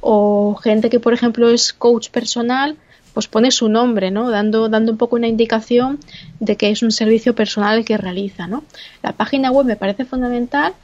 O 0.00 0.54
gente 0.56 0.90
que, 0.90 1.00
por 1.00 1.12
ejemplo, 1.12 1.50
es 1.50 1.72
coach 1.72 2.10
personal, 2.10 2.76
pues 3.14 3.26
pone 3.26 3.50
su 3.50 3.68
nombre, 3.68 4.10
¿no? 4.10 4.30
Dando, 4.30 4.68
dando 4.68 4.92
un 4.92 4.98
poco 4.98 5.16
una 5.16 5.26
indicación 5.26 5.98
de 6.38 6.56
que 6.56 6.70
es 6.70 6.82
un 6.82 6.92
servicio 6.92 7.34
personal 7.34 7.84
que 7.84 7.96
realiza, 7.96 8.46
¿no? 8.46 8.62
La 9.02 9.12
página 9.12 9.50
web 9.50 9.66
me 9.66 9.76
parece 9.76 10.04
fundamental 10.04 10.74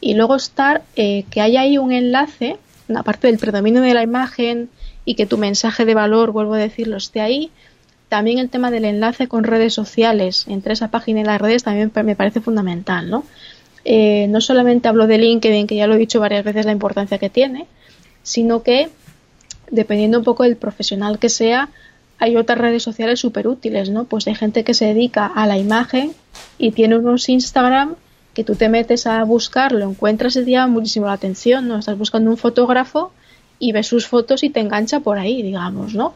y 0.00 0.14
luego 0.14 0.36
estar 0.36 0.82
eh, 0.96 1.24
que 1.30 1.40
haya 1.40 1.60
ahí 1.60 1.78
un 1.78 1.92
enlace, 1.92 2.58
aparte 2.94 3.28
del 3.28 3.38
predominio 3.38 3.82
de 3.82 3.94
la 3.94 4.02
imagen 4.02 4.68
y 5.04 5.14
que 5.14 5.26
tu 5.26 5.38
mensaje 5.38 5.84
de 5.84 5.94
valor, 5.94 6.32
vuelvo 6.32 6.54
a 6.54 6.58
decirlo, 6.58 6.96
esté 6.96 7.20
ahí. 7.20 7.50
También 8.08 8.38
el 8.38 8.50
tema 8.50 8.70
del 8.70 8.84
enlace 8.84 9.28
con 9.28 9.44
redes 9.44 9.74
sociales, 9.74 10.46
entre 10.48 10.72
esa 10.72 10.88
página 10.88 11.20
y 11.20 11.24
las 11.24 11.40
redes, 11.40 11.64
también 11.64 11.92
me 12.04 12.16
parece 12.16 12.40
fundamental, 12.40 13.10
¿no? 13.10 13.24
Eh, 13.84 14.26
no 14.28 14.40
solamente 14.40 14.88
hablo 14.88 15.06
de 15.06 15.18
LinkedIn, 15.18 15.68
que 15.68 15.76
ya 15.76 15.86
lo 15.86 15.94
he 15.94 15.98
dicho 15.98 16.18
varias 16.18 16.44
veces 16.44 16.66
la 16.66 16.72
importancia 16.72 17.18
que 17.18 17.30
tiene, 17.30 17.66
sino 18.26 18.64
que 18.64 18.88
dependiendo 19.70 20.18
un 20.18 20.24
poco 20.24 20.42
del 20.42 20.56
profesional 20.56 21.20
que 21.20 21.28
sea, 21.28 21.68
hay 22.18 22.36
otras 22.36 22.58
redes 22.58 22.82
sociales 22.82 23.20
súper 23.20 23.46
útiles, 23.46 23.88
¿no? 23.88 24.02
Pues 24.04 24.26
hay 24.26 24.34
gente 24.34 24.64
que 24.64 24.74
se 24.74 24.86
dedica 24.86 25.26
a 25.26 25.46
la 25.46 25.58
imagen 25.58 26.10
y 26.58 26.72
tiene 26.72 26.98
unos 26.98 27.28
Instagram 27.28 27.94
que 28.34 28.42
tú 28.42 28.56
te 28.56 28.68
metes 28.68 29.06
a 29.06 29.22
buscar, 29.22 29.70
lo 29.70 29.88
encuentras 29.88 30.34
y 30.34 30.44
te 30.44 30.50
llama 30.50 30.74
muchísimo 30.74 31.06
la 31.06 31.12
atención, 31.12 31.68
¿no? 31.68 31.78
Estás 31.78 31.96
buscando 31.96 32.28
un 32.28 32.36
fotógrafo 32.36 33.12
y 33.60 33.70
ves 33.70 33.86
sus 33.86 34.08
fotos 34.08 34.42
y 34.42 34.50
te 34.50 34.58
engancha 34.58 34.98
por 34.98 35.18
ahí, 35.18 35.40
digamos, 35.42 35.94
¿no? 35.94 36.12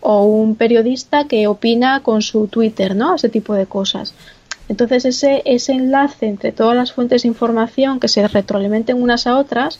O 0.00 0.24
un 0.24 0.56
periodista 0.56 1.28
que 1.28 1.46
opina 1.46 2.00
con 2.00 2.20
su 2.20 2.48
Twitter, 2.48 2.96
¿no? 2.96 3.14
Ese 3.14 3.28
tipo 3.28 3.54
de 3.54 3.66
cosas. 3.66 4.12
Entonces 4.68 5.04
ese, 5.04 5.42
ese 5.44 5.72
enlace 5.72 6.26
entre 6.26 6.50
todas 6.50 6.74
las 6.74 6.92
fuentes 6.92 7.22
de 7.22 7.28
información 7.28 8.00
que 8.00 8.08
se 8.08 8.26
retroalimenten 8.26 9.00
unas 9.00 9.28
a 9.28 9.38
otras 9.38 9.78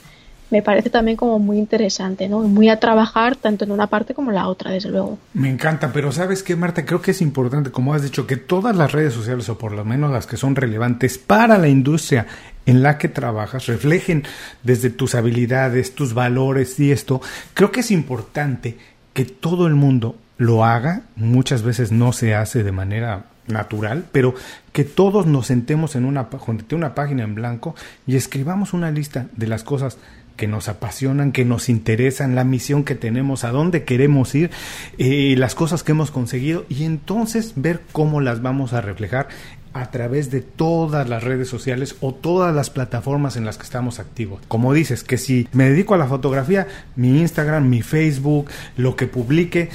me 0.54 0.62
parece 0.62 0.88
también 0.88 1.16
como 1.16 1.40
muy 1.40 1.58
interesante, 1.58 2.28
¿no? 2.28 2.38
Muy 2.42 2.68
a 2.68 2.78
trabajar 2.78 3.34
tanto 3.34 3.64
en 3.64 3.72
una 3.72 3.88
parte 3.88 4.14
como 4.14 4.30
en 4.30 4.36
la 4.36 4.46
otra, 4.46 4.70
desde 4.70 4.88
luego. 4.88 5.18
Me 5.32 5.50
encanta, 5.50 5.92
pero 5.92 6.12
¿sabes 6.12 6.44
qué, 6.44 6.54
Marta? 6.54 6.84
Creo 6.86 7.02
que 7.02 7.10
es 7.10 7.20
importante, 7.20 7.72
como 7.72 7.92
has 7.92 8.04
dicho, 8.04 8.28
que 8.28 8.36
todas 8.36 8.76
las 8.76 8.92
redes 8.92 9.14
sociales, 9.14 9.48
o 9.48 9.58
por 9.58 9.72
lo 9.72 9.84
menos 9.84 10.12
las 10.12 10.28
que 10.28 10.36
son 10.36 10.54
relevantes 10.54 11.18
para 11.18 11.58
la 11.58 11.66
industria 11.66 12.28
en 12.66 12.84
la 12.84 12.98
que 12.98 13.08
trabajas, 13.08 13.66
reflejen 13.66 14.22
desde 14.62 14.90
tus 14.90 15.16
habilidades, 15.16 15.96
tus 15.96 16.14
valores 16.14 16.78
y 16.78 16.92
esto. 16.92 17.20
Creo 17.54 17.72
que 17.72 17.80
es 17.80 17.90
importante 17.90 18.78
que 19.12 19.24
todo 19.24 19.66
el 19.66 19.74
mundo 19.74 20.14
lo 20.38 20.64
haga, 20.64 21.02
muchas 21.16 21.64
veces 21.64 21.90
no 21.90 22.12
se 22.12 22.36
hace 22.36 22.62
de 22.62 22.70
manera 22.70 23.24
natural, 23.48 24.04
pero 24.12 24.34
que 24.72 24.84
todos 24.84 25.26
nos 25.26 25.48
sentemos 25.48 25.96
en 25.96 26.04
una, 26.04 26.28
una 26.72 26.94
página 26.94 27.24
en 27.24 27.34
blanco 27.34 27.74
y 28.06 28.16
escribamos 28.16 28.72
una 28.72 28.92
lista 28.92 29.26
de 29.36 29.46
las 29.46 29.64
cosas 29.64 29.98
que 30.36 30.46
nos 30.46 30.68
apasionan, 30.68 31.32
que 31.32 31.44
nos 31.44 31.68
interesan, 31.68 32.34
la 32.34 32.44
misión 32.44 32.84
que 32.84 32.94
tenemos, 32.94 33.44
a 33.44 33.50
dónde 33.50 33.84
queremos 33.84 34.34
ir, 34.34 34.50
eh, 34.98 35.34
las 35.38 35.54
cosas 35.54 35.82
que 35.82 35.92
hemos 35.92 36.10
conseguido 36.10 36.66
y 36.68 36.84
entonces 36.84 37.52
ver 37.56 37.82
cómo 37.92 38.20
las 38.20 38.42
vamos 38.42 38.72
a 38.72 38.80
reflejar 38.80 39.28
a 39.74 39.90
través 39.90 40.30
de 40.30 40.40
todas 40.40 41.08
las 41.08 41.24
redes 41.24 41.48
sociales 41.48 41.96
o 42.00 42.14
todas 42.14 42.54
las 42.54 42.70
plataformas 42.70 43.36
en 43.36 43.44
las 43.44 43.58
que 43.58 43.64
estamos 43.64 43.98
activos. 43.98 44.40
Como 44.46 44.72
dices, 44.72 45.02
que 45.02 45.18
si 45.18 45.48
me 45.52 45.68
dedico 45.68 45.94
a 45.94 45.98
la 45.98 46.06
fotografía, 46.06 46.68
mi 46.94 47.20
Instagram, 47.20 47.68
mi 47.68 47.82
Facebook, 47.82 48.48
lo 48.76 48.94
que 48.94 49.08
publique, 49.08 49.70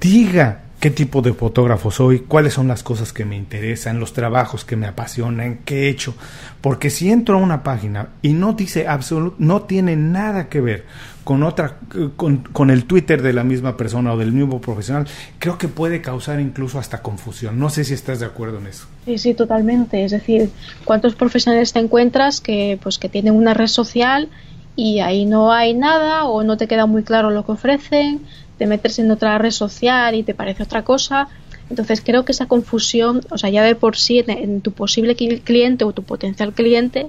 diga 0.00 0.62
qué 0.80 0.90
tipo 0.90 1.22
de 1.22 1.32
fotógrafo 1.32 1.90
soy, 1.90 2.20
cuáles 2.20 2.54
son 2.54 2.68
las 2.68 2.82
cosas 2.82 3.12
que 3.12 3.24
me 3.24 3.36
interesan, 3.36 4.00
los 4.00 4.12
trabajos 4.12 4.64
que 4.64 4.76
me 4.76 4.86
apasionan, 4.86 5.60
qué 5.64 5.84
he 5.84 5.88
hecho. 5.88 6.14
Porque 6.60 6.90
si 6.90 7.10
entro 7.10 7.36
a 7.36 7.40
una 7.40 7.62
página 7.62 8.08
y 8.22 8.32
no 8.32 8.52
dice 8.52 8.86
absoluto, 8.86 9.36
no 9.38 9.62
tiene 9.62 9.96
nada 9.96 10.48
que 10.48 10.60
ver 10.60 10.84
con 11.24 11.42
otra, 11.42 11.78
con, 12.16 12.38
con, 12.38 12.70
el 12.70 12.84
Twitter 12.84 13.22
de 13.22 13.32
la 13.32 13.44
misma 13.44 13.78
persona 13.78 14.12
o 14.12 14.18
del 14.18 14.30
mismo 14.30 14.60
profesional, 14.60 15.06
creo 15.38 15.56
que 15.56 15.68
puede 15.68 16.02
causar 16.02 16.38
incluso 16.38 16.78
hasta 16.78 17.00
confusión. 17.00 17.58
No 17.58 17.70
sé 17.70 17.84
si 17.84 17.94
estás 17.94 18.20
de 18.20 18.26
acuerdo 18.26 18.58
en 18.58 18.66
eso. 18.66 18.86
Sí, 19.06 19.16
sí, 19.16 19.34
totalmente. 19.34 20.04
Es 20.04 20.10
decir, 20.10 20.50
¿cuántos 20.84 21.14
profesionales 21.14 21.72
te 21.72 21.78
encuentras 21.78 22.42
que, 22.42 22.78
pues, 22.82 22.98
que 22.98 23.08
tienen 23.08 23.34
una 23.34 23.54
red 23.54 23.68
social 23.68 24.28
y 24.76 25.00
ahí 25.00 25.24
no 25.24 25.52
hay 25.52 25.74
nada 25.74 26.24
o 26.26 26.42
no 26.42 26.56
te 26.56 26.66
queda 26.66 26.86
muy 26.86 27.02
claro 27.02 27.30
lo 27.30 27.44
que 27.44 27.52
ofrecen, 27.52 28.22
te 28.58 28.66
metes 28.66 28.98
en 28.98 29.10
otra 29.10 29.38
red 29.38 29.50
social 29.50 30.14
y 30.14 30.22
te 30.22 30.34
parece 30.34 30.62
otra 30.62 30.82
cosa. 30.82 31.28
Entonces 31.70 32.02
creo 32.04 32.24
que 32.24 32.32
esa 32.32 32.46
confusión, 32.46 33.22
o 33.30 33.38
sea, 33.38 33.50
ya 33.50 33.62
de 33.62 33.74
por 33.74 33.96
sí 33.96 34.22
en, 34.26 34.60
tu 34.60 34.72
posible 34.72 35.16
cliente 35.16 35.84
o 35.84 35.92
tu 35.92 36.02
potencial 36.02 36.52
cliente, 36.52 37.06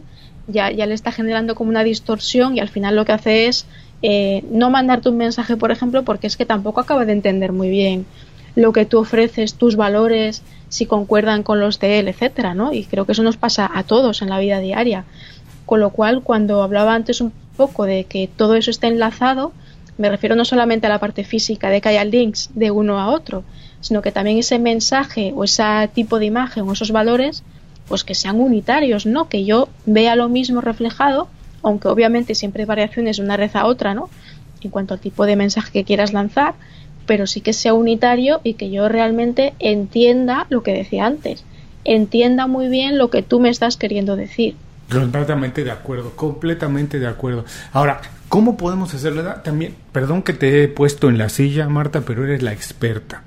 ya, 0.48 0.72
ya 0.72 0.86
le 0.86 0.94
está 0.94 1.12
generando 1.12 1.56
como 1.56 1.70
una 1.70 1.84
distorsión 1.84 2.56
y 2.56 2.60
al 2.60 2.70
final 2.70 2.96
lo 2.96 3.04
que 3.04 3.12
hace 3.12 3.48
es 3.48 3.66
eh, 4.02 4.44
no 4.52 4.70
mandarte 4.70 5.10
un 5.10 5.18
mensaje, 5.18 5.58
por 5.58 5.72
ejemplo, 5.72 6.04
porque 6.04 6.28
es 6.28 6.38
que 6.38 6.46
tampoco 6.46 6.80
acaba 6.80 7.06
de 7.06 7.14
entender 7.14 7.52
muy 7.52 7.70
bien 7.70 8.06
lo 8.56 8.72
que 8.72 8.86
tú 8.86 9.00
ofreces, 9.00 9.56
tus 9.56 9.76
valores, 9.76 10.42
si 10.70 10.86
concuerdan 10.86 11.44
con 11.44 11.60
los 11.60 11.80
de 11.80 12.00
él, 12.00 12.08
etcétera, 12.08 12.54
¿no? 12.54 12.72
Y 12.72 12.86
creo 12.86 13.06
que 13.06 13.12
eso 13.12 13.24
nos 13.24 13.36
pasa 13.36 13.70
a 13.74 13.84
todos 13.84 14.22
en 14.22 14.30
la 14.30 14.40
vida 14.40 14.60
diaria. 14.60 15.04
Con 15.66 15.80
lo 15.80 15.90
cual, 15.90 16.22
cuando 16.22 16.64
hablaba 16.64 16.94
antes 16.94 17.20
un 17.20 17.34
poco 17.56 17.86
de 17.86 18.04
que 18.04 18.28
todo 18.28 18.56
eso 18.56 18.72
está 18.72 18.88
enlazado, 18.88 19.54
me 19.98 20.10
refiero 20.10 20.36
no 20.36 20.46
solamente 20.46 20.88
a 20.88 20.90
la 20.90 21.00
parte 21.00 21.24
física 21.24 21.70
de 21.70 21.82
que 21.82 21.90
haya 21.90 22.04
links 22.04 22.50
de 22.54 22.72
uno 22.72 23.00
a 23.00 23.08
otro, 23.08 23.44
sino 23.82 24.02
que 24.02 24.12
también 24.12 24.38
ese 24.38 24.60
mensaje 24.60 25.32
o 25.36 25.44
ese 25.44 25.64
tipo 25.94 26.20
de 26.20 26.26
imagen 26.26 26.68
o 26.68 26.74
esos 26.74 26.92
valores, 26.92 27.44
pues 27.88 28.04
que 28.04 28.16
sean 28.16 28.40
unitarios, 28.40 29.06
¿no? 29.06 29.30
Que 29.30 29.46
yo 29.46 29.70
vea 29.86 30.16
lo 30.16 30.28
mismo 30.28 30.60
reflejado, 30.62 31.28
aunque 31.62 31.88
obviamente 31.88 32.36
siempre 32.36 32.64
hay 32.64 32.68
variaciones 32.68 33.18
de 33.18 33.24
una 33.24 33.38
red 33.38 33.52
a 33.54 33.66
otra, 33.66 33.94
¿no? 33.94 34.10
En 34.62 34.72
cuanto 34.72 34.94
al 34.94 35.00
tipo 35.00 35.26
de 35.26 35.36
mensaje 35.36 35.72
que 35.72 35.84
quieras 35.84 36.12
lanzar, 36.12 36.56
pero 37.06 37.28
sí 37.28 37.42
que 37.42 37.54
sea 37.54 37.74
unitario 37.74 38.42
y 38.44 38.56
que 38.56 38.72
yo 38.72 38.90
realmente 38.90 39.54
entienda 39.60 40.48
lo 40.50 40.64
que 40.64 40.74
decía 40.74 41.06
antes, 41.06 41.44
entienda 41.84 42.48
muy 42.48 42.68
bien 42.68 42.98
lo 42.98 43.10
que 43.10 43.22
tú 43.22 43.40
me 43.40 43.50
estás 43.50 43.78
queriendo 43.78 44.16
decir. 44.16 44.56
Completamente 44.90 45.64
de 45.64 45.72
acuerdo, 45.72 46.12
completamente 46.16 47.00
de 47.00 47.08
acuerdo. 47.08 47.46
Ahora, 47.74 48.02
¿cómo 48.30 48.56
podemos 48.56 48.94
hacerlo? 48.94 49.24
También, 49.44 49.76
perdón 49.92 50.22
que 50.22 50.34
te 50.34 50.64
he 50.64 50.68
puesto 50.68 51.10
en 51.10 51.18
la 51.18 51.30
silla, 51.30 51.68
Marta, 51.70 52.02
pero 52.02 52.24
eres 52.24 52.44
la 52.44 52.54
experta. 52.54 53.24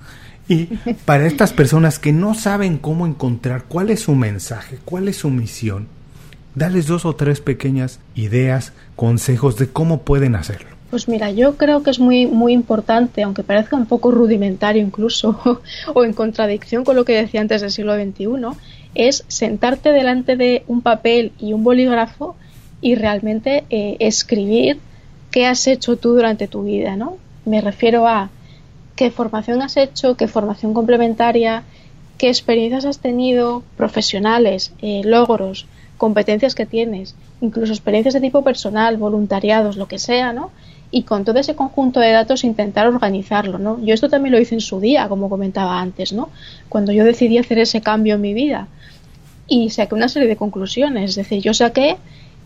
Y 0.49 0.66
para 1.05 1.27
estas 1.27 1.53
personas 1.53 1.99
que 1.99 2.12
no 2.12 2.35
saben 2.35 2.79
cómo 2.79 3.07
encontrar 3.07 3.64
cuál 3.64 3.90
es 3.90 4.01
su 4.01 4.14
mensaje, 4.14 4.79
cuál 4.85 5.09
es 5.09 5.16
su 5.16 5.31
misión, 5.31 5.88
dales 6.55 6.87
dos 6.87 7.05
o 7.05 7.14
tres 7.16 7.40
pequeñas 7.40 8.01
ideas, 8.14 8.73
consejos 8.97 9.57
de 9.57 9.68
cómo 9.68 10.03
pueden 10.03 10.37
hacerlo. 10.37 10.77
Pues 10.90 11.07
mira, 11.07 11.31
yo 11.31 11.57
creo 11.59 11.83
que 11.83 11.90
es 11.90 12.01
muy, 12.01 12.27
muy 12.27 12.55
importante, 12.55 13.22
aunque 13.22 13.42
parezca 13.42 13.77
un 13.77 13.85
poco 13.85 14.11
rudimentario 14.11 14.83
incluso, 14.83 15.38
o 15.94 16.05
en 16.05 16.14
contradicción 16.14 16.85
con 16.85 16.96
lo 16.96 17.05
que 17.05 17.14
decía 17.14 17.42
antes 17.42 17.61
del 17.61 17.70
siglo 17.70 17.94
XXI, 17.94 18.27
es 18.94 19.24
sentarte 19.29 19.92
delante 19.92 20.37
de 20.37 20.64
un 20.66 20.81
papel 20.81 21.33
y 21.38 21.53
un 21.53 21.62
bolígrafo 21.62 22.37
y 22.81 22.94
realmente 22.94 23.64
eh, 23.68 23.96
escribir 24.01 24.79
qué 25.31 25.46
has 25.46 25.66
hecho 25.66 25.96
tú 25.96 26.14
durante 26.14 26.48
tu 26.48 26.62
vida, 26.62 26.96
¿no? 26.96 27.18
Me 27.44 27.61
refiero 27.61 28.07
a 28.07 28.31
qué 28.96 29.11
formación 29.11 29.61
has 29.61 29.77
hecho, 29.77 30.16
qué 30.16 30.27
formación 30.27 30.72
complementaria, 30.72 31.64
qué 32.16 32.29
experiencias 32.29 32.87
has 32.87 32.98
tenido, 32.98 33.62
profesionales, 33.77 34.72
eh, 34.81 35.03
logros, 35.05 35.66
competencias 35.98 36.55
que 36.55 36.66
tienes, 36.66 37.14
incluso 37.42 37.72
experiencias 37.72 38.14
de 38.14 38.20
tipo 38.20 38.42
personal, 38.42 38.96
voluntariados, 38.96 39.77
lo 39.77 39.87
que 39.87 39.98
sea, 39.98 40.33
¿no? 40.33 40.51
Y 40.90 41.03
con 41.03 41.24
todo 41.24 41.38
ese 41.38 41.55
conjunto 41.55 42.01
de 42.01 42.12
datos 42.12 42.44
intentar 42.44 42.87
organizarlo, 42.87 43.59
¿no? 43.59 43.79
Yo 43.83 43.94
esto 43.94 44.09
también 44.09 44.33
lo 44.33 44.40
hice 44.40 44.55
en 44.55 44.61
su 44.61 44.81
día, 44.81 45.09
como 45.09 45.29
comentaba 45.29 45.81
antes, 45.81 46.12
¿no? 46.12 46.31
Cuando 46.68 46.92
yo 46.92 47.05
decidí 47.05 47.38
hacer 47.38 47.59
ese 47.59 47.83
cambio 47.83 48.14
en 48.14 48.20
mi 48.22 48.35
vida 48.35 48.68
y 49.46 49.70
saqué 49.70 49.94
una 49.94 50.09
serie 50.09 50.29
de 50.29 50.37
conclusiones, 50.37 51.11
es 51.11 51.16
decir, 51.16 51.42
yo 51.42 51.53
saqué 51.53 51.96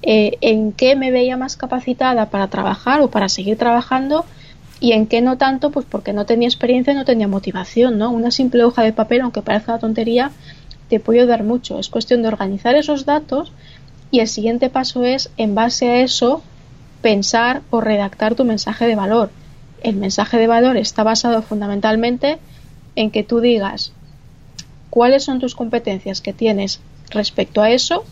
eh, 0.02 0.38
en 0.40 0.72
qué 0.72 0.96
me 0.96 1.12
veía 1.12 1.36
más 1.36 1.56
capacitada 1.56 2.30
para 2.30 2.48
trabajar 2.48 3.00
o 3.00 3.10
para 3.10 3.28
seguir 3.28 3.56
trabajando 3.56 4.24
y 4.80 4.92
en 4.92 5.06
qué 5.06 5.20
no 5.20 5.38
tanto, 5.38 5.70
pues 5.70 5.86
porque 5.88 6.12
no 6.12 6.26
tenía 6.26 6.48
experiencia 6.48 6.92
no 6.92 7.04
tenía 7.04 7.28
motivación, 7.28 7.98
¿no? 7.98 8.10
Una 8.10 8.32
simple 8.32 8.64
hoja 8.64 8.82
de 8.82 8.92
papel, 8.92 9.20
aunque 9.20 9.40
parezca 9.40 9.78
tontería, 9.78 10.32
te 10.88 10.98
puede 10.98 11.20
ayudar 11.20 11.44
mucho. 11.44 11.78
Es 11.78 11.88
cuestión 11.88 12.22
de 12.22 12.28
organizar 12.28 12.74
esos 12.74 13.04
datos 13.04 13.52
y 14.10 14.18
el 14.18 14.26
siguiente 14.26 14.70
paso 14.70 15.04
es, 15.04 15.30
en 15.36 15.54
base 15.54 15.88
a 15.88 16.00
eso, 16.00 16.42
pensar 17.02 17.62
o 17.70 17.80
redactar 17.80 18.34
tu 18.34 18.44
mensaje 18.44 18.86
de 18.86 18.94
valor. 18.94 19.30
El 19.82 19.96
mensaje 19.96 20.38
de 20.38 20.46
valor 20.46 20.76
está 20.76 21.02
basado 21.02 21.42
fundamentalmente 21.42 22.38
en 22.96 23.10
que 23.10 23.24
tú 23.24 23.40
digas 23.40 23.92
cuáles 24.88 25.24
son 25.24 25.40
tus 25.40 25.54
competencias 25.54 26.20
que 26.20 26.32
tienes 26.32 26.80
respecto 27.10 27.60
a 27.60 27.70
eso, 27.70 28.04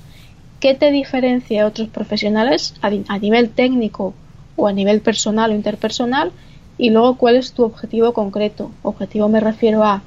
qué 0.58 0.74
te 0.74 0.90
diferencia 0.90 1.60
de 1.60 1.68
otros 1.68 1.88
profesionales 1.88 2.74
a, 2.82 3.18
nivel 3.18 3.50
técnico 3.50 4.14
o 4.56 4.66
a 4.66 4.72
nivel 4.72 5.00
personal 5.00 5.52
o 5.52 5.54
interpersonal 5.54 6.32
y 6.76 6.90
luego 6.90 7.16
cuál 7.16 7.36
es 7.36 7.52
tu 7.52 7.62
objetivo 7.62 8.12
concreto. 8.12 8.70
Objetivo 8.82 9.28
me 9.28 9.40
refiero 9.40 9.84
a 9.84 10.02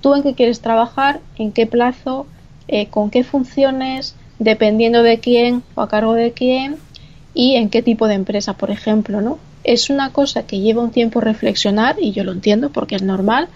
tú 0.00 0.14
en 0.14 0.22
qué 0.22 0.34
quieres 0.34 0.60
trabajar, 0.60 1.20
en 1.38 1.52
qué 1.52 1.66
plazo, 1.66 2.26
eh, 2.68 2.86
con 2.86 3.10
qué 3.10 3.24
funciones, 3.24 4.14
dependiendo 4.38 5.02
de 5.02 5.18
quién 5.18 5.62
o 5.74 5.82
a 5.82 5.88
cargo 5.88 6.14
de 6.14 6.32
quién 6.32 6.76
y 7.34 7.54
en 7.54 7.70
qué 7.70 7.82
tipo 7.82 8.08
de 8.08 8.14
empresa, 8.14 8.54
por 8.54 8.70
ejemplo, 8.70 9.20
¿no? 9.20 9.38
Es 9.62 9.90
una 9.90 10.10
cosa 10.10 10.46
que 10.46 10.60
lleva 10.60 10.82
un 10.82 10.90
tiempo 10.90 11.20
reflexionar 11.20 11.96
y 12.00 12.12
yo 12.12 12.24
lo 12.24 12.32
entiendo 12.32 12.70
porque 12.70 12.96
es 12.96 13.02
normal, 13.02 13.48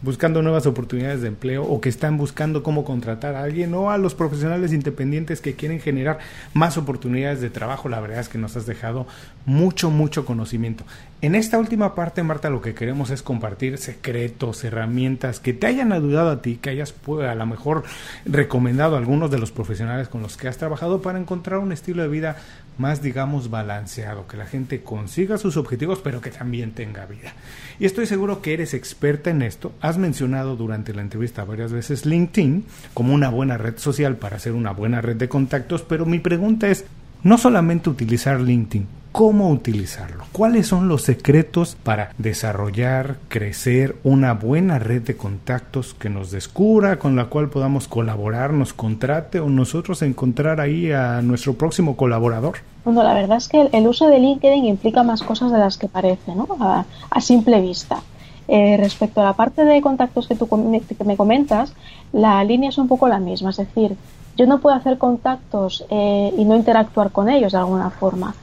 buscando 0.02 0.42
nuevas 0.42 0.66
oportunidades 0.66 1.22
de 1.22 1.28
empleo 1.28 1.64
o 1.64 1.82
que 1.82 1.90
están 1.90 2.18
buscando 2.18 2.64
cómo 2.64 2.86
contratar 2.86 3.36
a 3.36 3.44
alguien 3.44 3.74
o 3.74 3.90
a 3.92 3.98
los 3.98 4.16
profesionales 4.16 4.74
independientes 4.74 5.42
que 5.42 5.56
quieren 5.56 5.80
generar 5.80 6.20
más 6.54 6.78
oportunidades 6.78 7.42
de 7.42 7.50
trabajo. 7.50 7.90
La 7.90 8.00
verdad 8.00 8.20
es 8.20 8.30
que 8.30 8.38
nos 8.38 8.56
has 8.56 8.66
dejado 8.66 9.08
mucho, 9.46 9.90
mucho 9.90 10.26
conocimiento. 10.26 10.84
En 11.20 11.34
esta 11.34 11.58
última 11.58 11.96
parte, 11.96 12.22
Marta, 12.22 12.52
lo 12.52 12.62
que 12.62 12.76
queremos 12.76 13.10
es 13.10 13.24
compartir 13.24 13.80
secretos, 13.80 14.64
herramientas 14.64 15.40
que 15.40 15.54
te 15.54 15.66
hayan 15.66 15.92
ayudado 15.92 16.30
a 16.30 16.42
ti, 16.44 16.58
que 16.62 16.70
hayas 16.70 16.92
pues, 16.92 17.28
a 17.28 17.34
lo 17.34 17.46
mejor 17.48 17.84
recomendado 18.26 18.96
a 18.96 19.00
algunos 19.00 19.32
de 19.32 19.40
los 19.40 19.52
profesionales 19.52 20.10
con 20.10 20.22
los 20.22 20.38
que 20.38 20.48
has 20.48 20.58
trabajado 20.58 21.02
para 21.02 21.20
encontrar 21.20 21.60
un 21.60 21.72
estilo 21.72 22.04
de 22.04 22.10
vida 22.10 22.38
más, 22.78 23.02
digamos, 23.02 23.50
balanceado, 23.50 24.28
que 24.28 24.38
la 24.38 24.46
gente 24.46 24.82
consiga 24.82 25.40
sus 25.40 25.58
objetivos, 25.58 26.00
pero 26.04 26.22
que 26.22 26.30
también 26.30 26.74
tenga 26.74 27.06
vida. 27.06 27.34
Y 27.80 27.86
estoy 27.86 28.06
seguro 28.06 28.42
que 28.42 28.54
eres 28.54 28.74
experta 28.76 29.32
en 29.32 29.42
esto. 29.42 29.74
Has 29.88 29.98
mencionado 29.98 30.58
durante 30.58 30.94
la 30.94 31.02
entrevista 31.02 31.46
varias 31.46 31.72
veces 31.72 32.06
LinkedIn 32.06 32.66
como 32.94 33.14
una 33.14 33.30
buena 33.30 33.58
red 33.58 33.78
social 33.78 34.18
para 34.18 34.36
hacer 34.36 34.52
una 34.52 34.72
buena 34.72 35.00
red 35.00 35.16
de 35.16 35.30
contactos, 35.30 35.82
pero 35.82 36.06
mi 36.06 36.20
pregunta 36.20 36.68
es, 36.68 36.84
no 37.24 37.38
solamente 37.38 37.90
utilizar 37.90 38.42
LinkedIn, 38.42 38.86
cómo 39.14 39.50
utilizarlo, 39.50 40.26
cuáles 40.34 40.68
son 40.68 40.90
los 40.90 41.04
secretos 41.04 41.78
para 41.82 42.12
desarrollar, 42.18 43.16
crecer 43.30 43.96
una 44.04 44.34
buena 44.34 44.78
red 44.78 45.04
de 45.04 45.16
contactos 45.16 45.94
que 45.94 46.10
nos 46.10 46.32
descubra, 46.32 47.00
con 47.00 47.16
la 47.16 47.28
cual 47.28 47.48
podamos 47.48 47.88
colaborar, 47.88 48.52
nos 48.52 48.74
contrate 48.74 49.40
o 49.40 49.48
nosotros 49.48 50.02
encontrar 50.02 50.60
ahí 50.60 50.92
a 50.92 51.22
nuestro 51.22 51.54
próximo 51.54 51.96
colaborador. 51.96 52.58
Bueno, 52.84 53.04
la 53.04 53.14
verdad 53.14 53.38
es 53.38 53.48
que 53.48 53.70
el 53.72 53.88
uso 53.88 54.10
de 54.10 54.20
LinkedIn 54.20 54.66
implica 54.66 55.02
más 55.04 55.24
cosas 55.24 55.50
de 55.54 55.60
las 55.60 55.78
que 55.78 55.88
parece, 55.88 56.36
¿no? 56.36 56.46
A, 56.60 57.22
simple 57.22 57.62
vista. 57.62 58.02
Eh, 58.48 58.78
respecto 58.78 59.22
a 59.22 59.26
la 59.26 59.34
parte 59.34 59.66
de 59.66 59.82
contactos 59.82 60.28
que 60.28 60.36
tú 60.36 60.48
que 60.48 61.04
me 61.04 61.18
comentas, 61.18 61.74
la 62.14 62.44
línea 62.44 62.70
es 62.70 62.78
un 62.78 62.88
poco 62.88 63.08
la 63.08 63.20
misma, 63.20 63.50
es 63.50 63.58
decir, 63.58 63.98
yo 64.38 64.46
no 64.46 64.60
puedo 64.60 64.76
hacer 64.76 64.98
contactos 64.98 65.86
eh, 65.90 66.34
y 66.38 66.46
no 66.46 66.56
interactuar 66.56 67.12
con 67.12 67.28
ellos 67.28 67.52
de 67.52 67.58
alguna 67.58 67.90
forma. 67.90 68.36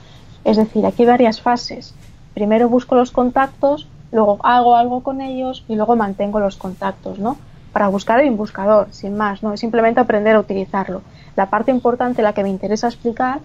Es 0.45 0.57
decir, 0.57 0.85
aquí 0.85 1.05
hay 1.05 1.09
varias 1.09 1.41
fases. 1.41 1.95
Primero 2.35 2.69
busco 2.69 2.97
los 2.97 3.13
contactos, 3.13 3.89
luego 4.13 4.39
hago 4.43 4.77
algo 4.77 5.03
con 5.03 5.21
ellos 5.21 5.65
y 5.69 5.77
luego 5.77 5.97
mantengo 5.97 6.41
los 6.41 6.57
contactos, 6.57 7.19
¿no? 7.19 7.37
para 7.75 7.89
buscar 7.89 8.21
en 8.21 8.37
buscador, 8.37 8.87
sin 8.93 9.17
más, 9.17 9.43
no 9.43 9.53
es 9.53 9.59
simplemente 9.59 9.99
aprender 9.99 10.37
a 10.37 10.41
utilizarlo. 10.41 11.03
La 11.35 11.51
parte 11.51 11.73
importante, 11.73 12.23
la 12.23 12.33
que 12.33 12.45
me 12.45 12.49
interesa 12.49 12.87
explicar, 12.87 13.41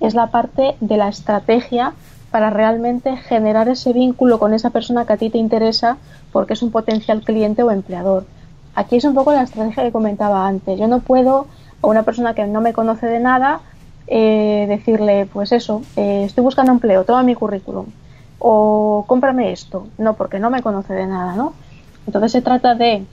es 0.00 0.14
la 0.14 0.26
parte 0.26 0.74
de 0.80 0.96
la 0.96 1.08
estrategia 1.08 1.92
para 2.30 2.50
realmente 2.50 3.16
generar 3.16 3.68
ese 3.68 3.92
vínculo 3.92 4.38
con 4.38 4.54
esa 4.54 4.70
persona 4.70 5.06
que 5.06 5.14
a 5.14 5.16
ti 5.16 5.30
te 5.30 5.38
interesa 5.38 5.96
porque 6.32 6.52
es 6.52 6.62
un 6.62 6.70
potencial 6.70 7.22
cliente 7.22 7.62
o 7.62 7.70
empleador. 7.70 8.26
Aquí 8.74 8.96
es 8.96 9.04
un 9.04 9.14
poco 9.14 9.32
la 9.32 9.42
estrategia 9.42 9.82
que 9.82 9.92
comentaba 9.92 10.46
antes. 10.46 10.78
Yo 10.78 10.88
no 10.88 11.00
puedo 11.00 11.46
a 11.82 11.86
una 11.86 12.02
persona 12.02 12.34
que 12.34 12.46
no 12.46 12.60
me 12.60 12.72
conoce 12.72 13.06
de 13.06 13.20
nada 13.20 13.60
eh, 14.06 14.66
decirle, 14.68 15.26
pues 15.32 15.52
eso, 15.52 15.82
eh, 15.96 16.24
estoy 16.24 16.44
buscando 16.44 16.72
empleo, 16.72 17.04
toma 17.04 17.22
mi 17.22 17.34
currículum 17.34 17.86
o 18.38 19.04
cómprame 19.06 19.52
esto. 19.52 19.88
No, 19.98 20.14
porque 20.14 20.38
no 20.38 20.50
me 20.50 20.62
conoce 20.62 20.94
de 20.94 21.06
nada, 21.06 21.34
¿no? 21.34 21.54
Entonces 22.06 22.32
se 22.32 22.42
trata 22.42 22.74
de, 22.74 23.04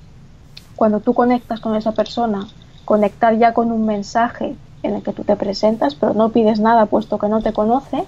cuando 0.75 0.99
tú 0.99 1.13
conectas 1.13 1.59
con 1.59 1.75
esa 1.75 1.93
persona, 1.93 2.47
conectar 2.85 3.35
ya 3.37 3.53
con 3.53 3.71
un 3.71 3.85
mensaje 3.85 4.55
en 4.83 4.95
el 4.95 5.03
que 5.03 5.13
tú 5.13 5.23
te 5.23 5.35
presentas, 5.35 5.95
pero 5.95 6.13
no 6.13 6.29
pides 6.29 6.59
nada 6.59 6.85
puesto 6.85 7.17
que 7.17 7.27
no 7.27 7.41
te 7.41 7.53
conoce. 7.53 8.03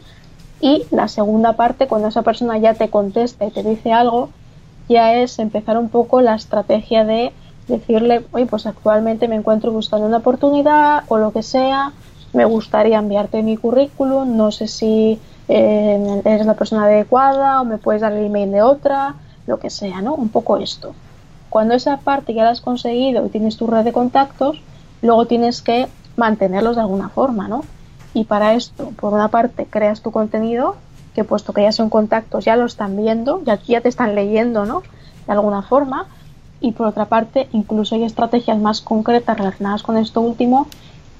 Y 0.60 0.86
la 0.92 1.08
segunda 1.08 1.54
parte, 1.54 1.88
cuando 1.88 2.08
esa 2.08 2.24
persona 2.24 2.58
ya 2.58 2.74
te 2.74 2.90
contesta 2.90 3.46
y 3.46 3.52
te 3.52 3.64
dice 3.64 3.94
algo, 3.94 4.30
ya 4.90 5.16
es 5.16 5.40
empezar 5.40 5.78
un 5.78 5.90
poco 5.90 6.22
la 6.22 6.36
estrategia 6.36 7.06
de 7.06 7.32
decirle, 7.68 8.26
oye, 8.32 8.46
pues 8.46 8.66
actualmente 8.66 9.28
me 9.28 9.36
encuentro 9.36 9.72
buscando 9.72 10.08
una 10.08 10.18
oportunidad 10.18 11.04
o 11.10 11.18
lo 11.18 11.32
que 11.32 11.44
sea, 11.44 11.92
me 12.34 12.46
gustaría 12.46 12.98
enviarte 12.98 13.44
mi 13.44 13.58
currículum, 13.58 14.38
no 14.38 14.52
sé 14.52 14.68
si 14.68 15.20
eh, 15.48 16.22
eres 16.26 16.46
la 16.46 16.54
persona 16.56 16.86
adecuada 16.86 17.62
o 17.62 17.66
me 17.66 17.78
puedes 17.78 18.02
dar 18.02 18.14
el 18.14 18.26
email 18.26 18.52
de 18.52 18.62
otra, 18.62 19.16
lo 19.46 19.60
que 19.60 19.70
sea, 19.70 20.02
¿no? 20.02 20.16
Un 20.16 20.30
poco 20.30 20.58
esto. 20.58 20.94
Cuando 21.50 21.74
esa 21.74 21.98
parte 21.98 22.34
ya 22.34 22.44
la 22.44 22.52
has 22.52 22.62
conseguido 22.62 23.26
y 23.26 23.30
tienes 23.30 23.58
tu 23.58 23.68
red 23.68 23.84
de 23.84 23.94
contactos, 23.94 24.62
luego 25.02 25.26
tienes 25.28 25.62
que 25.62 25.88
mantenerlos 26.16 26.76
de 26.76 26.82
alguna 26.82 27.10
forma, 27.10 27.48
¿no? 27.48 27.64
Y 28.18 28.24
para 28.24 28.56
esto, 28.56 28.94
por 29.00 29.14
una 29.14 29.28
parte, 29.28 29.68
creas 29.70 30.02
tu 30.02 30.10
contenido, 30.10 30.76
que 31.14 31.24
puesto 31.24 31.54
que 31.54 31.62
ya 31.62 31.72
son 31.72 31.92
contactos, 31.92 32.46
ya 32.46 32.56
lo 32.56 32.66
están 32.66 32.98
viendo, 32.98 33.44
ya, 33.44 33.62
ya 33.62 33.80
te 33.80 33.90
están 33.90 34.16
leyendo, 34.16 34.66
¿no? 34.66 34.82
De 35.28 35.34
alguna 35.34 35.62
forma. 35.62 36.08
Y 36.60 36.72
por 36.72 36.88
otra 36.88 37.06
parte, 37.06 37.48
incluso 37.52 37.94
hay 37.94 38.04
estrategias 38.04 38.58
más 38.58 38.82
concretas 38.82 39.38
relacionadas 39.38 39.84
con 39.84 39.98
esto 39.98 40.22
último, 40.22 40.66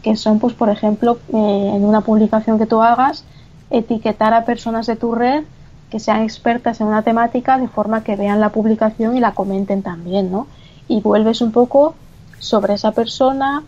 que 0.02 0.16
son, 0.16 0.40
pues, 0.40 0.56
por 0.56 0.70
ejemplo, 0.70 1.20
eh, 1.32 1.72
en 1.76 1.86
una 1.86 2.02
publicación 2.02 2.58
que 2.58 2.66
tú 2.66 2.82
hagas, 2.82 3.26
etiquetar 3.70 4.34
a 4.34 4.44
personas 4.44 4.88
de 4.88 4.96
tu 4.96 5.14
red 5.14 5.44
que 5.92 6.00
sean 6.00 6.24
expertas 6.24 6.82
en 6.82 6.88
una 6.88 7.04
temática 7.04 7.60
de 7.60 7.68
forma 7.68 8.04
que 8.04 8.16
vean 8.16 8.40
la 8.40 8.50
publicación 8.50 9.16
y 9.16 9.20
la 9.20 9.36
comenten 9.36 9.84
también, 9.84 10.32
¿no? 10.32 10.48
Y 10.88 11.00
vuelves 11.02 11.42
un 11.42 11.52
poco 11.52 11.94
sobre 12.40 12.74
esa 12.74 12.92
persona 12.92 13.62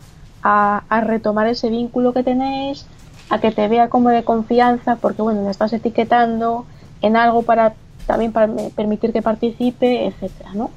a, 0.44 1.02
retomar 1.02 1.48
ese 1.48 1.70
vínculo 1.70 2.14
que 2.14 2.24
tenéis, 2.24 2.86
a 3.30 3.40
que 3.40 3.52
te 3.52 3.68
vea 3.68 3.90
como 3.90 4.10
de 4.10 4.24
confianza, 4.24 4.96
porque 4.96 5.22
bueno, 5.22 5.44
le 5.44 5.52
estás 5.52 5.74
etiquetando 5.74 6.66
en 7.02 7.16
algo 7.16 7.44
para 7.44 7.74
también 8.06 8.32
para 8.32 8.52
permitir 8.76 9.14
que 9.14 9.22
participe, 9.22 10.08
etcétera, 10.08 10.52
¿no? 10.56 10.72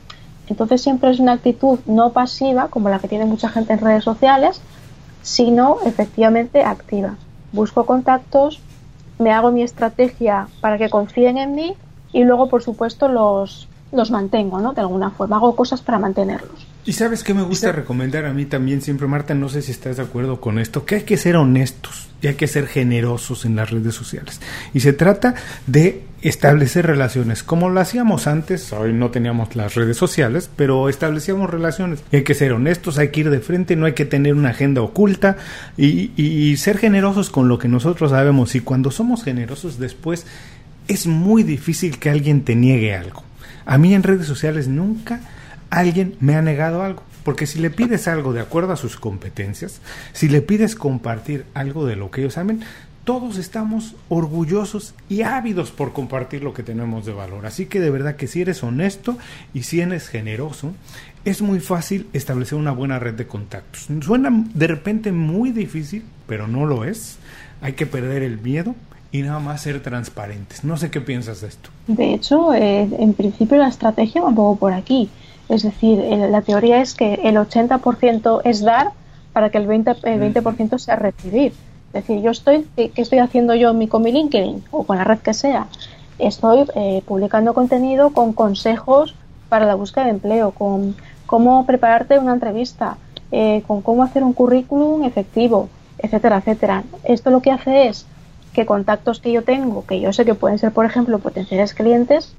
Entonces 0.48 0.82
siempre 0.82 1.10
es 1.10 1.18
una 1.18 1.32
actitud 1.32 1.78
no 1.86 2.10
pasiva, 2.10 2.68
como 2.68 2.90
la 2.90 2.98
que 2.98 3.08
tiene 3.08 3.24
mucha 3.24 3.48
gente 3.48 3.72
en 3.72 3.78
redes 3.78 4.04
sociales, 4.04 4.60
sino 5.22 5.78
efectivamente 5.86 6.62
activa. 6.62 7.14
Busco 7.52 7.86
contactos, 7.86 8.60
me 9.18 9.32
hago 9.32 9.50
mi 9.50 9.62
estrategia 9.62 10.48
para 10.60 10.76
que 10.76 10.90
confíen 10.90 11.38
en 11.38 11.54
mí 11.54 11.74
y 12.12 12.24
luego, 12.24 12.48
por 12.48 12.62
supuesto, 12.62 13.08
los, 13.08 13.66
los 13.92 14.10
mantengo, 14.10 14.60
¿no? 14.60 14.74
De 14.74 14.82
alguna 14.82 15.10
forma, 15.10 15.36
hago 15.36 15.56
cosas 15.56 15.80
para 15.80 15.98
mantenerlos. 15.98 16.66
Y 16.84 16.94
sabes 16.94 17.22
que 17.22 17.32
me 17.32 17.42
gusta 17.42 17.70
recomendar 17.70 18.24
a 18.24 18.32
mí 18.32 18.44
también 18.44 18.82
siempre, 18.82 19.06
Marta, 19.06 19.34
no 19.34 19.48
sé 19.48 19.62
si 19.62 19.70
estás 19.70 19.98
de 19.98 20.02
acuerdo 20.02 20.40
con 20.40 20.58
esto, 20.58 20.84
que 20.84 20.96
hay 20.96 21.02
que 21.02 21.16
ser 21.16 21.36
honestos 21.36 22.08
y 22.20 22.26
hay 22.26 22.34
que 22.34 22.48
ser 22.48 22.66
generosos 22.66 23.44
en 23.44 23.54
las 23.54 23.70
redes 23.70 23.94
sociales. 23.94 24.40
Y 24.74 24.80
se 24.80 24.92
trata 24.92 25.36
de 25.68 26.02
establecer 26.22 26.84
relaciones, 26.84 27.44
como 27.44 27.70
lo 27.70 27.80
hacíamos 27.80 28.26
antes, 28.26 28.72
hoy 28.72 28.92
no 28.92 29.10
teníamos 29.10 29.54
las 29.54 29.76
redes 29.76 29.96
sociales, 29.96 30.50
pero 30.56 30.88
establecíamos 30.88 31.50
relaciones. 31.50 32.02
hay 32.12 32.24
que 32.24 32.34
ser 32.34 32.52
honestos, 32.52 32.98
hay 32.98 33.10
que 33.10 33.20
ir 33.20 33.30
de 33.30 33.38
frente, 33.38 33.76
no 33.76 33.86
hay 33.86 33.92
que 33.92 34.04
tener 34.04 34.34
una 34.34 34.50
agenda 34.50 34.82
oculta 34.82 35.36
y, 35.76 36.10
y 36.20 36.56
ser 36.56 36.78
generosos 36.78 37.30
con 37.30 37.46
lo 37.48 37.60
que 37.60 37.68
nosotros 37.68 38.10
sabemos. 38.10 38.56
Y 38.56 38.60
cuando 38.60 38.90
somos 38.90 39.22
generosos 39.22 39.78
después, 39.78 40.26
es 40.88 41.06
muy 41.06 41.44
difícil 41.44 42.00
que 42.00 42.10
alguien 42.10 42.42
te 42.42 42.56
niegue 42.56 42.96
algo. 42.96 43.22
A 43.66 43.78
mí 43.78 43.94
en 43.94 44.02
redes 44.02 44.26
sociales 44.26 44.66
nunca 44.66 45.20
alguien 45.72 46.14
me 46.20 46.36
ha 46.36 46.42
negado 46.42 46.82
algo. 46.82 47.02
Porque 47.24 47.46
si 47.46 47.58
le 47.58 47.70
pides 47.70 48.08
algo 48.08 48.32
de 48.32 48.40
acuerdo 48.40 48.72
a 48.72 48.76
sus 48.76 48.96
competencias, 48.96 49.80
si 50.12 50.28
le 50.28 50.42
pides 50.42 50.74
compartir 50.74 51.46
algo 51.54 51.86
de 51.86 51.96
lo 51.96 52.10
que 52.10 52.20
ellos 52.20 52.34
saben, 52.34 52.60
todos 53.04 53.36
estamos 53.36 53.94
orgullosos 54.08 54.94
y 55.08 55.22
ávidos 55.22 55.70
por 55.70 55.92
compartir 55.92 56.44
lo 56.44 56.52
que 56.52 56.62
tenemos 56.62 57.06
de 57.06 57.12
valor. 57.12 57.46
Así 57.46 57.66
que 57.66 57.80
de 57.80 57.90
verdad 57.90 58.16
que 58.16 58.26
si 58.26 58.42
eres 58.42 58.62
honesto 58.62 59.16
y 59.54 59.62
si 59.62 59.80
eres 59.80 60.08
generoso, 60.08 60.72
es 61.24 61.42
muy 61.42 61.60
fácil 61.60 62.08
establecer 62.12 62.58
una 62.58 62.72
buena 62.72 62.98
red 62.98 63.14
de 63.14 63.26
contactos. 63.26 63.88
Suena 64.00 64.30
de 64.54 64.66
repente 64.66 65.10
muy 65.10 65.52
difícil, 65.52 66.04
pero 66.26 66.48
no 66.48 66.66
lo 66.66 66.84
es. 66.84 67.18
Hay 67.60 67.74
que 67.74 67.86
perder 67.86 68.22
el 68.22 68.38
miedo 68.40 68.74
y 69.12 69.22
nada 69.22 69.38
más 69.38 69.62
ser 69.62 69.80
transparentes. 69.80 70.64
No 70.64 70.76
sé 70.76 70.90
qué 70.90 71.00
piensas 71.00 71.40
de 71.40 71.48
esto. 71.48 71.70
De 71.86 72.14
hecho, 72.14 72.52
eh, 72.52 72.88
en 72.98 73.14
principio 73.14 73.58
la 73.58 73.68
estrategia 73.68 74.22
va 74.22 74.28
un 74.28 74.34
poco 74.34 74.58
por 74.58 74.72
aquí. 74.72 75.08
Es 75.52 75.64
decir, 75.64 75.98
la 75.98 76.40
teoría 76.40 76.80
es 76.80 76.94
que 76.94 77.20
el 77.24 77.36
80% 77.36 78.40
es 78.44 78.62
dar 78.62 78.92
para 79.34 79.50
que 79.50 79.58
el 79.58 79.68
20%, 79.68 79.98
el 80.04 80.18
20 80.18 80.78
sea 80.78 80.96
recibir. 80.96 81.52
Es 81.88 81.92
decir, 81.92 82.22
yo 82.22 82.30
estoy, 82.30 82.66
¿qué 82.74 82.90
estoy 82.96 83.18
haciendo 83.18 83.54
yo 83.54 83.74
con 83.90 84.02
mi 84.02 84.12
LinkedIn 84.12 84.64
o 84.70 84.84
con 84.84 84.96
la 84.96 85.04
red 85.04 85.18
que 85.18 85.34
sea? 85.34 85.66
Estoy 86.18 86.64
eh, 86.74 87.02
publicando 87.06 87.52
contenido 87.52 88.14
con 88.14 88.32
consejos 88.32 89.14
para 89.50 89.66
la 89.66 89.74
búsqueda 89.74 90.04
de 90.04 90.12
empleo, 90.12 90.52
con 90.52 90.96
cómo 91.26 91.66
prepararte 91.66 92.18
una 92.18 92.32
entrevista, 92.32 92.96
eh, 93.30 93.62
con 93.66 93.82
cómo 93.82 94.04
hacer 94.04 94.24
un 94.24 94.32
currículum 94.32 95.04
efectivo, 95.04 95.68
etcétera, 95.98 96.38
etcétera. 96.38 96.84
Esto 97.04 97.28
lo 97.28 97.42
que 97.42 97.50
hace 97.50 97.88
es 97.88 98.06
que 98.54 98.64
contactos 98.64 99.20
que 99.20 99.32
yo 99.32 99.44
tengo, 99.44 99.84
que 99.84 100.00
yo 100.00 100.14
sé 100.14 100.24
que 100.24 100.34
pueden 100.34 100.58
ser, 100.58 100.72
por 100.72 100.86
ejemplo, 100.86 101.18
potenciales 101.18 101.74
clientes, 101.74 102.34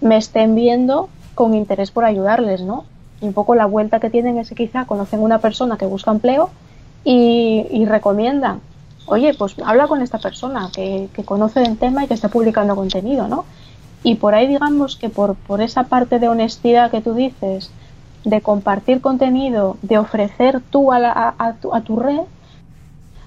me 0.00 0.16
estén 0.16 0.54
viendo 0.54 1.08
con 1.34 1.54
interés 1.54 1.90
por 1.90 2.04
ayudarles, 2.04 2.62
¿no? 2.62 2.84
Y 3.20 3.26
un 3.26 3.32
poco 3.32 3.54
la 3.54 3.66
vuelta 3.66 4.00
que 4.00 4.10
tienen 4.10 4.38
es 4.38 4.48
que 4.48 4.54
quizá 4.54 4.84
conocen 4.84 5.20
una 5.20 5.38
persona 5.38 5.76
que 5.76 5.86
busca 5.86 6.10
empleo 6.10 6.50
y, 7.04 7.84
recomiendan, 7.86 8.60
oye, 9.06 9.34
pues 9.34 9.56
habla 9.64 9.86
con 9.86 10.02
esta 10.02 10.18
persona 10.18 10.70
que, 10.72 11.08
conoce 11.24 11.62
el 11.62 11.78
tema 11.78 12.04
y 12.04 12.08
que 12.08 12.14
está 12.14 12.28
publicando 12.28 12.76
contenido, 12.76 13.28
¿no? 13.28 13.44
Y 14.04 14.16
por 14.16 14.34
ahí 14.34 14.46
digamos 14.46 14.96
que 14.96 15.08
por, 15.08 15.34
por 15.34 15.60
esa 15.60 15.84
parte 15.84 16.18
de 16.18 16.28
honestidad 16.28 16.90
que 16.90 17.00
tú 17.00 17.14
dices, 17.14 17.70
de 18.24 18.40
compartir 18.40 19.00
contenido, 19.00 19.76
de 19.82 19.98
ofrecer 19.98 20.60
tú 20.60 20.92
a, 20.92 20.98
la, 20.98 21.34
a, 21.38 21.54
tu, 21.54 21.74
a 21.74 21.80
tu 21.82 21.96
red, 21.96 22.20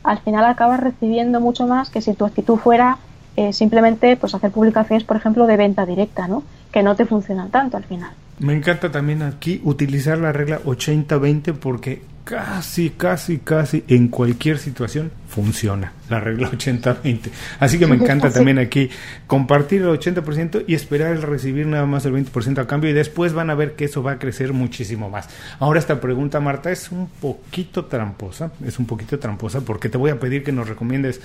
al 0.04 0.20
final 0.20 0.46
acabas 0.46 0.80
recibiendo 0.80 1.40
mucho 1.40 1.68
más 1.68 1.90
que 1.90 2.02
si 2.02 2.14
tu 2.14 2.26
actitud 2.26 2.58
fuera 2.58 2.98
eh, 3.36 3.54
simplemente 3.54 4.16
pues 4.18 4.34
hacer 4.34 4.52
publicaciones, 4.52 5.04
por 5.04 5.18
ejemplo, 5.18 5.48
de 5.48 5.58
venta 5.58 5.86
directa, 5.86 6.28
¿no? 6.28 6.44
Que 6.72 6.84
no 6.84 6.96
te 6.96 7.06
funcionan 7.06 7.50
tanto 7.50 7.78
al 7.78 7.84
final. 7.84 8.12
Me 8.40 8.54
encanta 8.54 8.92
también 8.92 9.22
aquí 9.22 9.62
utilizar 9.64 10.18
la 10.18 10.32
regla 10.34 10.62
80-20 10.62 11.54
porque 11.54 12.02
casi, 12.26 12.90
casi, 12.90 13.38
casi 13.38 13.84
en 13.88 14.10
cualquier 14.10 14.58
situación 14.58 15.12
funciona 15.30 15.94
la 16.10 16.20
regla 16.20 16.52
80-20. 16.52 17.30
Así 17.60 17.80
que 17.80 17.88
me 17.88 17.96
encanta 17.96 18.30
también 18.34 18.58
aquí 18.58 18.90
compartir 19.28 19.84
el 19.84 19.88
80% 19.88 20.66
y 20.68 20.74
esperar 20.74 21.14
el 21.14 21.22
recibir 21.22 21.68
nada 21.68 21.86
más 21.86 22.06
el 22.06 22.14
20% 22.14 22.58
a 22.58 22.68
cambio 22.68 22.90
y 22.90 22.94
después 22.94 23.34
van 23.34 23.50
a 23.50 23.56
ver 23.56 23.76
que 23.76 23.86
eso 23.86 24.04
va 24.04 24.14
a 24.14 24.20
crecer 24.20 24.54
muchísimo 24.54 25.10
más. 25.10 25.30
Ahora 25.60 25.80
esta 25.80 26.02
pregunta, 26.02 26.40
Marta, 26.40 26.72
es 26.72 26.92
un 26.92 27.08
poquito 27.08 27.86
tramposa, 27.86 28.52
es 28.66 28.80
un 28.80 28.86
poquito 28.86 29.18
tramposa 29.20 29.62
porque 29.62 29.88
te 29.88 29.98
voy 29.98 30.12
a 30.12 30.20
pedir 30.20 30.44
que 30.44 30.52
nos 30.52 30.68
recomiendes 30.68 31.22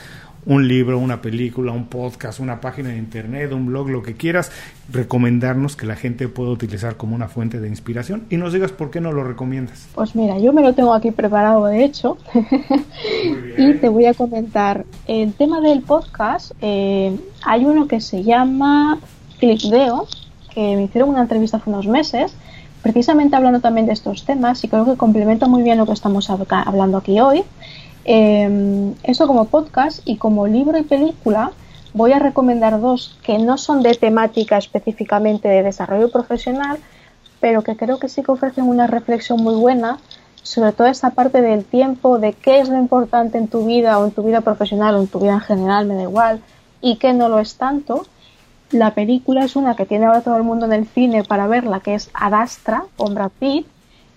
un 0.47 0.66
libro, 0.66 0.99
una 0.99 1.20
película, 1.20 1.72
un 1.72 1.86
podcast, 1.86 2.41
una 2.41 2.61
página 2.61 2.91
de 2.91 2.97
internet, 2.97 3.53
un 3.53 3.66
blog, 3.66 3.88
lo 3.91 4.03
que 4.03 4.14
quieras, 4.14 4.51
recomendarnos 4.91 5.76
que 5.76 5.86
la 5.86 5.97
gente 5.97 6.28
pueda 6.28 6.51
utilizar 6.51 6.97
como 6.97 7.14
una 7.14 7.28
fuente 7.28 7.61
de 7.61 7.68
inspiración 7.68 8.24
y 8.30 8.36
nos 8.36 8.53
digas 8.53 8.72
por 8.72 8.91
qué 8.91 9.01
no 9.01 9.12
lo 9.12 9.24
recomiendas. 9.24 9.88
Pues 9.95 10.14
mira, 10.16 10.38
yo 10.38 10.53
me 10.53 10.62
lo 10.62 10.74
tengo 10.74 10.95
aquí 10.95 11.11
preparado 11.11 11.66
de 11.66 11.84
hecho 11.84 12.16
y 13.59 13.74
te 13.74 13.88
voy 13.88 14.07
a 14.07 14.14
comentar 14.14 14.84
el 15.07 15.32
tema 15.34 15.61
del 15.61 15.82
podcast. 15.82 16.53
Eh, 16.61 17.18
hay 17.45 17.64
uno 17.64 17.86
que 17.86 18.01
se 18.01 18.22
llama 18.22 18.99
Clickdeo, 19.38 20.07
que 20.55 20.76
me 20.76 20.84
hicieron 20.84 21.11
una 21.11 21.22
entrevista 21.22 21.59
hace 21.59 21.70
unos 21.70 21.86
meses, 21.86 22.34
precisamente 22.82 23.36
hablando 23.36 23.61
también 23.61 23.86
de 23.86 23.93
estos 23.93 24.24
temas 24.24 24.64
y 24.64 24.68
creo 24.68 24.86
que 24.86 24.97
complementa 24.97 25.47
muy 25.47 25.62
bien 25.62 25.78
lo 25.78 25.86
que 25.86 25.93
estamos 25.93 26.30
hablando 26.30 26.99
aquí 26.99 27.20
hoy. 27.20 27.45
Eh, 28.05 28.94
eso 29.03 29.26
como 29.26 29.46
podcast 29.46 30.01
y 30.05 30.16
como 30.16 30.46
libro 30.46 30.78
y 30.78 30.82
película 30.82 31.53
voy 31.92 32.12
a 32.12 32.18
recomendar 32.18 32.80
dos 32.80 33.18
que 33.22 33.38
no 33.38 33.59
son 33.59 33.82
de 33.82 33.94
temática 33.94 34.57
específicamente 34.57 35.48
de 35.48 35.62
desarrollo 35.62 36.11
profesional, 36.11 36.78
pero 37.40 37.62
que 37.62 37.76
creo 37.76 37.98
que 37.98 38.09
sí 38.09 38.22
que 38.22 38.32
ofrecen 38.32 38.64
una 38.64 38.86
reflexión 38.86 39.42
muy 39.42 39.55
buena 39.55 39.98
sobre 40.42 40.72
toda 40.72 40.90
esa 40.90 41.11
parte 41.11 41.42
del 41.42 41.64
tiempo, 41.64 42.18
de 42.18 42.32
qué 42.32 42.61
es 42.61 42.68
lo 42.68 42.78
importante 42.78 43.38
en 43.38 43.48
tu 43.48 43.66
vida 43.66 43.98
o 43.98 44.07
en 44.07 44.12
tu 44.12 44.22
vida 44.22 44.40
profesional 44.40 44.94
o 44.94 45.01
en 45.01 45.07
tu 45.07 45.20
vida 45.20 45.34
en 45.34 45.40
general, 45.40 45.86
me 45.86 45.94
da 45.94 46.03
igual, 46.03 46.40
y 46.80 46.96
qué 46.96 47.12
no 47.12 47.28
lo 47.28 47.38
es 47.38 47.57
tanto. 47.57 48.07
La 48.70 48.94
película 48.94 49.44
es 49.44 49.57
una 49.57 49.74
que 49.74 49.84
tiene 49.84 50.07
ahora 50.07 50.22
todo 50.22 50.36
el 50.36 50.44
mundo 50.44 50.66
en 50.66 50.72
el 50.72 50.86
cine 50.86 51.24
para 51.24 51.46
verla, 51.46 51.80
que 51.80 51.94
es 51.94 52.11
Adastra, 52.14 52.84
con 52.96 53.14
Brad 53.14 53.32
Pitt, 53.38 53.66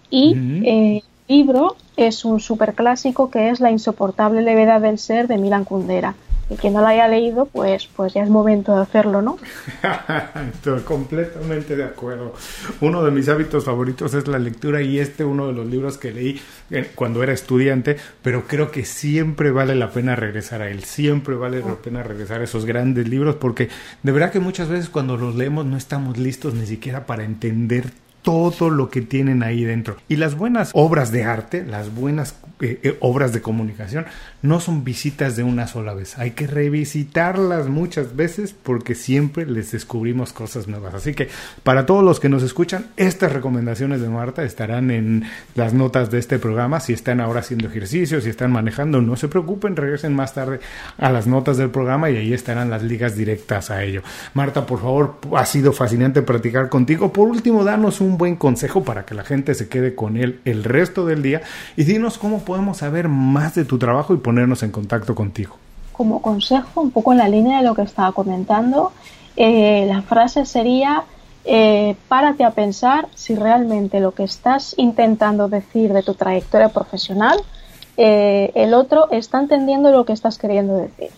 y 0.09 0.35
eh, 0.63 0.97
el 0.97 1.35
libro 1.35 1.75
es 1.97 2.25
un 2.25 2.39
superclásico 2.39 3.29
que 3.29 3.49
es 3.49 3.59
La 3.59 3.71
insoportable 3.71 4.41
levedad 4.41 4.81
del 4.81 4.97
ser 4.97 5.27
de 5.27 5.37
Milan 5.37 5.65
Kundera 5.65 6.15
y 6.49 6.55
quien 6.55 6.73
no 6.73 6.81
la 6.81 6.89
haya 6.89 7.07
leído, 7.07 7.45
pues, 7.45 7.87
pues 7.95 8.13
ya 8.13 8.23
es 8.23 8.29
momento 8.29 8.75
de 8.75 8.81
hacerlo, 8.81 9.21
¿no? 9.21 9.37
Estoy 10.53 10.81
completamente 10.81 11.75
de 11.75 11.83
acuerdo. 11.85 12.33
Uno 12.81 13.03
de 13.03 13.11
mis 13.11 13.29
hábitos 13.29 13.65
favoritos 13.65 14.13
es 14.13 14.27
la 14.27 14.39
lectura 14.39 14.81
y 14.81 14.99
este 14.99 15.23
uno 15.23 15.47
de 15.47 15.53
los 15.53 15.65
libros 15.65 15.97
que 15.97 16.11
leí 16.11 16.41
eh, 16.69 16.91
cuando 16.95 17.23
era 17.23 17.33
estudiante, 17.33 17.97
pero 18.21 18.45
creo 18.47 18.71
que 18.71 18.85
siempre 18.85 19.51
vale 19.51 19.75
la 19.75 19.91
pena 19.91 20.15
regresar 20.15 20.61
a 20.61 20.69
él, 20.69 20.83
siempre 20.83 21.35
vale 21.35 21.61
la 21.61 21.75
pena 21.75 22.03
regresar 22.03 22.41
a 22.41 22.43
esos 22.43 22.65
grandes 22.65 23.07
libros 23.07 23.35
porque 23.35 23.69
de 24.03 24.11
verdad 24.11 24.31
que 24.31 24.39
muchas 24.39 24.67
veces 24.67 24.89
cuando 24.89 25.17
los 25.17 25.35
leemos 25.35 25.65
no 25.65 25.77
estamos 25.77 26.17
listos 26.17 26.53
ni 26.53 26.65
siquiera 26.65 27.05
para 27.05 27.23
entender 27.23 27.91
todo 28.23 28.69
lo 28.69 28.89
que 28.89 29.01
tienen 29.01 29.43
ahí 29.43 29.63
dentro. 29.63 29.97
Y 30.07 30.15
las 30.15 30.35
buenas 30.35 30.71
obras 30.73 31.11
de 31.11 31.25
arte, 31.25 31.63
las 31.65 31.93
buenas 31.93 32.35
eh, 32.61 32.79
eh, 32.81 32.97
obras 33.01 33.33
de 33.33 33.41
comunicación, 33.41 34.05
no 34.41 34.59
son 34.59 34.83
visitas 34.83 35.35
de 35.35 35.43
una 35.43 35.67
sola 35.67 35.93
vez. 35.93 36.17
Hay 36.17 36.31
que 36.31 36.47
revisitarlas 36.47 37.67
muchas 37.67 38.15
veces 38.15 38.53
porque 38.53 38.95
siempre 38.95 39.45
les 39.45 39.71
descubrimos 39.73 40.33
cosas 40.33 40.67
nuevas. 40.67 40.93
Así 40.93 41.13
que 41.13 41.27
para 41.63 41.85
todos 41.85 42.03
los 42.03 42.19
que 42.19 42.29
nos 42.29 42.41
escuchan, 42.41 42.87
estas 42.95 43.33
recomendaciones 43.33 44.01
de 44.01 44.07
Marta 44.07 44.43
estarán 44.43 44.89
en 44.91 45.25
las 45.55 45.73
notas 45.73 46.09
de 46.09 46.19
este 46.19 46.39
programa. 46.39 46.79
Si 46.79 46.93
están 46.93 47.19
ahora 47.19 47.41
haciendo 47.41 47.67
ejercicio, 47.67 48.21
si 48.21 48.29
están 48.29 48.51
manejando, 48.51 49.01
no 49.01 49.17
se 49.17 49.27
preocupen, 49.27 49.75
regresen 49.75 50.15
más 50.15 50.33
tarde 50.33 50.61
a 50.97 51.11
las 51.11 51.27
notas 51.27 51.57
del 51.57 51.69
programa 51.69 52.09
y 52.09 52.15
ahí 52.15 52.33
estarán 52.33 52.69
las 52.69 52.83
ligas 52.83 53.17
directas 53.17 53.69
a 53.69 53.83
ello. 53.83 54.01
Marta, 54.33 54.65
por 54.65 54.79
favor, 54.79 55.17
ha 55.35 55.45
sido 55.45 55.73
fascinante 55.73 56.21
practicar 56.21 56.69
contigo. 56.69 57.11
Por 57.11 57.27
último, 57.27 57.65
danos 57.65 57.99
un 57.99 58.12
buen 58.17 58.35
consejo 58.35 58.83
para 58.83 59.05
que 59.05 59.15
la 59.15 59.23
gente 59.23 59.53
se 59.55 59.69
quede 59.69 59.95
con 59.95 60.17
él 60.17 60.39
el 60.45 60.63
resto 60.63 61.05
del 61.05 61.21
día 61.21 61.41
y 61.75 61.83
dinos 61.83 62.17
cómo 62.17 62.39
podemos 62.39 62.77
saber 62.77 63.07
más 63.09 63.55
de 63.55 63.65
tu 63.65 63.77
trabajo 63.77 64.13
y 64.13 64.17
ponernos 64.17 64.63
en 64.63 64.71
contacto 64.71 65.15
contigo. 65.15 65.57
Como 65.91 66.21
consejo, 66.21 66.81
un 66.81 66.91
poco 66.91 67.11
en 67.11 67.19
la 67.19 67.27
línea 67.27 67.59
de 67.59 67.65
lo 67.65 67.75
que 67.75 67.83
estaba 67.83 68.11
comentando, 68.11 68.91
eh, 69.35 69.85
la 69.87 70.01
frase 70.01 70.45
sería 70.45 71.03
eh, 71.45 71.97
párate 72.07 72.45
a 72.45 72.51
pensar 72.51 73.09
si 73.15 73.35
realmente 73.35 73.99
lo 73.99 74.13
que 74.13 74.23
estás 74.23 74.75
intentando 74.77 75.49
decir 75.49 75.91
de 75.91 76.01
tu 76.01 76.13
trayectoria 76.13 76.69
profesional, 76.69 77.37
eh, 77.97 78.51
el 78.55 78.73
otro 78.73 79.11
está 79.11 79.39
entendiendo 79.39 79.91
lo 79.91 80.05
que 80.05 80.13
estás 80.13 80.37
queriendo 80.37 80.77
decir. 80.77 81.09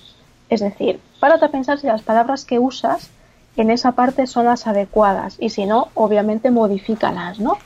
Es 0.50 0.62
decir, 0.62 1.00
párate 1.20 1.46
a 1.46 1.50
pensar 1.50 1.80
si 1.80 1.88
las 1.88 2.02
palabras 2.02 2.43
que 2.43 2.60
usas 2.60 3.10
en 3.58 3.72
esa 3.72 3.93
parte 3.93 4.28
son 4.28 4.45
las 4.45 4.68
adecuadas 4.68 5.38
y 5.39 5.49
si 5.49 5.66
no, 5.66 5.89
obviamente 5.93 6.51
modifícalas, 6.51 7.39
¿no? 7.39 7.58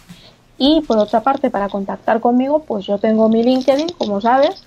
Y 0.58 0.82
por 0.82 0.98
otra 0.98 1.22
parte, 1.22 1.50
para 1.50 1.70
contactar 1.70 2.20
conmigo, 2.20 2.60
pues 2.60 2.86
yo 2.86 2.98
tengo 2.98 3.30
mi 3.30 3.44
LinkedIn, 3.44 3.90
como 3.98 4.20
sabes, 4.20 4.64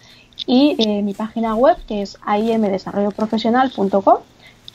y 0.47 0.75
eh, 0.79 1.03
mi 1.03 1.12
página 1.14 1.55
web 1.55 1.77
que 1.87 2.03
es 2.03 2.18
imdesarrolloprofesional.com, 2.27 4.16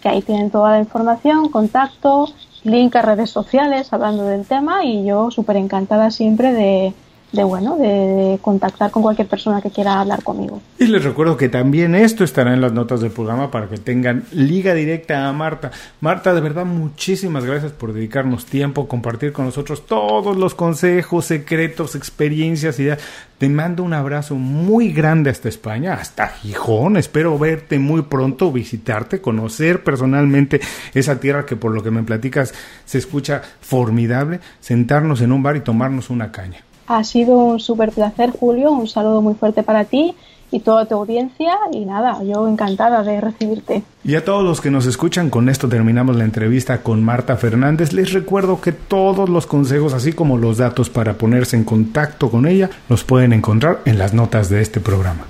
que 0.01 0.09
ahí 0.09 0.21
tienen 0.21 0.51
toda 0.51 0.71
la 0.71 0.79
información, 0.79 1.49
contacto, 1.49 2.29
link 2.63 2.95
a 2.95 3.01
redes 3.01 3.31
sociales 3.31 3.91
hablando 3.93 4.23
del 4.23 4.45
tema 4.45 4.85
y 4.85 5.05
yo 5.05 5.31
súper 5.31 5.57
encantada 5.57 6.11
siempre 6.11 6.53
de, 6.53 6.93
de 7.31 7.43
bueno, 7.43 7.77
de, 7.77 8.39
contactar 8.41 8.89
con 8.89 9.03
cualquier 9.03 9.27
persona 9.27 9.61
que 9.61 9.69
quiera 9.69 9.99
hablar 9.99 10.23
conmigo. 10.23 10.61
Y 10.79 10.87
les 10.87 11.03
recuerdo 11.03 11.35
que 11.35 11.49
también 11.49 11.93
esto 11.95 12.23
estará 12.23 12.53
en 12.53 12.61
las 12.61 12.71
notas 12.71 13.01
del 13.01 13.11
programa 13.11 13.51
para 13.51 13.67
que 13.67 13.77
tengan 13.77 14.23
liga 14.31 14.73
directa 14.73 15.27
a 15.27 15.33
Marta. 15.33 15.71
Marta, 15.99 16.33
de 16.33 16.41
verdad, 16.41 16.65
muchísimas 16.65 17.43
gracias 17.43 17.71
por 17.73 17.93
dedicarnos 17.93 18.45
tiempo, 18.45 18.87
compartir 18.87 19.33
con 19.33 19.45
nosotros 19.45 19.85
todos 19.85 20.37
los 20.37 20.55
consejos, 20.55 21.25
secretos, 21.25 21.95
experiencias, 21.95 22.79
ideas. 22.79 22.99
Te 23.37 23.49
mando 23.49 23.83
un 23.83 23.93
abrazo 23.93 24.35
muy 24.35 24.91
grande 24.91 25.29
hasta 25.29 25.49
España, 25.49 25.93
hasta 25.93 26.29
Gijón. 26.29 26.97
Espero 26.97 27.37
verte 27.37 27.77
muy 27.77 28.03
pronto, 28.03 28.51
visitarte, 28.51 29.21
conocer 29.21 29.83
personalmente 29.83 30.59
esa 30.93 31.19
tierra 31.19 31.45
que 31.45 31.55
por 31.55 31.71
lo 31.71 31.83
que 31.83 31.91
me 31.91 32.01
platicas 32.03 32.53
se 32.85 32.97
escucha 32.97 33.43
formidable, 33.61 34.39
sentarnos 34.59 35.21
en 35.21 35.31
un 35.31 35.43
bar 35.43 35.55
y 35.55 35.61
tomarnos 35.61 36.09
una 36.09 36.31
caña. 36.31 36.66
Ha 36.87 37.03
sido 37.03 37.37
un 37.37 37.59
súper 37.59 37.91
placer, 37.91 38.31
Julio. 38.31 38.71
Un 38.71 38.87
saludo 38.87 39.21
muy 39.21 39.33
fuerte 39.33 39.61
para 39.61 39.83
ti 39.83 40.15
y 40.51 40.61
toda 40.61 40.85
tu 40.85 40.95
audiencia. 40.95 41.53
Y 41.71 41.85
nada, 41.85 42.23
yo 42.23 42.47
encantada 42.47 43.03
de 43.03 43.19
recibirte. 43.19 43.83
Y 44.05 44.15
a 44.15 44.23
todos 44.23 44.43
los 44.43 44.61
que 44.61 44.71
nos 44.71 44.85
escuchan, 44.85 45.29
con 45.29 45.49
esto 45.49 45.67
terminamos 45.67 46.15
la 46.15 46.23
entrevista 46.23 46.81
con 46.83 47.03
Marta 47.03 47.35
Fernández. 47.35 47.91
Les 47.91 48.13
recuerdo 48.13 48.61
que 48.61 48.71
todos 48.71 49.29
los 49.29 49.47
consejos, 49.47 49.93
así 49.93 50.13
como 50.13 50.37
los 50.37 50.57
datos 50.57 50.89
para 50.89 51.17
ponerse 51.17 51.57
en 51.57 51.65
contacto 51.65 52.31
con 52.31 52.47
ella, 52.47 52.69
los 52.87 53.03
pueden 53.03 53.33
encontrar 53.33 53.81
en 53.85 53.97
las 53.97 54.13
notas 54.13 54.49
de 54.49 54.61
este 54.61 54.79
programa. 54.79 55.25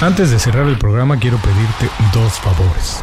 Antes 0.00 0.30
de 0.30 0.38
cerrar 0.38 0.66
el 0.66 0.78
programa, 0.78 1.18
quiero 1.18 1.38
pedirte 1.38 1.88
dos 2.12 2.32
favores. 2.34 3.02